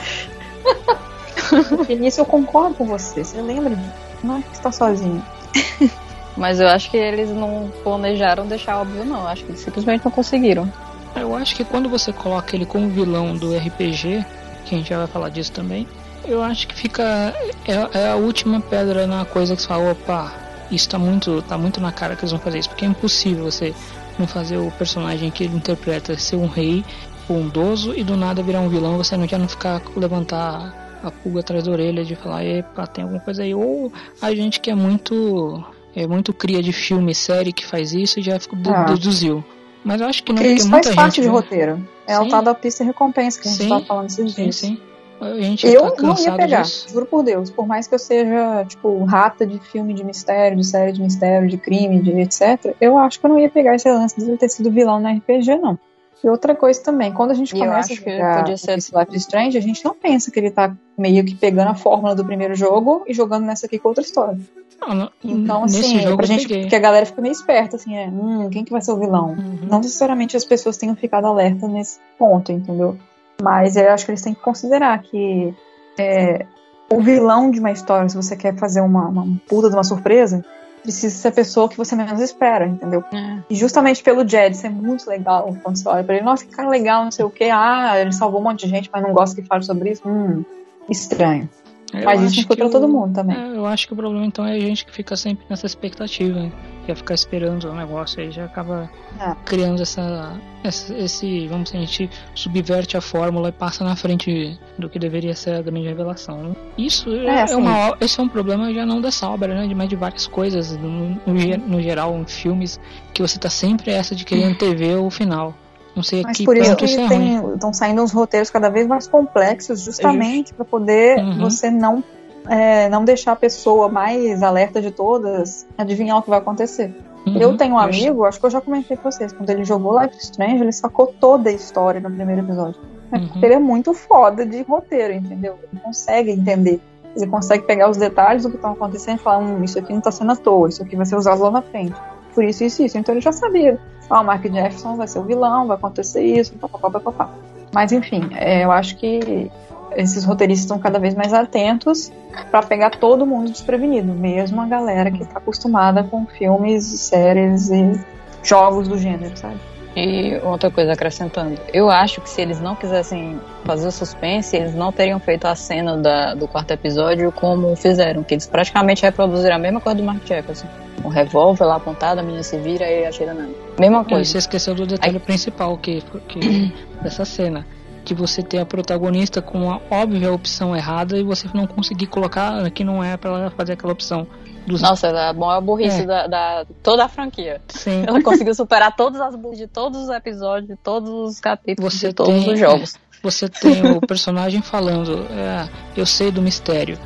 [1.88, 3.22] Nisso eu concordo com você.
[3.24, 3.78] Você lembra?
[4.22, 5.22] Não é que você tá sozinho.
[6.36, 9.26] Mas eu acho que eles não planejaram deixar óbvio, não.
[9.26, 10.70] Acho que eles simplesmente não conseguiram.
[11.16, 14.24] Eu acho que quando você coloca ele como vilão do RPG,
[14.64, 15.86] que a gente já vai falar disso também,
[16.24, 17.34] eu acho que fica.
[17.66, 20.32] É, é a última pedra na coisa que você fala, opa,
[20.70, 23.44] isso tá muito, tá muito na cara que eles vão fazer isso, porque é impossível
[23.44, 23.74] você
[24.18, 26.84] não fazer o personagem que ele interpreta ser um rei
[27.28, 31.40] bondoso e do nada virar um vilão, você não já não ficar levantar a pulga
[31.40, 33.54] atrás da orelha de falar, epa, tem alguma coisa aí.
[33.54, 35.62] Ou a gente que é muito.
[35.96, 38.84] É muito cria de filme, série que faz isso e já ficou- Ah.
[38.84, 39.42] deduziu.
[39.84, 41.32] Mas eu acho que não, Porque porque isso faz parte gente de viu.
[41.32, 41.88] roteiro.
[42.06, 42.28] É o Sim.
[42.30, 43.68] tal da pista recompensa que a gente Sim.
[43.68, 44.56] tava falando esses Sim, dias.
[44.56, 44.78] sim.
[45.20, 46.88] A gente Eu tá não ia pegar, disso.
[46.90, 47.50] juro por Deus.
[47.50, 51.48] Por mais que eu seja, tipo, rata de filme de mistério, de série de mistério,
[51.48, 54.36] de crime, de etc., eu acho que eu não ia pegar esse lance de ele
[54.38, 55.78] ter sido vilão na RPG, não.
[56.22, 59.14] E outra coisa também, quando a gente E começa a jogar podia ser- esse Life
[59.16, 62.24] is Strange, a gente não pensa que ele tá meio que pegando a fórmula do
[62.24, 64.36] primeiro jogo e jogando nessa aqui com outra história.
[64.80, 66.62] Não, não, Então, assim, jogo pra eu gente, peguei.
[66.62, 69.30] porque a galera fica meio esperta, assim, é, hum, quem que vai ser o vilão?
[69.30, 69.58] Uhum.
[69.68, 72.96] Não necessariamente as pessoas tenham ficado alerta nesse ponto, entendeu?
[73.40, 75.54] Mas eu acho que eles têm que considerar que
[75.98, 76.44] é,
[76.90, 80.44] o vilão de uma história, se você quer fazer uma, uma puta de uma surpresa,
[80.82, 83.04] precisa ser a pessoa que você menos espera, entendeu?
[83.12, 83.42] É.
[83.50, 86.68] E justamente pelo Jed ser muito legal quando você olha pra ele, nossa, que cara
[86.68, 89.40] legal, não sei o que, ah, ele salvou um monte de gente, mas não gosta
[89.40, 90.44] que fale sobre isso, hum,
[90.88, 91.48] estranho.
[91.92, 93.36] Eu mas isso que pra todo mundo também.
[93.36, 96.38] É, eu acho que o problema então é a gente que fica sempre nessa expectativa,
[96.38, 96.52] né?
[96.86, 98.90] quer ficar esperando o negócio aí já acaba
[99.20, 99.34] É.
[99.44, 104.58] criando essa, essa- esse, vamos dizer, a gente subverte a fórmula e passa na frente
[104.78, 106.42] do que deveria ser a grande revelação.
[106.44, 106.56] né?
[106.78, 107.54] Isso é, É, é assim.
[107.56, 109.66] uma, esse é um problema já não dessa obra, né?
[109.66, 112.80] de- Mas de várias coisas no, no, no geral, em filmes,
[113.12, 115.54] que você tá sempre essa de querer antever o final.
[115.98, 119.80] Não sei Mas por isso que é estão saindo uns roteiros cada vez mais complexos,
[119.80, 121.40] justamente para poder Uhum.
[121.40, 122.04] você não
[122.48, 126.94] é, não deixar a pessoa mais alerta de todas adivinhar o que vai acontecer.
[127.26, 130.00] Uhum, Eu tenho um amigo, acho que eu já comentei com vocês, quando ele jogou
[130.00, 132.80] Life is Strange, ele sacou toda a história no primeiro episódio.
[133.12, 133.28] É Uhum.
[133.42, 135.56] ele é muito foda de roteiro, entendeu?
[135.72, 136.80] Ele consegue entender.
[137.16, 140.00] Ele consegue pegar os detalhes do que estão acontecendo e falar, hum, isso aqui não
[140.00, 142.00] tá sendo à toa, isso aqui vai ser usado lá na frente.
[142.38, 142.96] Por isso, isso, isso.
[142.96, 143.76] Então ele já sabia.
[144.08, 147.30] Ó, o Mark Jefferson vai ser o vilão, vai acontecer isso, papapá, papapá.
[147.74, 149.50] Mas enfim, é, eu acho que
[149.96, 152.12] esses roteiristas estão cada vez mais atentos
[152.48, 158.00] para pegar todo mundo desprevenido, mesmo a galera que está acostumada com filmes, séries e
[158.44, 159.56] jogos do gênero, sabe?
[159.96, 164.76] E outra coisa acrescentando, eu acho que se eles não quisessem fazer o suspense, eles
[164.76, 169.56] não teriam feito a cena da- do quarto episódio como fizeram, que eles praticamente reproduziram
[169.56, 170.68] a mesma coisa do Mark Jefferson.
[171.04, 173.52] Um revólver lá apontado, a menina se vira e atira nela.
[173.78, 174.30] Mesma E coisa.
[174.30, 176.72] você esqueceu do detalhe principal que, que
[177.02, 177.66] dessa cena.
[178.04, 182.70] Que você tem a protagonista com a óbvia opção errada e você não conseguir colocar
[182.70, 184.26] que não é pra ela fazer aquela opção.
[184.66, 184.82] Dos...
[184.82, 186.06] Nossa, a maior burrice É.
[186.06, 187.60] da, da- toda a franquia.
[187.68, 188.04] Sim.
[188.06, 192.08] Ela conseguiu superar todas as burrices de todos os episódios, de todos os capítulos, Você
[192.08, 192.94] de todos tem, os jogos.
[193.22, 196.98] Você tem o personagem falando, é, eu sei do mistério.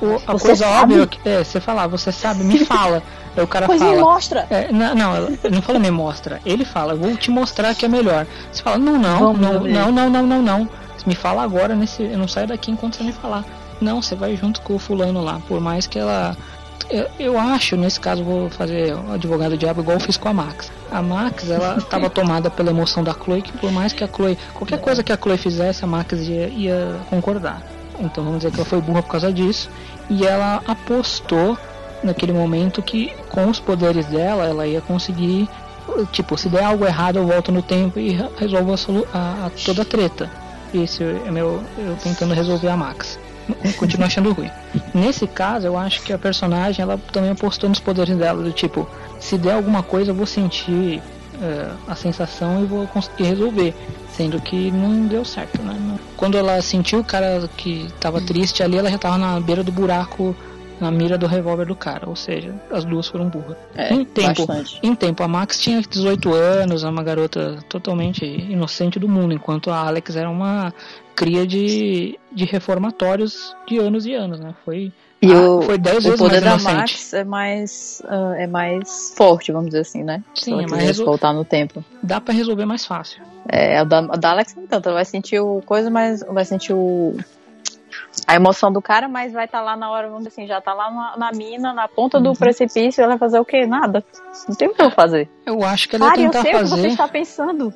[0.00, 0.92] O- a Você coisa sabe?
[0.94, 3.02] óbvia que é, você falar, você sabe, me fala.
[3.36, 3.92] Aí o cara Pois fala.
[3.94, 4.46] me mostra.
[4.50, 6.40] É, não, não, não fala me mostra.
[6.44, 8.26] Ele fala, vou te mostrar que é melhor.
[8.52, 9.72] Você fala, não, não, Vamos não, ver.
[9.72, 10.68] não, não, não, não, não.
[11.06, 12.02] Me fala agora nesse.
[12.02, 13.44] Eu não saio daqui enquanto você me falar.
[13.80, 15.40] Não, você vai junto com o fulano lá.
[15.48, 16.36] Por mais que ela.
[16.90, 20.34] Eu, eu acho, nesse caso, vou fazer o advogado diabo igual eu fiz com a
[20.34, 20.70] Max.
[20.90, 24.36] A Max, ela estava tomada pela emoção da Chloe, que por mais que a Chloe.
[24.54, 27.62] Qualquer coisa que a Chloe fizesse, a Max ia, ia concordar.
[28.02, 29.70] Então vamos dizer que ela foi burra por causa disso.
[30.10, 31.56] E ela apostou
[32.02, 35.48] naquele momento que com os poderes dela ela ia conseguir
[36.12, 39.50] tipo se der algo errado eu volto no tempo e re- resolvo a, a- a-
[39.64, 40.28] toda a treta.
[40.74, 43.18] Esse é meu eu tentando resolver a Max.
[43.76, 44.50] Continua achando ruim.
[44.94, 48.88] Nesse caso eu acho que a personagem ela também apostou nos poderes dela do tipo
[49.20, 51.02] se der alguma coisa eu vou sentir
[51.42, 53.74] eh, a sensação e vou conseguir resolver
[54.12, 58.78] sendo que não deu certo né quando ela sentiu o cara que tava triste ali
[58.78, 60.34] ela já tava na beira do buraco
[60.82, 63.56] na mira do revólver do cara, ou seja, as duas foram burras.
[63.72, 64.80] É, em tempo, bastante.
[64.82, 69.70] em tempo, a Max tinha 18 anos, é uma garota totalmente inocente do mundo, enquanto
[69.70, 70.74] a Alex era uma
[71.14, 74.54] cria de, de reformatórios de anos e anos, né?
[74.64, 76.72] Foi, E ah, o, foi 10 o vezes poder mais da.
[76.72, 80.22] Max é mais, ah, é mais forte, vamos dizer assim, né?
[80.34, 81.84] Sim, é mais resol- voltar no tempo.
[82.02, 83.22] Dá pra resolver mais fácil.
[83.48, 86.44] É, a da, a da Alex nem tanto, ela vai sentir o coisa, mas vai
[86.44, 87.16] sentir o.
[88.26, 90.74] A emoção do cara, mas vai estar lá na hora, vamos dizer assim, já tá
[90.74, 92.24] lá na, na mina, na ponta Uhum.
[92.24, 93.66] do precipício, ela vai fazer o quê?
[93.66, 94.04] Nada.
[94.48, 95.30] Não tem o que eu fazer.
[95.46, 96.80] Eu acho que ela ia Cara, eu tentar sei o que fazer.
[96.82, 97.74] você está pensando.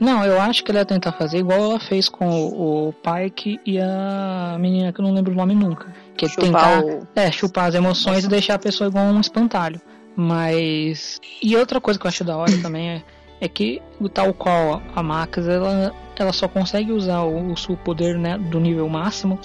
[0.00, 3.60] Não, eu acho que ela ia tentar fazer igual ela fez com o, o Pike
[3.66, 5.86] e a menina que eu não lembro o nome nunca.
[6.16, 9.20] Que é Chupar tentar o- é, chupar as emoções e deixar a pessoa igual um
[9.20, 9.80] espantalho.
[10.16, 11.20] Mas.
[11.42, 13.02] E outra coisa que eu acho da hora também é,
[13.40, 13.82] é que,
[14.12, 18.58] tal qual a Max, ela, ela só consegue usar o, o seu poder né, do
[18.60, 19.38] nível máximo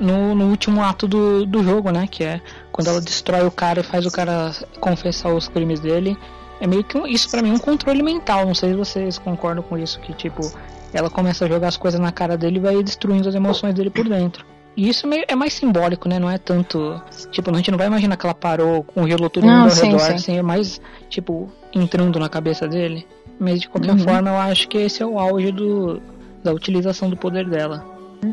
[0.00, 2.06] no, no último ato do, do jogo, né?
[2.10, 2.40] Que é
[2.72, 6.16] quando ela destrói o cara e faz o cara confessar os crimes dele.
[6.60, 8.46] É meio que um, isso pra mim é um controle mental.
[8.46, 10.40] Não sei se vocês concordam com isso, que tipo,
[10.92, 13.90] ela começa a jogar as coisas na cara dele e vai destruindo as emoções dele
[13.90, 14.46] por dentro.
[14.76, 16.18] E isso é meio- é mais simbólico, né?
[16.18, 17.00] Não é tanto.
[17.30, 19.70] Tipo, a gente não vai imaginar que ela parou com o Rilo todo Não, ao
[19.70, 20.12] sim, redor, sim.
[20.14, 23.06] assim, é mais, tipo, entrando na cabeça dele.
[23.38, 23.98] Mas de qualquer Uhum.
[23.98, 26.00] forma, eu acho que esse é o auge do,
[26.42, 27.84] da utilização do poder dela.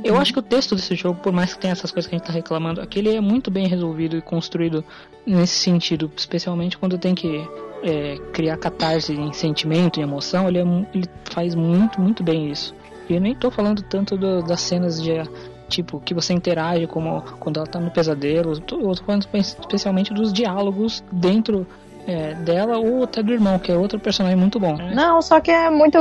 [0.05, 2.17] Eu acho que o texto desse jogo, por mais que tenha essas coisas que a
[2.17, 4.85] gente tá reclamando, aqui ele é muito bem resolvido e construído
[5.25, 7.45] nesse sentido, especialmente quando tem que
[7.83, 10.61] é, criar catarse em sentimento e emoção, ele, é
[10.93, 12.73] ele faz muito, muito bem isso.
[13.09, 15.11] E eu nem tô falando tanto do- das cenas de
[15.67, 19.21] tipo que você interage como quando ela tá no pesadelo, eu tô eu tô falando
[19.23, 21.65] espe- especialmente dos diálogos dentro
[22.07, 24.75] é, dela ou até do irmão, que é outro personagem muito bom.
[24.93, 25.97] Não, só que é muito.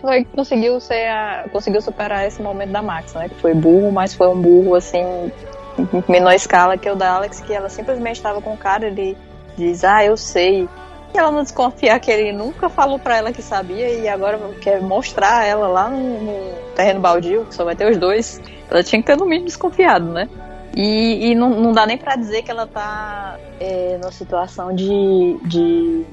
[0.00, 3.28] Foi, conseguiu ser a- conseguiu superar esse momento da Max, né?
[3.28, 5.30] Que foi burro, mas foi um burro assim,
[5.78, 9.16] em menor escala que o da Alex, que ela simplesmente estava com o cara, ele
[9.56, 10.68] diz, ah, eu sei.
[11.14, 14.80] E ela não desconfiar que ele nunca falou pra ela que sabia e agora quer
[14.82, 18.40] mostrar ela lá no, no terreno baldio, que só vai ter os dois.
[18.68, 20.28] Ela tinha que ter no mínimo desconfiado, né?
[20.76, 25.38] E, e não, não dá nem pra dizer que ela tá é, numa situação de,
[25.46, 26.04] de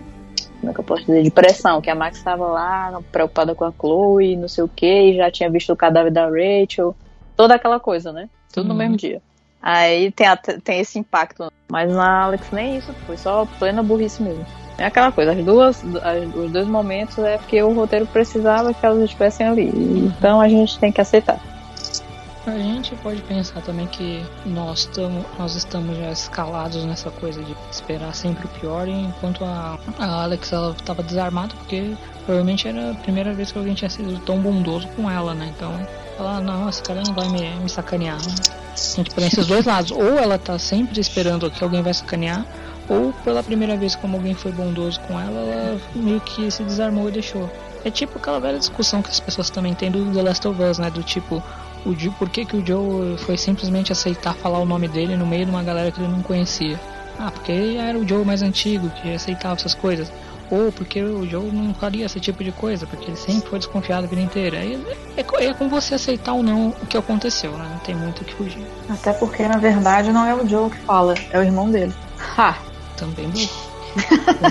[0.59, 3.65] como é que eu posso dizer, de pressão, que a Max estava lá preocupada com
[3.65, 6.95] a Chloe, não sei o que, e já tinha visto o cadáver da Rachel,
[7.35, 8.29] toda aquela coisa, né?
[8.53, 8.77] Tudo no Uhum.
[8.77, 9.21] mesmo dia.
[9.59, 14.21] Aí tem, até- tem esse impacto, mas na Alex nem isso, foi só plena burrice
[14.21, 14.45] mesmo.
[14.77, 18.85] É aquela coisa, as duas, as- os dois momentos é porque o roteiro precisava que
[18.85, 19.71] elas estivessem ali,
[20.05, 21.39] então a gente tem que aceitar.
[22.45, 27.55] A gente pode pensar também que nós, tamo, nós estamos já escalados nessa coisa de
[27.71, 31.95] esperar sempre o pior, enquanto a, a Alex ela estava desarmada, porque
[32.25, 35.53] provavelmente era a primeira vez que alguém tinha sido tão bondoso com ela, né?
[35.55, 35.71] Então,
[36.17, 38.17] ela, não, esse cara não vai me, me sacanear.
[38.17, 42.43] A gente pensa esses dois lados, ou ela tá sempre esperando que alguém vai sacanear,
[42.89, 47.07] ou pela primeira vez como alguém foi bondoso com ela, ela meio que se desarmou
[47.07, 47.47] e deixou.
[47.83, 50.77] É tipo aquela velha discussão que as pessoas também têm do The Last of Us,
[50.77, 50.89] né?
[50.91, 51.41] Do tipo,
[51.85, 55.25] o Joe, por que, que o Joe foi simplesmente aceitar falar o nome dele no
[55.25, 56.79] meio de uma galera que ele não conhecia?
[57.19, 60.11] Ah, porque ele era o Joe mais antigo, que aceitava essas coisas.
[60.49, 64.05] Ou porque o Joe não faria esse tipo de coisa, porque ele sempre foi desconfiado
[64.05, 64.57] a vida inteira.
[64.57, 64.77] É,
[65.17, 67.67] é, é com você aceitar ou não o que aconteceu, né?
[67.71, 68.65] Não tem muito o que fugir.
[68.89, 71.93] Até porque, na verdade, não é o Joe que fala, é o irmão dele.
[72.37, 72.57] Ha!
[72.97, 73.47] Também bom.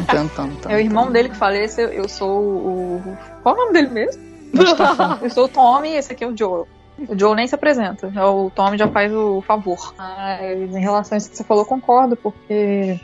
[0.09, 2.97] Tum, tum, tum, É o irmão dele que fala, esse eu, eu sou o.
[2.97, 4.23] o- Qual o nome dele mesmo?
[5.23, 6.65] eu sou o Tommy e esse aqui é o Joe.
[7.09, 8.13] O Joe nem se apresenta.
[8.15, 9.95] é O Tommy já faz o favor.
[9.97, 13.01] Mas em relação a isso que você falou, concordo, porque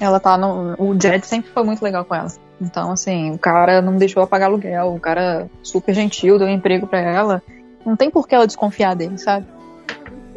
[0.00, 0.74] ela tá no.
[0.78, 2.28] O Jed sempre foi muito legal com ela.
[2.60, 6.86] Então, assim, o cara não deixou ela pagar aluguel, o cara super gentil, deu emprego
[6.86, 7.42] pra ela.
[7.84, 9.46] Não tem por que ela desconfiar dele, sabe?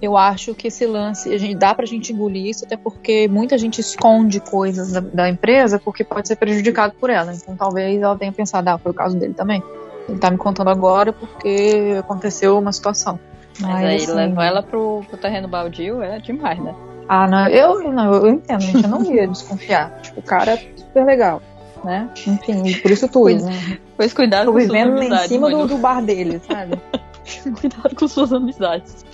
[0.02, 3.58] Eu acho que esse lance, a gente, dá pra gente engolir isso, até porque muita
[3.58, 7.34] gente esconde coisas da, da empresa porque pode ser prejudicado por ela.
[7.34, 9.64] Então talvez ela tenha pensado, ah, foi o caso dele também.
[10.08, 13.20] Ele tá me contando agora porque aconteceu uma situação.
[13.60, 16.74] Mas aí assim, levar ela pro, pro terreno baldio é demais, né?
[17.10, 20.00] Ah, não, eu, não, eu entendo, gente, eu não ia desconfiar.
[20.02, 21.42] Tipo, o cara é super legal,
[21.84, 22.10] né?
[22.28, 23.80] Enfim, por isso tudo, né?
[23.96, 26.80] Pois cuidado Tô com suas vivendo lá em cima do, do bar dele, sabe?
[27.60, 29.06] Cuidado com suas amizades.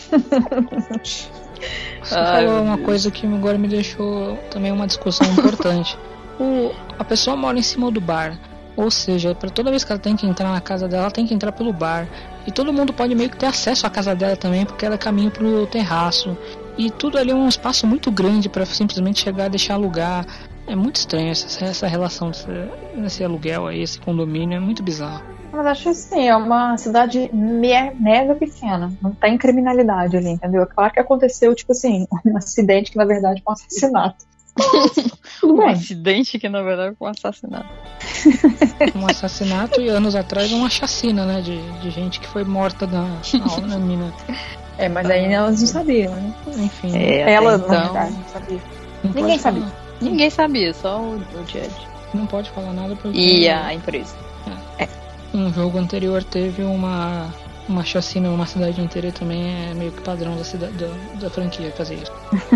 [2.01, 2.85] Você Ai, falou uma Deus.
[2.85, 5.97] coisa que agora me deixou também uma discussão importante.
[6.39, 8.37] O, a pessoa mora em cima do bar.
[8.75, 11.25] Ou seja, para toda vez que ela tem que entrar na casa dela, ela tem
[11.27, 12.07] que entrar pelo bar.
[12.47, 14.97] E todo mundo pode meio que ter acesso à casa dela também, porque ela é
[14.97, 16.37] caminho pro terraço.
[16.77, 20.25] E tudo ali é um espaço muito grande para simplesmente chegar e deixar alugar.
[20.65, 22.31] É muito estranho essa, essa relação
[22.95, 25.23] desse, aluguel aí, esse condomínio, é muito bizarro.
[25.51, 28.91] Mas acho assim, é uma cidade me- mega pequena.
[28.99, 30.63] Não tem criminalidade ali, entendeu?
[30.63, 34.25] É claro que aconteceu, tipo assim, um acidente que na verdade foi um assassinato.
[35.39, 35.69] Tudo Um bem.
[35.69, 37.67] acidente que na verdade foi um assassinato.
[38.95, 41.41] Um assassinato e anos atrás uma chacina, né?
[41.41, 44.13] De, de gente que foi morta na, na, na mina.
[44.77, 46.33] É, mas aí elas não sabiam, né?
[46.57, 46.95] Enfim.
[46.95, 48.59] É, Ela, até na então, verdade, não sabia.
[49.03, 49.61] não Ninguém sabia.
[49.61, 51.71] falar- Ninguém sabia, só o, o Jed.
[52.13, 53.17] Não pode falar nada porque.
[53.17, 54.15] E a empresa.
[55.33, 57.33] Um jogo anterior teve uma,
[57.67, 60.87] uma chacina numa cidade inteira e também é meio que padrão da, cidade, da,
[61.19, 62.11] da franquia fazer isso.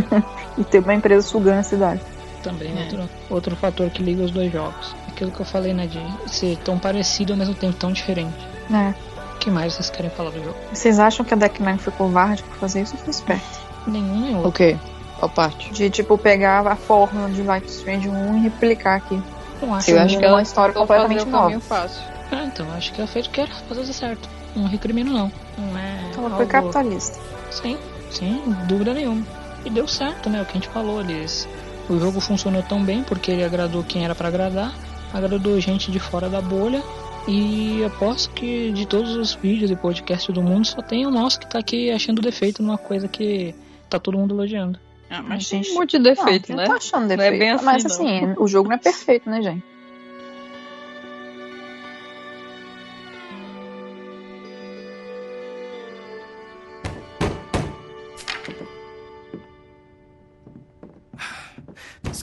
[0.58, 2.02] E ter uma empresa sugando a cidade.
[2.44, 2.82] Também É.
[2.84, 4.96] outro, outro fator que liga os dois jogos.
[5.08, 6.02] Aquilo que eu falei, né, de
[6.32, 8.34] ser tão parecido ao mesmo tempo tão diferente.
[8.74, 8.94] É.
[9.36, 10.56] O que mais vocês querem falar do jogo?
[10.74, 13.60] Vocês acham que a Deckman foi covarde por fazer isso ou foi esperto?
[13.86, 14.50] Nenhum nem outro.
[14.50, 14.78] O quê?
[15.20, 15.72] Qual parte?
[15.72, 19.22] De, tipo, pegar a fórmula de Life is Strange 1 e replicar aqui.
[19.62, 21.60] Não acho Eu acho que uma ela história completamente nova.
[21.60, 22.02] fácil.
[22.32, 24.28] Ah, então, acho que ela fez o que era fazer certo.
[24.58, 25.32] Não recrimino não.
[25.58, 26.00] Não é.
[26.18, 27.20] Ela foi algo- capitalista.
[27.52, 27.78] Sim,
[28.10, 29.26] sem dúvida nenhuma.
[29.66, 30.42] E deu certo, né?
[30.42, 31.48] O que a gente falou, eles.
[31.90, 34.74] O jogo funcionou tão bem porque ele agradou quem era pra agradar,
[35.14, 36.82] agradou gente de fora da bolha.
[37.28, 41.40] E aposto que de todos os vídeos e podcasts do mundo só tem o nosso
[41.42, 43.54] que tá aqui achando defeito numa coisa que
[43.90, 44.80] tá todo mundo elogiando.
[45.10, 46.66] Ah, mas tem um monte de defeito, não, né?
[46.66, 47.40] Tô achando Não é defeito.
[47.40, 47.92] bem assim, mas não.
[47.92, 49.64] assim, o jogo não é perfeito, né, gente?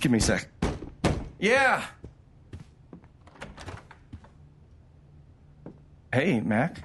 [0.04, 0.46] Give me a sec.
[1.38, 1.82] Yeah.
[6.12, 6.76] Hey, Mac.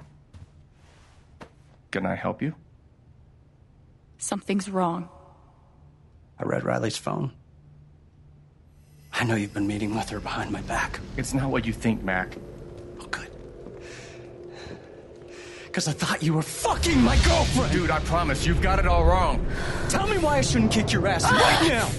[1.90, 2.54] Can I help you?
[4.16, 5.10] Something's wrong.
[6.38, 7.32] I read Riley's phone.
[9.12, 10.98] I know you've been meeting with her behind my back.
[11.18, 12.34] It's not what you think, Mac.
[13.02, 13.30] Oh, good.
[15.66, 17.70] Because I thought you were fucking my girlfriend.
[17.72, 19.44] Dude, I promise, you've got it all wrong.
[19.90, 21.90] Tell me why I shouldn't kick your ass right now.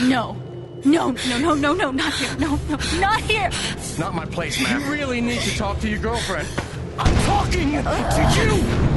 [0.00, 0.43] No.
[0.84, 2.36] No, no, no, no, no, not here.
[2.38, 3.50] No, no, not here.
[3.98, 4.80] Not my place, Mac.
[4.80, 6.46] You really need to talk to your girlfriend.
[6.98, 8.93] I'm talking to you.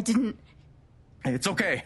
[0.00, 0.38] I didn't.
[1.26, 1.84] It's okay.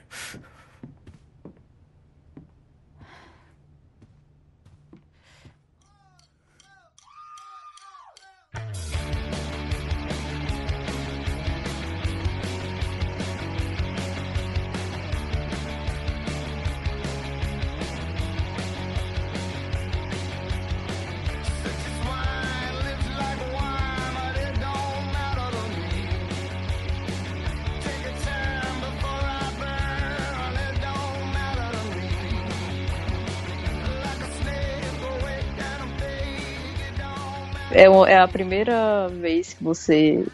[37.84, 40.24] É, é a primeira vez que você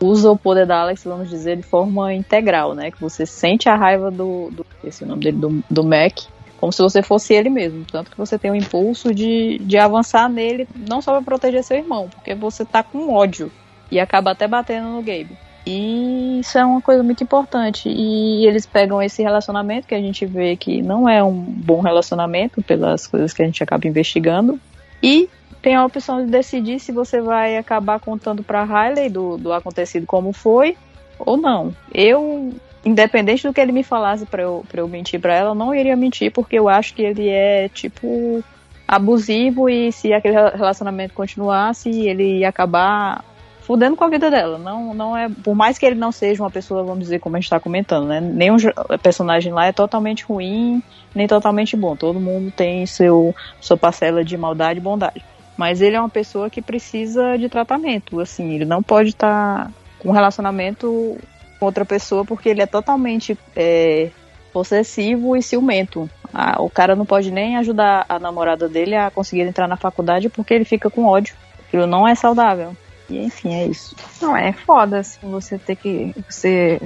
[0.00, 2.90] usa o poder da Alex, vamos dizer, de forma integral, né?
[2.90, 4.50] Que você sente a raiva do.
[4.50, 6.20] do esse é o nome dele, do, do Mac,
[6.58, 7.84] como se você fosse ele mesmo.
[7.90, 11.76] Tanto que você tem o impulso de, de avançar nele, não só pra proteger seu
[11.76, 13.50] irmão, porque você tá com ódio
[13.90, 15.36] e acaba até batendo no Gabe.
[15.66, 17.88] E isso é uma coisa muito importante.
[17.88, 22.62] E eles pegam esse relacionamento que a gente vê que não é um bom relacionamento,
[22.62, 24.58] pelas coisas que a gente acaba investigando,
[25.02, 25.28] e
[25.68, 30.06] tem a opção de decidir se você vai acabar contando pra Riley do, do acontecido
[30.06, 30.78] como foi
[31.18, 31.76] ou não.
[31.92, 35.74] Eu, independente do que ele me falasse pra eu, eu mentir pra ela, eu não
[35.74, 38.42] iria mentir porque eu acho que ele é, tipo,
[38.86, 43.22] abusivo e se aquele relacionamento continuasse, ele ia acabar
[43.60, 44.56] fudendo com a vida dela.
[44.56, 47.40] Não, não é, por mais que ele não seja uma pessoa, vamos dizer, como a
[47.40, 48.22] gente tá comentando, né?
[48.22, 48.56] Nenhum
[49.02, 50.82] personagem lá é totalmente ruim,
[51.14, 51.94] nem totalmente bom.
[51.94, 55.22] Todo mundo tem seu sua parcela de maldade e bondade.
[55.58, 60.10] Mas ele é uma pessoa que precisa de tratamento, assim, ele não pode estar com
[60.10, 61.18] um relacionamento
[61.58, 64.10] com outra pessoa porque ele é totalmente é,
[64.52, 66.08] possessivo e ciumento.
[66.32, 70.28] Ah, o cara não pode nem ajudar a namorada dele a conseguir entrar na faculdade
[70.28, 71.34] porque ele fica com ódio.
[71.66, 72.76] Aquilo não é saudável.
[73.10, 73.96] E enfim, é isso.
[74.22, 76.14] Não, é foda, assim, você ter que.
[76.28, 76.80] Você.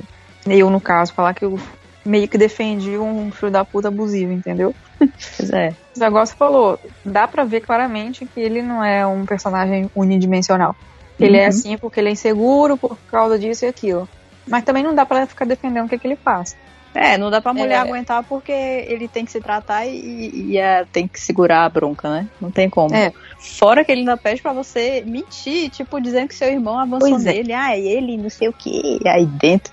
[0.47, 1.59] Eu, no caso, falar que eu
[2.06, 4.74] meio que defendi um filho da puta abusivo, entendeu?
[4.98, 5.70] Pois é.
[5.96, 10.74] O negócio falou, dá pra ver claramente que ele não é um personagem unidimensional.
[11.18, 11.48] Ele é Uhum.
[11.48, 14.08] assim porque ele é inseguro por causa disso e aquilo.
[14.48, 16.56] Mas também não dá pra ficar defendendo o que, que ele faz.
[16.94, 17.78] É, não dá pra mulher É.
[17.78, 22.10] aguentar porque ele tem que se tratar e, e é, tem que segurar a bronca,
[22.10, 22.26] né?
[22.40, 22.94] Não tem como.
[22.94, 23.10] É.
[23.58, 27.24] Fora que ele ainda pede pra você mentir, tipo, dizendo que seu irmão avançou Pois
[27.24, 27.32] é.
[27.34, 27.52] nele.
[27.54, 29.72] Ah, ele não sei o que, aí dentro.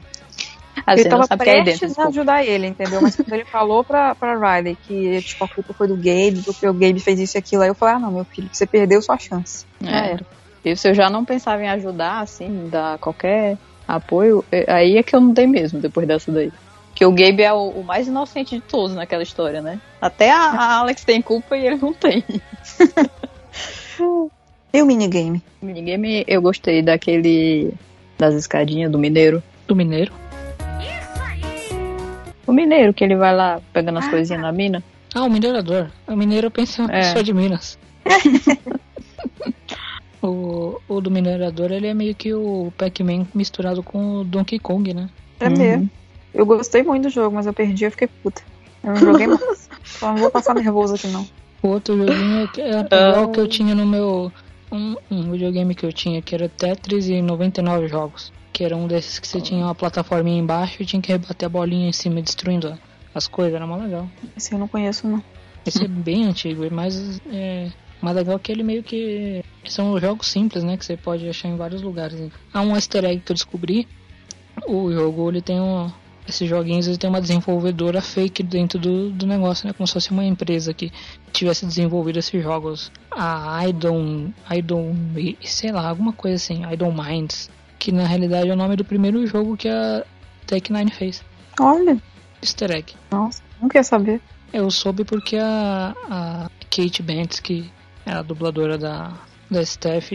[0.85, 3.01] Ah, ele você não tava sabe o que é prestes a ajudar ele, entendeu?
[3.01, 6.68] Mas quando ele falou pra, pra Riley que tipo, a culpa foi do Gabe, porque
[6.68, 9.01] o Gabe fez isso e aquilo, aí eu falei, ah não, meu filho, você perdeu
[9.01, 9.65] sua chance.
[9.81, 10.11] Já É.
[10.14, 10.26] era.
[10.65, 13.57] E se eu já não pensava em ajudar, assim, dar qualquer
[13.88, 16.51] apoio, é- aí é que eu não dei mesmo, depois dessa daí.
[16.93, 19.80] Que o Gabe é o, o mais inocente de todos naquela história, né?
[20.01, 22.23] Até a, a Alex tem culpa e ele não tem.
[24.72, 25.41] E o minigame?
[25.61, 27.73] O minigame eu gostei daquele.
[28.18, 29.41] das escadinhas do mineiro.
[29.68, 30.11] Do mineiro?
[32.50, 34.84] O mineiro, que ele vai lá pegando as coisinhas na mina.
[35.14, 35.88] Ah, o minerador.
[36.08, 36.52] O mineiro eu
[36.84, 37.02] uma É.
[37.02, 37.78] pessoa de Minas.
[40.22, 44.96] o, o do minerador, ele é meio que o Pac-Man misturado com o Donkey Kong,
[44.96, 45.10] né?
[45.40, 45.90] É mesmo.
[46.34, 48.42] Eu gostei muito do jogo, mas eu perdi, eu fiquei puta.
[48.84, 49.70] Eu não joguei mais.
[49.84, 51.28] Só não vou passar nervoso aqui, não.
[51.62, 54.32] O outro joguinho que era igual que eu tinha no meu.
[54.72, 58.34] Um, um videogame que eu tinha, que era Tetris e 99 jogos.
[58.60, 61.49] Que era um desses que você tinha uma plataforminha embaixo e tinha que rebater a
[61.49, 62.77] bolinha em cima, destruindo
[63.15, 63.53] as coisas.
[63.53, 64.06] Era mó legal.
[64.36, 65.23] Esse eu não conheço, não.
[65.65, 67.72] Esse é bem antigo, é mais, é,
[68.02, 69.41] mais legal que ele meio que.
[69.64, 70.76] São jogos simples, né?
[70.76, 72.19] Que você pode achar em vários lugares.
[72.53, 73.88] Há um easter egg que eu descobri.
[74.68, 75.90] O jogo ele tem um.
[76.27, 79.73] Esses joguinhos ele tem uma desenvolvedora fake dentro do, do negócio, né?
[79.73, 80.91] Como se fosse uma empresa que
[81.31, 82.91] tivesse desenvolvido esses jogos.
[83.10, 84.34] A Idon.
[84.52, 84.94] Idon.
[85.45, 86.69] sei lá, alguma coisa assim.
[86.69, 87.49] Idon Minds.
[87.80, 90.03] Que na realidade é o nome do primeiro jogo que a
[90.45, 91.23] Tech Nine fez.
[91.60, 91.97] Olha,
[92.41, 92.93] Easter egg.
[93.10, 94.22] nossa, não quer saber.
[94.51, 97.72] Eu soube porque a, a Kate Bentz, que
[98.06, 99.14] é a dubladora da,
[99.49, 100.11] da Steph,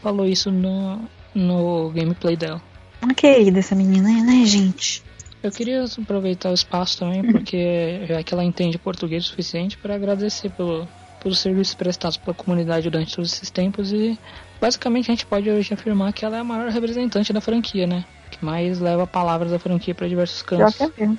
[0.00, 1.00] falou isso no,
[1.34, 2.62] no gameplay dela.
[3.02, 5.02] Uma querida essa menina, né, gente?
[5.42, 9.96] Eu queria aproveitar o espaço também, porque já que ela entende português o suficiente, para
[9.96, 10.86] agradecer pelo,
[11.20, 14.16] pelos serviços prestados pela comunidade durante todos esses tempos e
[14.62, 18.04] basicamente a gente pode hoje afirmar que ela é a maior representante da franquia, né?
[18.30, 20.76] Que mais leva palavras da franquia para diversos cantos.
[20.76, 21.10] que é.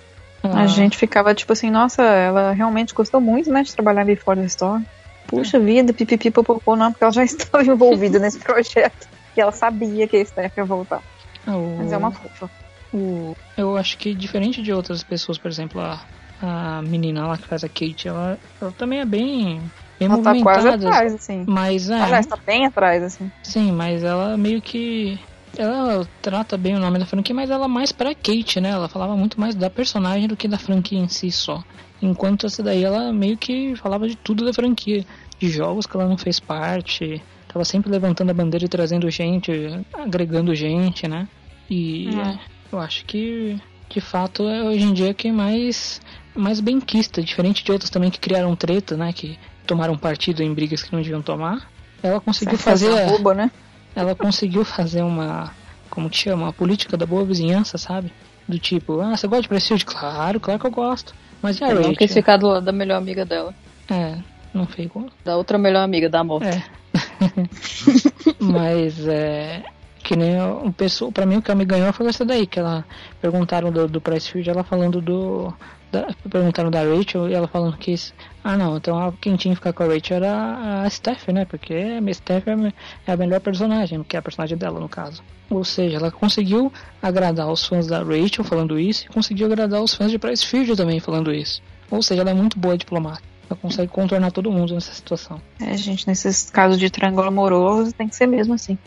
[0.43, 4.15] Ah, A gente ficava tipo assim, nossa, ela realmente gostou muito, né, de trabalhar ali
[4.15, 4.85] fora da história.
[5.27, 9.07] Puxa vida, pipipi, popopô, não, porque ela já estava envolvida nesse projeto.
[9.35, 11.01] E ela sabia que esse Steph ia voltar.
[11.47, 12.49] o- Mas é uma fofa.
[12.93, 15.99] o- eu acho que diferente de outras pessoas, por exemplo, a,
[16.41, 20.35] a menina lá que faz a Kate, ela, ela também é bem, bem Ela tá
[20.41, 21.45] quase atrás, assim.
[21.47, 23.31] Mas é, Aliás, tá bem atrás, assim.
[23.43, 25.19] sim, mas ela meio que
[25.57, 28.69] ela trata bem o nome da franquia, mas ela é mais pra Kate, né?
[28.69, 31.63] Ela falava muito mais da personagem do que da franquia em si só.
[32.01, 35.05] Enquanto essa daí ela meio que falava de tudo da franquia,
[35.39, 39.51] de jogos que ela não fez parte, tava sempre levantando a bandeira e trazendo gente,
[39.93, 41.27] agregando gente, né?
[41.69, 42.37] E É.
[42.71, 43.57] eu acho que
[43.89, 46.01] de fato é hoje em dia quem mais
[46.35, 49.13] mais benquista, diferente de outros também que criaram treta, né?
[49.13, 51.69] Que tomaram partido em brigas que não deviam tomar.
[52.02, 52.91] Ela conseguiu fazer.
[52.99, 53.52] arroba, né?
[53.95, 55.52] Ela conseguiu fazer uma.
[55.90, 56.44] Como que chama?
[56.44, 58.11] Uma política da boa vizinhança, sabe?
[58.48, 59.85] Do tipo, ah, você gosta de Prestige?
[59.85, 61.15] Claro, claro que eu gosto.
[61.41, 61.98] Mas e a Ela não Rachel?
[61.98, 63.53] quis ficar do lado da melhor amiga dela.
[63.90, 64.18] É,
[64.53, 65.10] não ficou.
[65.23, 66.48] Da outra melhor amiga, da morte.
[66.48, 66.64] É.
[68.40, 69.64] Mas é.
[70.03, 71.11] Que nem o pessoal.
[71.11, 72.84] Pra mim o que me ganhou foi essa daí, que ela
[73.22, 75.53] perguntaram do, do Price Field, ela falando do.
[75.93, 77.91] Da- perguntaram da Rachel e ela falando que.
[77.91, 78.13] isso-
[78.43, 81.45] Ah não, então quem tinha que ficar com a Rachel era a Steph, né?
[81.45, 82.73] Porque a Steph é
[83.07, 85.23] é a melhor personagem, que é a personagem dela no caso.
[85.49, 89.93] Ou seja, ela conseguiu agradar os fãs da Rachel falando isso e conseguiu agradar os
[89.93, 91.61] fãs de Price Field também falando isso.
[91.91, 93.21] Ou seja, ela é muito boa diplomata.
[93.49, 95.41] Ela consegue contornar todo mundo nessa situação.
[95.61, 98.77] É, gente, nesses casos de triângulo amoroso tem que ser mesmo assim.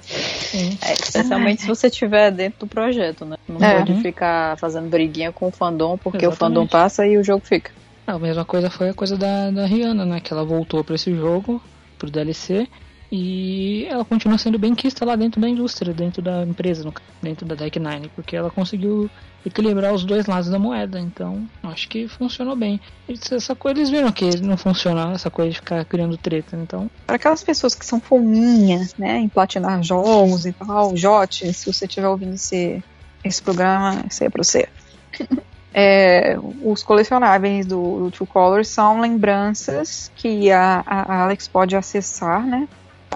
[0.82, 3.36] É, especialmente se você estiver dentro do projeto, né?
[3.48, 3.74] Não É.
[3.74, 6.38] pode ficar fazendo briguinha com o fandom, porque o Exatamente.
[6.38, 7.70] fandom passa e o jogo fica.
[8.06, 10.20] A mesma coisa foi a coisa da, da Rihanna, né?
[10.20, 11.62] Que ela voltou pra esse jogo,
[11.98, 12.68] pro DLC,
[13.10, 16.92] e ela continua sendo bem quista lá dentro da indústria, dentro da empresa,
[17.22, 19.08] dentro da Deck Nine, porque ela conseguiu
[19.44, 22.80] equilibrar os dois lados da moeda, então acho que funcionou bem.
[23.08, 26.90] Essa coisa eles viram que não funciona, essa coisa de ficar criando treta, então.
[27.06, 31.84] Para aquelas pessoas que são fominhas, né, em platinar jogos e tal, Jote, se você
[31.84, 32.82] estiver ouvindo esse,
[33.22, 34.68] esse programa, isso é pra você.
[35.78, 42.66] É, os colecionáveis do, do Colors são lembranças que a, a Alex pode acessar, né,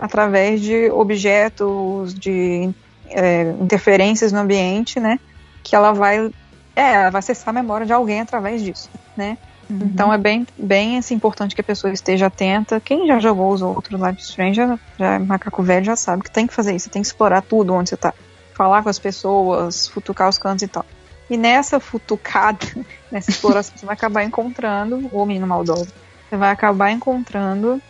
[0.00, 2.70] através de objetos, de
[3.08, 5.18] é, interferências no ambiente, né,
[5.62, 6.30] que ela vai,
[6.74, 9.36] é, ela vai acessar a memória de alguém através disso, né.
[9.70, 12.80] Então é bem, bem assim, importante que a pessoa esteja atenta.
[12.80, 16.30] Quem já jogou os outros Life Strange, já, já é macaco velho, já sabe que
[16.30, 16.86] tem que fazer isso.
[16.86, 18.12] Você tem que explorar tudo onde você tá.
[18.52, 20.84] Falar com as pessoas, futucar os cantos e tal.
[21.30, 22.66] E nessa futucada,
[23.12, 25.92] nessa exploração, você vai acabar encontrando, o menino maldoso,
[26.28, 27.80] você vai acabar encontrando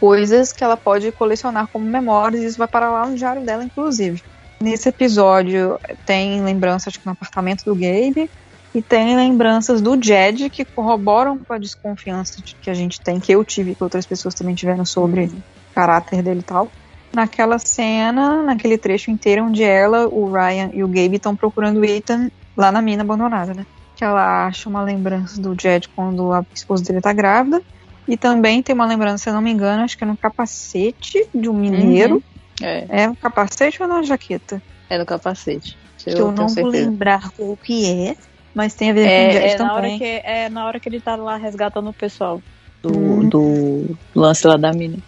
[0.00, 3.62] coisas que ela pode colecionar como memórias, e isso vai parar lá no diário dela,
[3.62, 4.22] inclusive.
[4.62, 8.30] Nesse episódio tem lembrança, acho que no apartamento do Gabe,
[8.74, 13.18] e tem lembranças do Jed que corroboram com a desconfiança de- que a gente tem,
[13.18, 15.42] que eu tive, que outras pessoas também tiveram sobre o
[15.74, 16.68] caráter dele e tal.
[17.14, 21.84] Naquela cena, naquele trecho inteiro onde ela, o Ryan e o Gabe estão procurando o
[21.84, 23.66] Ethan lá na mina abandonada, né?
[23.96, 27.60] Que ela acha uma lembrança do Jed quando a esposa dele tá grávida.
[28.08, 31.28] E também tem uma lembrança, se eu não me engano, acho que é no capacete
[31.34, 32.14] de um mineiro.
[32.60, 32.66] Uhum.
[32.66, 34.60] É, É no capacete ou na jaqueta?
[34.88, 35.78] é no capacete.
[35.96, 38.16] que eu, não vou lembrar o que é,
[38.54, 39.98] mas tem a ver com o É, é, na hora também.
[39.98, 42.42] que, é na hora que ele tá lá resgatando o pessoal
[42.82, 44.98] do, do lance lá da mina.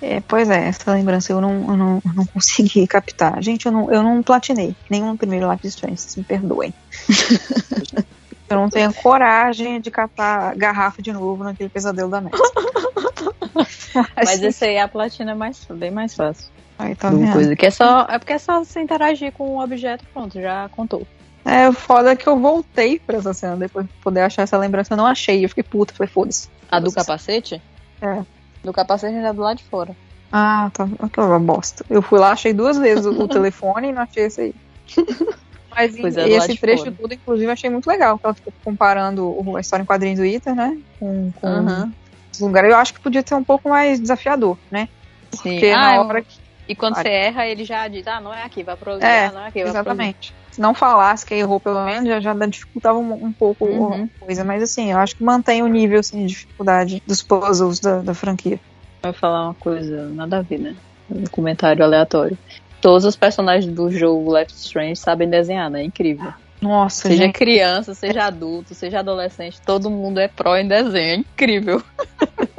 [0.00, 3.42] É, pois é, essa lembrança eu não, eu não, eu não consegui captar.
[3.42, 6.72] Gente, eu não, eu não platinei nenhum no primeiro Life is Strange, vocês me perdoem.
[8.48, 12.36] eu não tenho coragem de catar garrafa de novo naquele pesadelo da meta.
[14.16, 16.48] Mas esse aí a platina é mais, bem mais fácil.
[16.78, 17.56] Aí tá coisa.
[17.56, 21.06] Que é, só, é porque é só você interagir com o objeto, pronto, já contou.
[21.44, 24.58] É, o foda é que eu voltei pra essa cena depois de poder achar essa
[24.58, 24.92] lembrança.
[24.92, 26.48] Eu não achei, eu fiquei puta, falei, foda-se.
[26.70, 27.62] A do capacete?
[28.02, 28.22] É.
[28.62, 29.96] Do capacete já do lado de fora.
[30.30, 30.88] Ah, tá.
[30.98, 31.84] Aquela bosta.
[31.88, 34.54] Eu fui lá, achei duas vezes o, o telefone e não achei esse aí.
[35.76, 36.96] Mas esse trecho fora.
[36.98, 38.18] todo, inclusive, achei muito legal.
[38.18, 40.76] Que ela ficou comparando a história em quadrinhos do Ethan, né?
[40.98, 41.66] Com, com
[42.32, 42.70] os lugares.
[42.70, 44.88] Eu acho que podia ser um pouco mais desafiador, né?
[45.32, 45.38] Sim.
[45.42, 46.46] Porque Ah, na hora que.
[46.68, 49.26] E quando você erra, ele já diz, ah, não é aqui, vai pro outro É,
[49.26, 50.34] lugar, não é aqui, exatamente.
[50.50, 54.04] Se não falasse que errou, pelo menos, já, já dificultava um, um pouco Uhum.
[54.04, 54.42] a coisa.
[54.42, 58.14] Mas assim, eu acho que mantém o nível assim, de dificuldade dos puzzles da, da
[58.14, 58.58] franquia.
[59.02, 60.74] Vai falar uma coisa nada a ver, né?
[61.08, 62.36] Um comentário aleatório.
[62.86, 65.80] Todos os personagens do jogo Life is Strange sabem desenhar, né?
[65.80, 66.32] É incrível.
[66.62, 67.34] Nossa, Seja gente.
[67.34, 71.14] criança, seja adulto, seja adolescente, todo mundo é pró em desenho.
[71.14, 71.82] É incrível.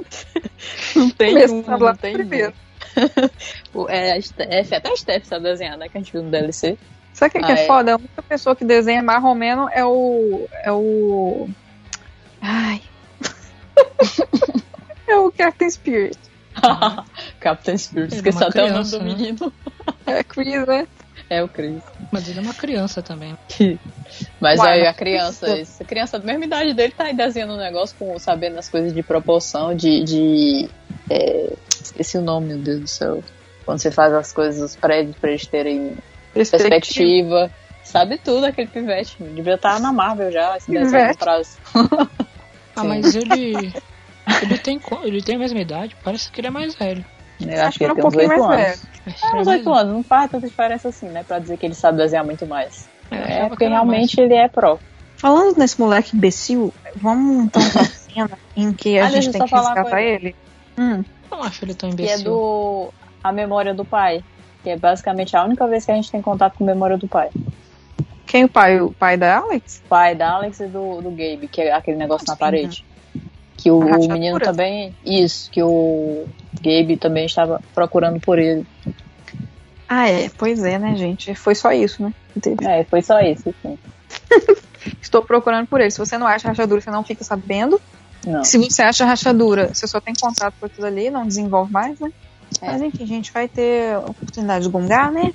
[0.93, 2.53] não tem Começando um, não tem primeiro.
[3.73, 3.87] um.
[3.87, 5.87] É a Steph, até a Steph sabe desenhar, né?
[5.87, 6.77] Que a gente viu no DLC.
[7.13, 7.65] Sabe o que, que Ah, é é.
[7.65, 7.93] foda?
[7.93, 10.45] A única pessoa que desenha mais ou menos é o.
[10.61, 11.47] É o.
[12.41, 12.81] Ai.
[15.07, 16.19] é o Captain Spirit.
[17.39, 19.05] Captain Spirit, é esqueci até o nome do né?
[19.05, 19.53] menino.
[20.19, 20.87] É Chris, né?
[21.29, 21.81] É o Chris.
[22.11, 23.35] Mas ele é uma criança também.
[24.39, 27.15] Mas Uai, aí mas a criança, isso- essa criança da mesma idade dele tá aí
[27.15, 30.03] desenhando um negócio com sabendo as coisas de proporção, de.
[30.03, 30.69] de
[31.09, 33.23] é, esqueci o nome, meu Deus do céu.
[33.65, 35.97] Quando você faz as coisas, os prédios pra eles terem
[36.33, 37.51] perspectiva.
[37.83, 39.17] Sabe tudo aquele pivete.
[39.21, 41.03] Devia estar na Marvel já, se desse Pivete.
[41.03, 41.57] algum prazo.
[42.75, 43.73] Ah, mas ele.
[44.41, 47.03] Ele tem, ele tem a mesma idade, parece que ele é mais velho.
[47.39, 48.81] Eu acho que ele tem uns 8 anos.
[49.23, 51.23] É, uns 8 anos, não faz tanta diferença assim, né?
[51.23, 52.87] Pra dizer que ele sabe desenhar muito mais.
[53.09, 54.77] É, porque realmente ele é pró.
[55.15, 59.55] Falando nesse moleque imbecil, vamos então pra cena em que a Ah, gente tem que
[59.55, 60.35] resgatar ele.
[60.77, 61.03] Hum.
[61.31, 62.25] Não acho ele tão Que é imbecil.
[62.25, 62.93] do
[63.23, 64.23] A Memória do Pai.
[64.63, 67.07] Que é basicamente a única vez que a gente tem contato com a Memória do
[67.07, 67.29] Pai.
[68.25, 68.81] Quem o pai?
[68.81, 69.81] O pai da Alex?
[69.87, 72.85] Pai da Alex e do, do Gabe, que é aquele negócio na parede.
[73.57, 74.95] Que o, menino também.
[75.03, 76.27] Isso, que o
[76.61, 78.65] Gabe também estava procurando por ele.
[79.89, 80.29] Ah, é.
[80.37, 81.33] Pois é, né, gente?
[81.33, 82.13] Foi só isso, né?
[82.61, 83.77] É, foi só isso, sim.
[85.01, 85.91] Estou procurando por ele.
[85.91, 87.81] Se você não acha rachadura, você não fica sabendo.
[88.25, 88.43] Não.
[88.43, 92.11] Se você acha rachadura, você só tem contato com aquilo ali, não desenvolve mais, né?
[92.61, 92.67] É.
[92.67, 95.33] Mas enfim, a gente vai ter oportunidade de gongar, né?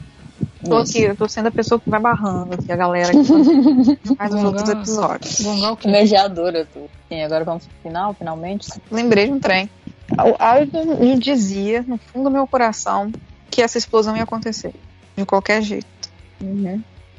[0.65, 4.33] Tô aqui, eu tô sendo a pessoa que vai barrando aqui, a galera que faz
[4.35, 5.39] os outros episódios.
[5.81, 5.89] Quê?
[5.89, 6.89] Mediadora, tu.
[7.09, 8.69] Sim, agora vamos pro final, finalmente.
[8.91, 9.69] Lembrei de um trem.
[10.13, 13.11] O Alden me dizia, no fundo do meu coração,
[13.51, 14.73] que essa explosão ia acontecer.
[15.17, 15.87] De qualquer jeito.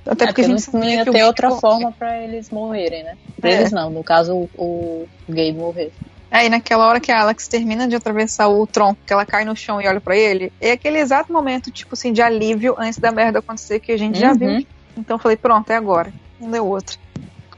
[0.06, 1.62] Até É, porque a gente não, ia que o ter outra morre.
[1.62, 3.18] forma pra eles morrerem, né?
[3.40, 3.54] Pra É.
[3.60, 5.92] eles não, no caso o, o Gabe morrer.
[6.34, 9.56] Aí naquela hora que a Alex termina de atravessar o tronco, que ela cai no
[9.56, 13.12] chão e olha pra ele, é aquele exato momento, tipo assim, de alívio antes da
[13.12, 14.38] merda acontecer que a gente já Uhum.
[14.40, 14.68] viu.
[14.98, 16.12] Então eu falei, pronto, é agora.
[16.40, 16.96] Não deu outra.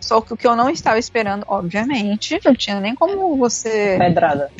[0.01, 3.97] Só que o que eu não estava esperando, obviamente, não tinha nem como você.
[3.97, 4.51] Pedrada.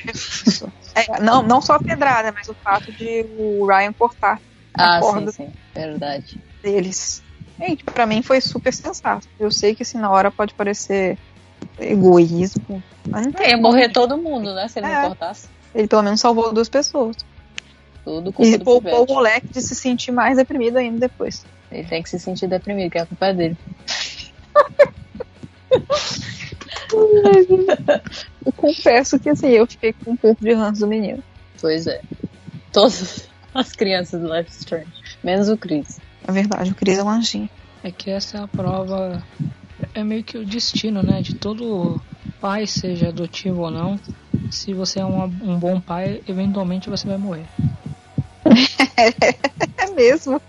[0.96, 4.40] É, não, não só a pedrada, mas o fato de o Ryan cortar
[4.74, 5.52] a Ah, sim, corda sim.
[5.76, 6.40] Verdade.
[6.64, 7.22] deles.
[7.60, 9.28] E tipo, pra mim foi super sensato.
[9.38, 11.18] Eu sei que assim, na hora pode parecer
[11.80, 12.84] egoísmo.
[13.08, 14.68] Mas não tem Ia morrer todo mundo, né?
[14.68, 15.02] Se ele É.
[15.02, 15.48] não cortasse.
[15.74, 17.18] Ele pelo menos salvou duas pessoas.
[18.04, 21.46] Tudo culpa E poupou o moleque de se sentir mais deprimido ainda depois.
[21.72, 23.58] Ele tem que se sentir deprimido, que a culpa é dele.
[28.46, 31.24] Eu confesso que assim, eu fiquei com um pouco de ranço do menino.
[31.60, 32.02] Pois é.
[32.72, 34.88] Todas as crianças do Life is Strange.
[35.24, 36.00] Menos o Chris.
[36.28, 37.50] É verdade, eu queria um anjinho.
[37.84, 39.24] É que essa é a prova.
[39.96, 41.22] É meio que o destino, né?
[41.22, 42.00] De todo
[42.42, 44.00] pai, seja adotivo ou não.
[44.52, 47.46] Se você é uma- um bom pai, eventualmente você vai morrer.
[49.78, 50.42] É mesmo.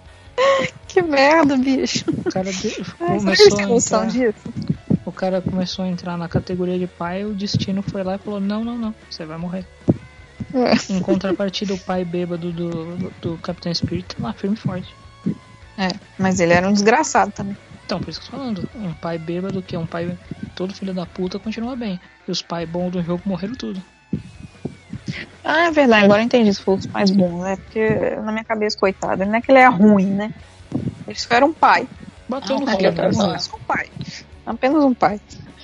[0.89, 2.05] Que merda, bicho.
[2.11, 2.51] O cara
[2.99, 4.39] começou a noção disso?
[5.05, 8.41] o cara começou a entrar na categoria de pai, o destino foi lá e falou:
[8.41, 9.65] Não, não, não, você vai morrer.
[10.53, 10.93] É.
[10.93, 14.95] Em contrapartida, o pai bêbado do, do, do Capitão Spirit tá lá firme e forte.
[15.79, 17.57] É, mas ele era um desgraçado também.
[17.87, 18.69] Então, por isso que eu tô falando.
[18.75, 20.19] Um pai bêbado, que é um pai
[20.57, 22.01] todo filho da puta, continua bem.
[22.27, 23.81] E os pais bons do jogo morreram tudo.
[25.45, 27.55] Ah, é verdade, agora eu entendi se fosse mais bom, né?
[27.57, 30.35] Porque na minha cabeça, coitado, não é que ele é ruim, né?
[31.07, 31.89] Ele só era um pai.
[32.29, 33.39] Bateu Ah, no filho, tá, né?
[33.55, 33.89] um pai.
[34.45, 35.21] Apenas um pai.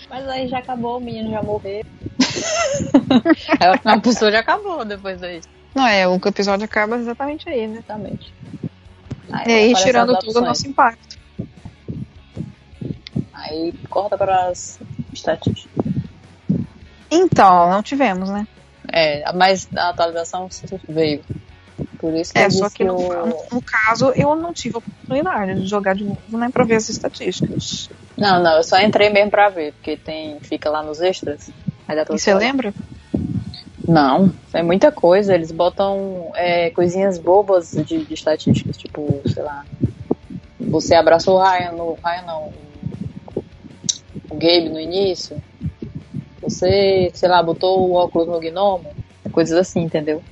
[0.09, 1.82] Mas aí já acabou, o menino já morreu.
[3.59, 5.40] aí a pessoa já acabou depois daí.
[5.74, 7.78] Não, é, o episódio acaba exatamente aí, né?
[7.78, 8.32] Exatamente.
[9.28, 11.11] E aí, aparecem tirando todo o nosso impacto.
[13.52, 14.80] Aí corta para as
[15.12, 15.84] estatísticas.
[17.10, 18.46] Então, não tivemos, né?
[18.90, 20.48] É, mas a atualização
[20.88, 21.22] veio.
[21.98, 25.66] Por isso que É, só que no, no caso eu não tive a oportunidade de
[25.66, 26.48] jogar de novo, né?
[26.50, 27.90] Pra ver as estatísticas.
[28.16, 31.50] Não, não, eu só entrei mesmo pra ver, porque tem, fica lá nos extras.
[32.10, 32.72] E você lembra?
[33.86, 35.34] Não, é muita coisa.
[35.34, 39.64] Eles botam é, coisinhas bobas de, de estatísticas, tipo, sei lá.
[40.58, 41.98] Você abraçou o Ryan no.
[42.02, 42.52] Ryan não.
[44.32, 45.36] O- Gabe no início.
[46.40, 48.86] Você, sei lá, botou o óculos no gnomo.
[49.30, 50.22] Coisas assim, entendeu?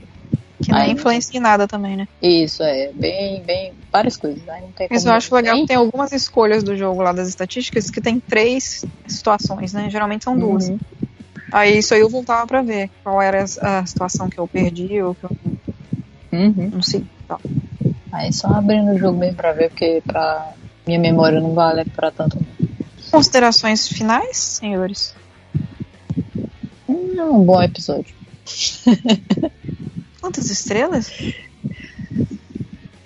[0.63, 2.07] Que não influencia em nada também, né?
[2.21, 2.91] Isso, é.
[2.93, 3.73] Bem, bem.
[3.91, 4.47] Várias coisas.
[4.49, 7.29] Aí não tem Mas eu acho legal que tem algumas escolhas do jogo lá das
[7.29, 9.89] estatísticas que tem três situações, né?
[9.89, 10.69] Geralmente são duas.
[10.69, 10.79] Uhum.
[11.53, 15.15] Aí isso aí eu voltava pra ver qual era a situação que eu perdi ou
[15.15, 15.31] que eu
[16.33, 16.71] Uhum.
[16.75, 17.05] não sei.
[17.27, 17.41] Tal.
[18.13, 20.53] Aí só abrindo o jogo mesmo pra ver, porque pra
[20.87, 22.37] minha memória não vale pra tanto.
[22.37, 22.60] não.
[23.11, 25.15] Considerações finais, senhores?
[26.89, 28.15] É um bom episódio.
[30.21, 31.13] Quantas estrelas?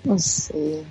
[0.03, 0.85] Não sei.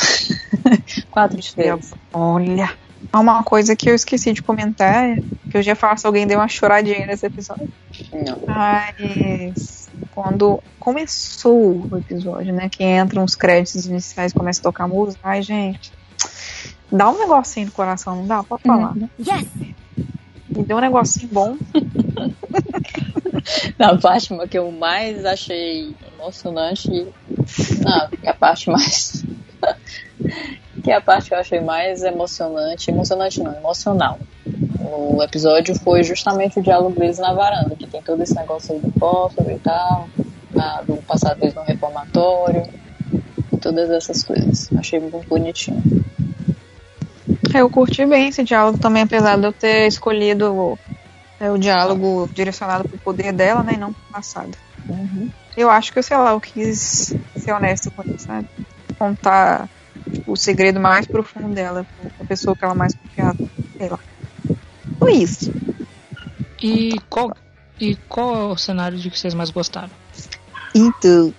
[1.10, 1.92] Quatro estrelas.
[2.12, 2.76] Olha.
[3.12, 5.16] Há uma coisa que eu esqueci de comentar,
[5.50, 7.68] que eu já falo se alguém deu uma choradinha nesse episódio.
[8.12, 8.42] Não.
[8.46, 12.68] Mas quando começou o episódio, né?
[12.68, 15.92] Que entram os créditos iniciais começa a tocar música, ai, gente.
[16.92, 18.42] Dá um negocinho no coração, não dá?
[18.42, 18.94] Pode falar.
[19.18, 19.46] Yes!
[20.48, 21.56] Me deu um negocinho bom.
[23.78, 26.90] Na parte que eu mais achei emocionante.
[26.90, 29.24] Não, é a parte mais.
[30.82, 34.18] que é a parte que eu achei mais emocionante, emocionante não, emocional.
[34.80, 38.80] O episódio foi justamente o diálogo deles na varanda, que tem todo esse negócio aí
[38.80, 40.08] do fósforo e tal,
[40.58, 42.66] a- do passar deles no reformatório,
[43.52, 44.68] e todas essas coisas.
[44.76, 45.82] Achei muito bonitinho.
[47.54, 50.78] Eu curti bem esse diálogo também, apesar de eu ter escolhido
[51.38, 54.56] é, o diálogo direcionado pro poder dela, né, e não pro passado.
[55.56, 58.48] Eu acho que, sei lá, eu quis ser honesto com isso, sabe?
[58.98, 59.68] Contar
[60.12, 63.38] tipo, o segredo mais profundo dela pra pra pessoa que ela mais confiava,
[63.76, 63.98] sei lá.
[64.98, 65.52] Foi isso.
[66.62, 67.32] E qual,
[67.80, 69.90] e qual é o cenário de que vocês mais gostaram?
[70.74, 71.32] Então,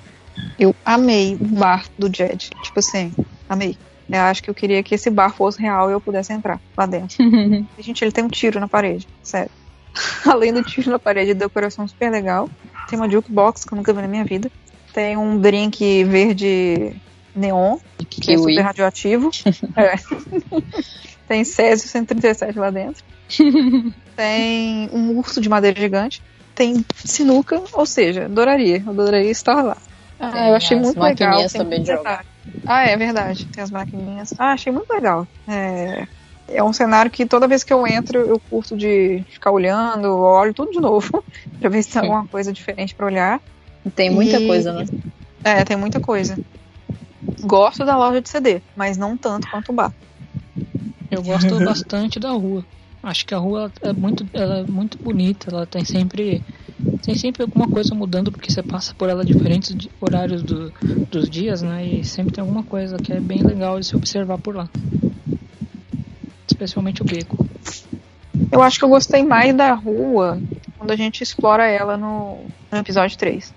[0.60, 2.50] eu amei o bar do Jed.
[2.64, 3.14] Tipo assim,
[3.48, 3.78] amei.
[4.12, 6.86] Eu acho que eu queria que esse bar fosse real e eu pudesse entrar lá
[6.86, 7.18] dentro.
[7.80, 9.52] Gente, ele tem um tiro na parede, sério.
[10.26, 12.50] Além do tiro na parede, decoração super legal.
[12.90, 14.52] Tem uma jukebox que eu nunca vi na minha vida.
[14.94, 16.94] Tem um drink verde
[17.36, 17.78] neon,
[18.10, 18.54] que é Kiwi.
[18.54, 19.32] super radioativo.
[19.76, 19.96] É.
[21.28, 23.04] Tem Césio 137 lá dentro.
[24.18, 26.22] Tem um urso de madeira gigante.
[26.54, 28.84] Tem sinuca, ou seja, adoraria.
[28.86, 29.78] Eu adoraria estar lá.
[30.20, 31.38] Ah, eu achei muito legal.
[31.48, 31.84] tem também.
[32.66, 33.48] Ah, é verdade.
[33.52, 34.34] Tem as maquininhas.
[34.38, 35.28] Ah, achei muito legal.
[35.50, 36.06] É,
[36.48, 40.54] é um cenário que toda vez que eu entro, eu curto de ficar olhando, olho
[40.54, 41.10] tudo de novo,
[41.60, 43.42] pra ver se tem alguma coisa diferente pra olhar.
[43.96, 44.86] Tem muita E- coisa, né?
[45.44, 46.40] É, tem muita coisa.
[47.44, 49.94] Gosto da loja de CD, mas não tanto quanto o bar.
[51.10, 52.66] Eu gosto bastante da rua.
[53.04, 55.50] Acho que a rua é muito, ela é muito bonita.
[55.50, 56.44] Ela tem sempre,
[57.02, 60.72] tem sempre alguma coisa mudando porque você passa por ela diferentes di- horários do,
[61.10, 61.86] dos dias, né?
[61.86, 64.70] E sempre tem alguma coisa que é bem legal de se observar por lá.
[66.48, 67.46] Especialmente o beco.
[68.52, 70.40] Eu acho que eu gostei mais da rua
[70.78, 73.54] quando a gente explora ela no, no episódio 3.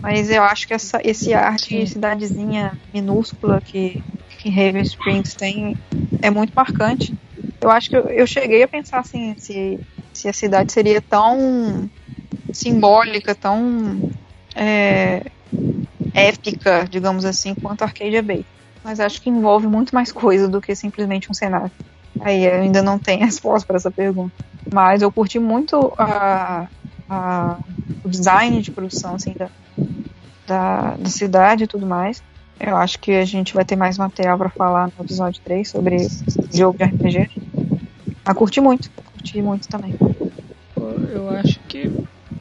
[0.00, 4.02] Mas eu acho que essa, esse ar de cidadezinha minúscula que,
[4.38, 5.76] que Raven Springs tem
[6.22, 7.14] é muito marcante.
[7.60, 9.78] Eu acho que eu, eu cheguei a pensar assim, se,
[10.12, 11.88] se a cidade seria tão
[12.58, 14.10] simbólica, tão
[14.54, 15.22] é,
[16.14, 18.44] épica, digamos assim, quanto Arcadia Bay.
[18.84, 21.70] Mas acho que envolve muito mais coisa do que simplesmente um cenário.
[22.20, 24.32] Aí eu ainda não tenho resposta para essa pergunta.
[24.72, 26.66] Mas eu curti muito a,
[27.08, 27.58] a-
[28.04, 29.48] o design de produção assim, da,
[30.46, 32.22] da, da cidade e tudo mais.
[32.60, 35.96] Eu acho que a gente vai ter mais material para falar no episódio 3 sobre
[36.52, 37.30] jogo de RPG.
[38.24, 38.90] Ah, curti muito.
[38.90, 39.94] Curti muito também.
[41.10, 41.90] Eu acho que,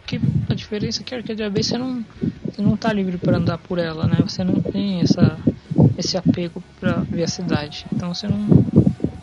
[0.07, 0.19] que
[0.49, 2.03] a diferença é que a Arcadia Bay você não,
[2.45, 4.17] você não tá livre para andar por ela, né?
[4.25, 5.37] Você não tem essa,
[5.97, 7.85] esse apego pra ver a cidade.
[7.93, 8.47] Então você não.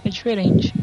[0.05, 0.75] É diferente.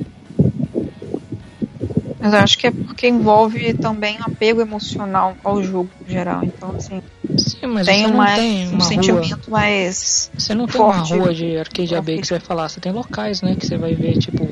[2.20, 6.44] Mas eu acho que é porque envolve também apego emocional ao jogo em geral.
[6.44, 7.02] Então, assim,
[7.38, 10.32] Sim, mas tem, você não tem um sentimento mais.
[10.34, 11.14] Você não tem forte.
[11.14, 13.56] uma rua de Arcadia Bay que você vai falar, você tem locais, né?
[13.56, 14.48] Que você vai ver, tipo,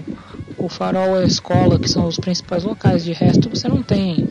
[0.57, 3.03] o farol e a escola, que são os principais locais.
[3.03, 4.27] De resto, você não tem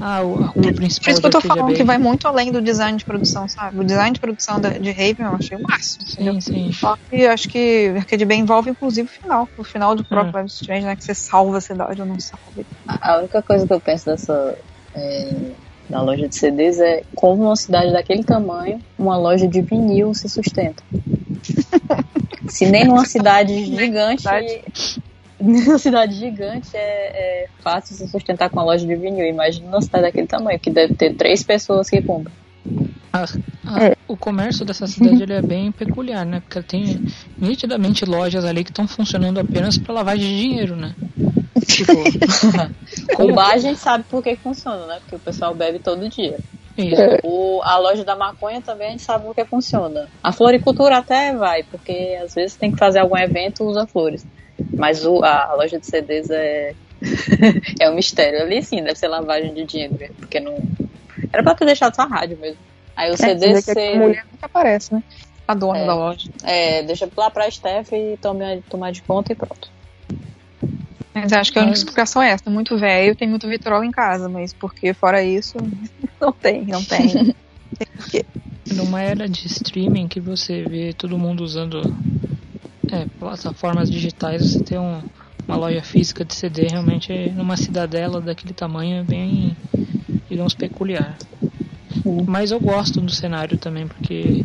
[0.00, 2.50] ah, o- a rua Por principal isso que eu tô falando que vai muito além
[2.50, 3.78] do design de produção, sabe?
[3.78, 6.06] O design de produção da- de Raven eu achei o máximo.
[6.08, 6.72] Sim, sim.
[6.72, 9.48] Só que eu acho que Arcade Bay envolve inclusive o final.
[9.56, 10.06] O final do É.
[10.06, 10.96] próprio Life is Strange, né?
[10.96, 12.66] Que você salva a cidade ou não salva.
[12.86, 14.58] A única coisa que eu penso dessa
[14.94, 15.36] é,
[15.88, 20.28] da loja de CDs é como uma cidade daquele tamanho, uma loja de vinil se
[20.28, 20.82] sustenta.
[22.48, 24.24] Se nem numa cidade gigante,
[25.40, 29.26] numa cidade gigante é, é fácil se sustentar com uma loja de vinil.
[29.26, 32.32] Imagina uma cidade daquele tamanho, que deve ter três pessoas que compram.
[33.12, 36.40] A- a- O comércio dessa cidade ele é bem peculiar, né?
[36.40, 37.00] Porque tem
[37.38, 40.94] nitidamente lojas ali que estão funcionando apenas para lavagem de dinheiro, né?
[41.66, 41.92] Tipo,
[43.18, 44.98] O bar a gente sabe por que que funciona, né?
[45.00, 46.38] Porque o pessoal bebe todo dia.
[46.76, 47.02] Isso.
[47.24, 50.08] O, a loja da maconha também a gente sabe por que funciona.
[50.22, 54.26] A floricultura até vai, porque às vezes tem que fazer algum evento usa flores.
[54.80, 56.74] Mas o, a, loja de CDs é,
[57.78, 58.40] é um mistério.
[58.40, 60.56] Ali sim, deve ser lavagem de dinheiro porque não.
[61.30, 62.56] Era pra ter deixado só a rádio mesmo.
[62.96, 65.02] Aí o É, CD você vê que a mulher nunca aparece, né?
[65.46, 65.86] A dona É.
[65.86, 66.30] da loja.
[66.42, 69.70] É, deixa lá pra Steph e tome, tomar de conta e pronto.
[71.12, 72.48] Mas acho que a única explicação é essa.
[72.48, 75.58] Muito velho, tem muito vitrola em casa, mas porque fora isso,
[76.18, 77.34] não tem, não tem.
[78.72, 81.82] numa era de streaming que você vê todo mundo usando
[82.92, 85.00] é, plataformas digitais, você ter um,
[85.46, 89.56] uma loja física de CD realmente numa cidadela daquele tamanho é bem,
[90.28, 91.16] digamos, peculiar.
[92.26, 94.44] Mas eu gosto do cenário também, porque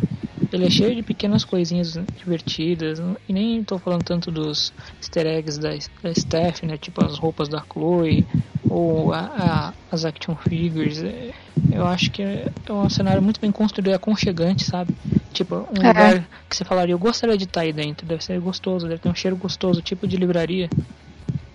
[0.56, 2.98] ele é cheio de pequenas coisinhas divertidas.
[3.28, 5.70] E nem tô falando tanto dos easter eggs da,
[6.02, 6.76] da Steph, né?
[6.76, 8.26] Tipo as roupas da Chloe
[8.68, 11.02] ou a, a- as action figures.
[11.02, 11.30] É,
[11.72, 14.94] Eu acho que é é um cenário muito bem construído e aconchegante, sabe?
[15.32, 15.88] Tipo, um É.
[15.88, 18.06] lugar que você falaria, eu gostaria de estar aí dentro.
[18.06, 20.68] Deve ser gostoso, deve ter um cheiro gostoso, tipo de livraria.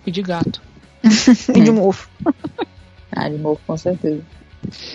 [0.06, 0.60] E de gato.
[1.54, 2.08] E de mofo.
[3.14, 4.22] Ah, de novo, com certeza.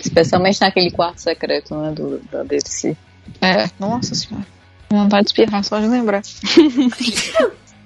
[0.00, 2.96] Especialmente naquele quarto secreto, né, do, da DLC.
[3.40, 4.46] É, nossa senhora.
[4.90, 6.22] Vontade de espirrar só de lembrar.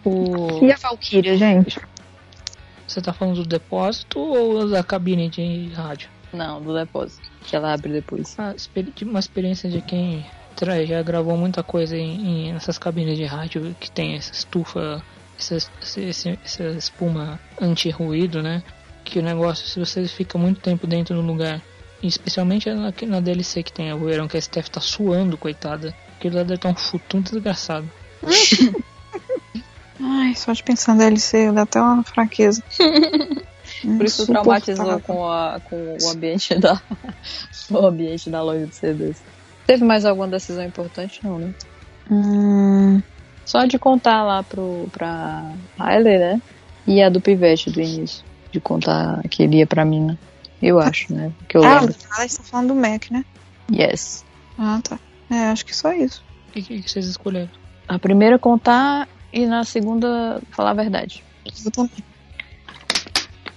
[0.05, 0.65] O...
[0.65, 1.79] E a Valkyria, gente?
[2.87, 6.09] Você tá falando do depósito ou da cabine de rádio?
[6.33, 7.23] Não, do depósito.
[7.45, 8.35] Que ela abre depois.
[8.39, 8.53] Ah,
[9.03, 10.27] uma experiência de quem
[10.87, 15.03] já gravou muita coisa em, em nessas cabines de rádio que tem essa estufa,
[15.39, 15.57] essa,
[16.01, 18.63] esse- essa espuma anti-ruído, né?
[19.05, 21.61] Que o negócio, se você fica muito tempo dentro do lugar,
[22.09, 26.37] especialmente na, na DLC que tem o verão que a Steph tá suando, coitada, aquilo
[26.37, 27.89] lá deve estar um futuro desgraçado.
[30.01, 32.63] Ai, só de pensar na DLC dá até uma fraqueza.
[33.83, 36.81] Por isso traumatizou com, a, com o ambiente da
[37.71, 39.23] o ambiente da loja de CDs.
[39.67, 41.21] Teve mais alguma decisão importante?
[41.23, 41.55] Não, né?
[42.11, 43.01] Hum,
[43.45, 46.43] Só de contar lá pro, pra Riley, né?
[46.87, 48.25] E a do Pivete do início.
[48.51, 50.19] De contar que ele ia pra mina.
[50.63, 51.33] Eu acho, né?
[51.49, 51.97] Que eu ah, lembro.
[52.15, 53.25] ela está falando do Mac, né?
[53.71, 54.25] Yes.
[54.57, 54.99] Ah, tá.
[55.29, 56.23] É, acho que só isso.
[56.49, 57.51] O que, que vocês escolheram?
[57.89, 61.25] A primeira contar e na segunda falar a verdade.
[61.45, 62.05] Eu também.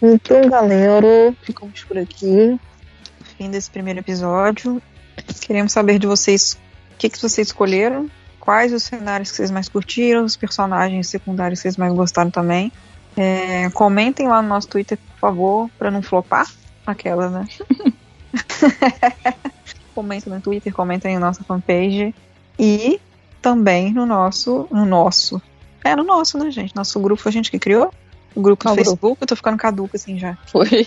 [0.01, 2.59] Então, galera, ficamos por aqui.
[3.37, 4.81] Fim desse primeiro episódio.
[5.41, 6.57] Queremos saber de vocês
[6.93, 8.09] o que, que vocês escolheram,
[8.39, 12.71] quais os cenários que vocês mais curtiram, os personagens secundários que vocês mais gostaram também.
[13.15, 16.47] É, comentem lá no nosso Twitter, por favor, para não flopar
[16.85, 17.47] aquela, né?
[19.93, 22.13] comentem no Twitter, comentem na nossa fanpage
[22.59, 22.99] e
[23.41, 25.41] também no nosso, no nosso,
[25.83, 26.75] é no nosso, né, gente?
[26.75, 27.93] Nosso grupo foi a gente que criou.
[28.33, 30.37] O grupo Qual do Facebook, eu tô ficando caduca assim já.
[30.47, 30.85] Foi.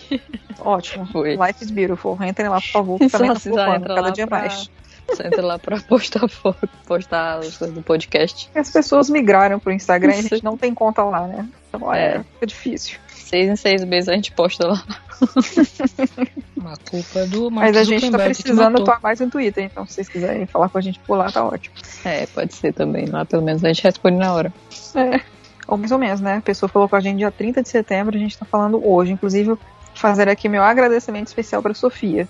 [0.61, 1.07] Ótimo.
[1.07, 1.31] Foi.
[1.35, 2.19] Life is beautiful.
[2.23, 4.70] Entrem lá, por favor, que também tá entra cada dia pra- mais.
[5.09, 8.51] Você entra lá pra postar foto, postar as coisas do podcast.
[8.55, 11.49] As pessoas migraram pro Instagram e a gente não tem conta lá, né?
[11.70, 12.23] Então é, É.
[12.35, 12.99] fica difícil.
[13.29, 14.83] Seis em seis meses a gente posta lá.
[16.65, 19.87] A culpa é do Mark Mas a gente tá precisando atuar mais no Twitter, então
[19.87, 21.75] se vocês quiserem falar com a gente por lá, tá ótimo.
[22.05, 23.07] É, pode ser também.
[23.07, 24.53] Lá pelo menos a gente responde na hora.
[24.95, 25.21] É.
[25.67, 26.37] Ou mais ou menos, né?
[26.37, 29.13] A pessoa falou com a gente dia 30 de setembro, a gente tá falando hoje.
[29.13, 29.57] Inclusive,
[29.95, 32.27] fazer aqui meu agradecimento especial pra Sofia.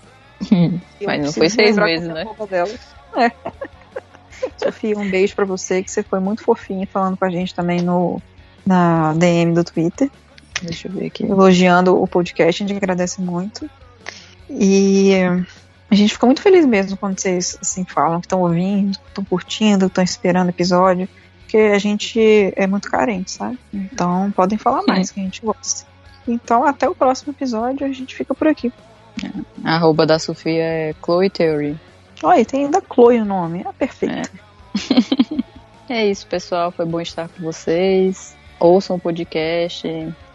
[0.50, 2.26] Eu Mas não foi seis meses, é né?
[2.48, 2.70] dela.
[3.16, 3.32] É.
[4.56, 7.80] Sofia, um beijo pra você, que você foi muito fofinha falando com a gente também
[7.80, 8.20] no,
[8.66, 10.10] na DM do Twitter.
[10.62, 11.24] Deixa eu ver aqui.
[11.24, 13.68] Elogiando o podcast, a gente agradece muito.
[14.50, 15.12] E
[15.90, 19.86] a gente fica muito feliz mesmo quando vocês assim falam que estão ouvindo, estão curtindo,
[19.86, 21.08] estão esperando o episódio.
[21.40, 23.58] Porque a gente é muito carente, sabe?
[23.72, 25.86] Então podem falar mais que a gente gosta.
[26.26, 28.72] Então até o próximo episódio, a gente fica por aqui.
[29.64, 31.78] A arroba da Sofia é Chloe Theory.
[32.22, 33.64] Olha, tem ainda Chloe o nome.
[33.66, 34.30] É perfeito.
[35.88, 36.70] É isso, pessoal.
[36.70, 38.36] Foi bom estar com vocês.
[38.60, 39.88] Ouçam o podcast.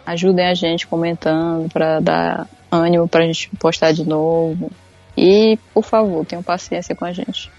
[0.06, 4.70] Ajudem a gente comentando pra dar ânimo pra gente postar de novo.
[5.16, 7.50] E, por favor, tenham paciência com a gente.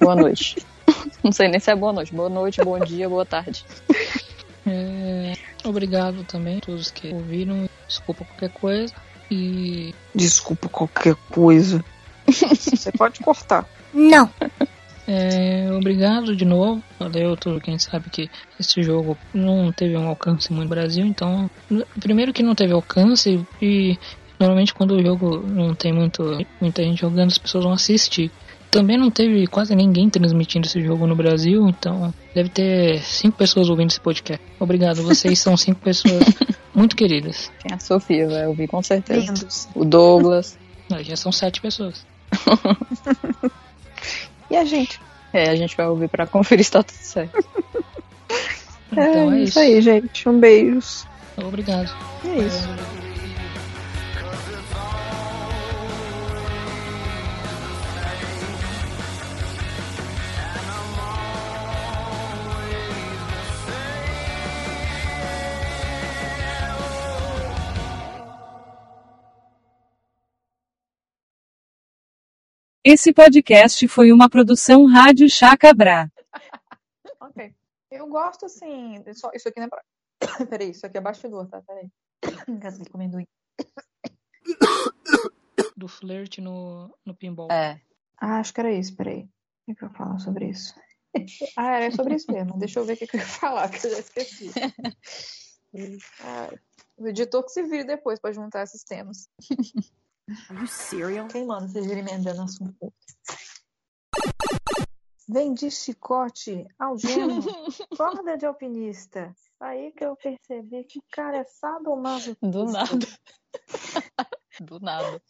[0.00, 0.56] Boa noite.
[1.22, 2.14] Não sei nem se é boa noite.
[2.14, 3.64] Boa noite, bom dia, boa tarde.
[4.66, 5.32] É,
[5.64, 7.68] obrigado também a todos que ouviram.
[7.86, 8.94] Desculpa qualquer coisa.
[9.30, 11.84] E Desculpa qualquer coisa.
[12.26, 13.66] Você pode cortar.
[13.92, 14.30] Não.
[15.06, 16.82] É, obrigado de novo.
[16.98, 21.04] Valeu todo quem sabe que esse jogo não teve um alcance muito no Brasil.
[21.04, 21.50] Então,
[22.00, 23.98] primeiro que não teve alcance e
[24.38, 26.22] normalmente quando o jogo não tem muito,
[26.60, 28.30] muita gente jogando, as pessoas vão assistir.
[28.70, 33.68] Também não teve quase ninguém transmitindo esse jogo no Brasil, então deve ter cinco pessoas
[33.68, 34.42] ouvindo esse podcast.
[34.58, 36.24] Obrigado, vocês são cinco pessoas
[36.74, 37.52] muito queridas.
[37.62, 39.20] Tem a Sofia, vai ouvir com certeza.
[39.20, 39.68] Lindos.
[39.74, 40.58] O Douglas.
[40.88, 42.06] Não, já são sete pessoas.
[44.52, 45.00] E a gente?
[45.32, 47.42] É, a gente vai ouvir pra conferir se tá tudo certo.
[48.92, 49.58] Então é, é isso isso.
[49.58, 50.28] aí, gente.
[50.28, 51.08] Um beijo.
[51.38, 51.90] Obrigado.
[52.26, 52.68] É isso.
[72.84, 76.10] Esse podcast foi uma produção Rádio Chacabra.
[77.20, 77.54] Ok.
[77.88, 79.00] Eu gosto, assim.
[79.14, 79.80] Só, isso aqui não é pra.
[80.50, 81.62] Peraí, isso aqui é bastidor, tá?
[81.62, 81.88] Peraí.
[82.48, 83.24] Engasguei com amendoim.
[85.76, 87.52] Do flerte no, no pinball.
[87.52, 87.80] É.
[88.20, 89.28] Ah, acho que era isso, peraí.
[89.68, 90.74] O que eu falo sobre isso?
[91.56, 92.58] Ah, era sobre isso mesmo.
[92.58, 94.50] Deixa eu ver o que, eu ia falar, que eu já esqueci.
[96.20, 96.50] Ah,
[96.98, 99.28] o editor que se vire depois pra juntar esses temas.
[100.28, 101.28] Are you serial?
[101.28, 102.92] Quem manda vocês irem emendando assunto?
[105.28, 107.34] Vendi chicote, algema,
[107.96, 109.34] corda de alpinista.
[109.60, 112.36] Aí que eu percebi que o cara é sadomaso.
[112.42, 113.06] Do nada.
[114.60, 115.22] Do nada.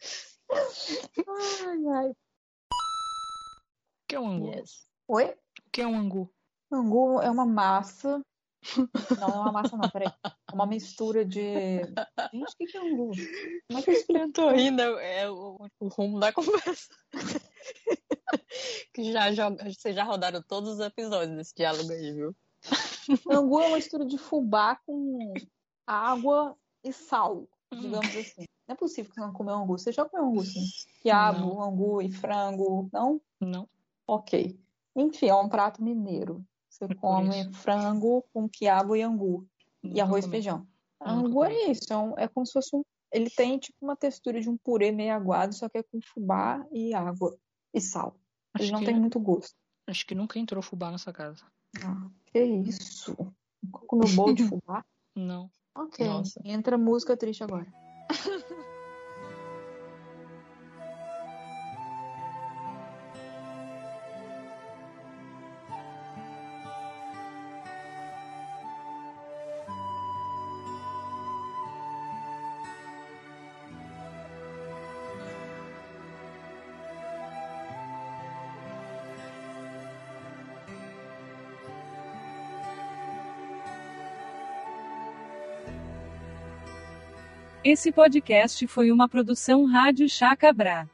[0.50, 2.10] Ai, ai.
[2.10, 2.14] O
[4.08, 4.48] que é um angu?
[4.48, 4.86] Yes.
[5.08, 5.24] Oi?
[5.26, 6.34] O que é um angu?
[6.70, 8.22] Angu é uma massa.
[9.18, 10.12] Não, não é uma massa, não, peraí.
[10.24, 11.80] É uma mistura de.
[12.32, 13.12] Gente, o que que é angu?
[13.66, 14.24] Como é que eu explico?
[14.24, 16.88] Eu tô rindo, é o, o rumo da conversa.
[18.94, 22.36] que já, já, vocês já rodaram todos os episódios desse diálogo aí, viu?
[23.30, 25.34] Angu é uma mistura de fubá com
[25.86, 28.44] água e sal, digamos assim.
[28.68, 29.78] Não é possível que você não comeu angu.
[29.78, 30.64] Você já comeu angu, sim?
[31.00, 33.20] Quiabo, angu e frango, não?
[33.40, 33.68] Não.
[34.06, 34.58] Ok.
[34.94, 36.44] Enfim, é um prato mineiro.
[36.72, 39.46] Você por come frango com quiabo e angu.
[39.84, 40.66] E arroz e feijão.
[41.04, 41.92] Nunca Angu é isso.
[41.92, 42.82] É, um- é como se fosse um.
[43.12, 46.66] Ele tem tipo uma textura de um purê meio aguado, só que é com fubá
[46.72, 47.36] e água
[47.74, 48.16] e sal.
[48.58, 49.54] Ele Acho não que, tem muito gosto.
[49.86, 51.44] acho que nunca entrou fubá nessa casa.
[51.84, 53.14] Ah, que isso?
[53.62, 54.82] Nunca comeu bolo de fubá?
[55.14, 55.50] Não.
[55.74, 56.06] Ok.
[56.06, 56.40] Nossa.
[56.42, 57.66] Entra música triste agora.
[87.72, 90.86] Esse podcast foi uma produção Rádio Chacabra.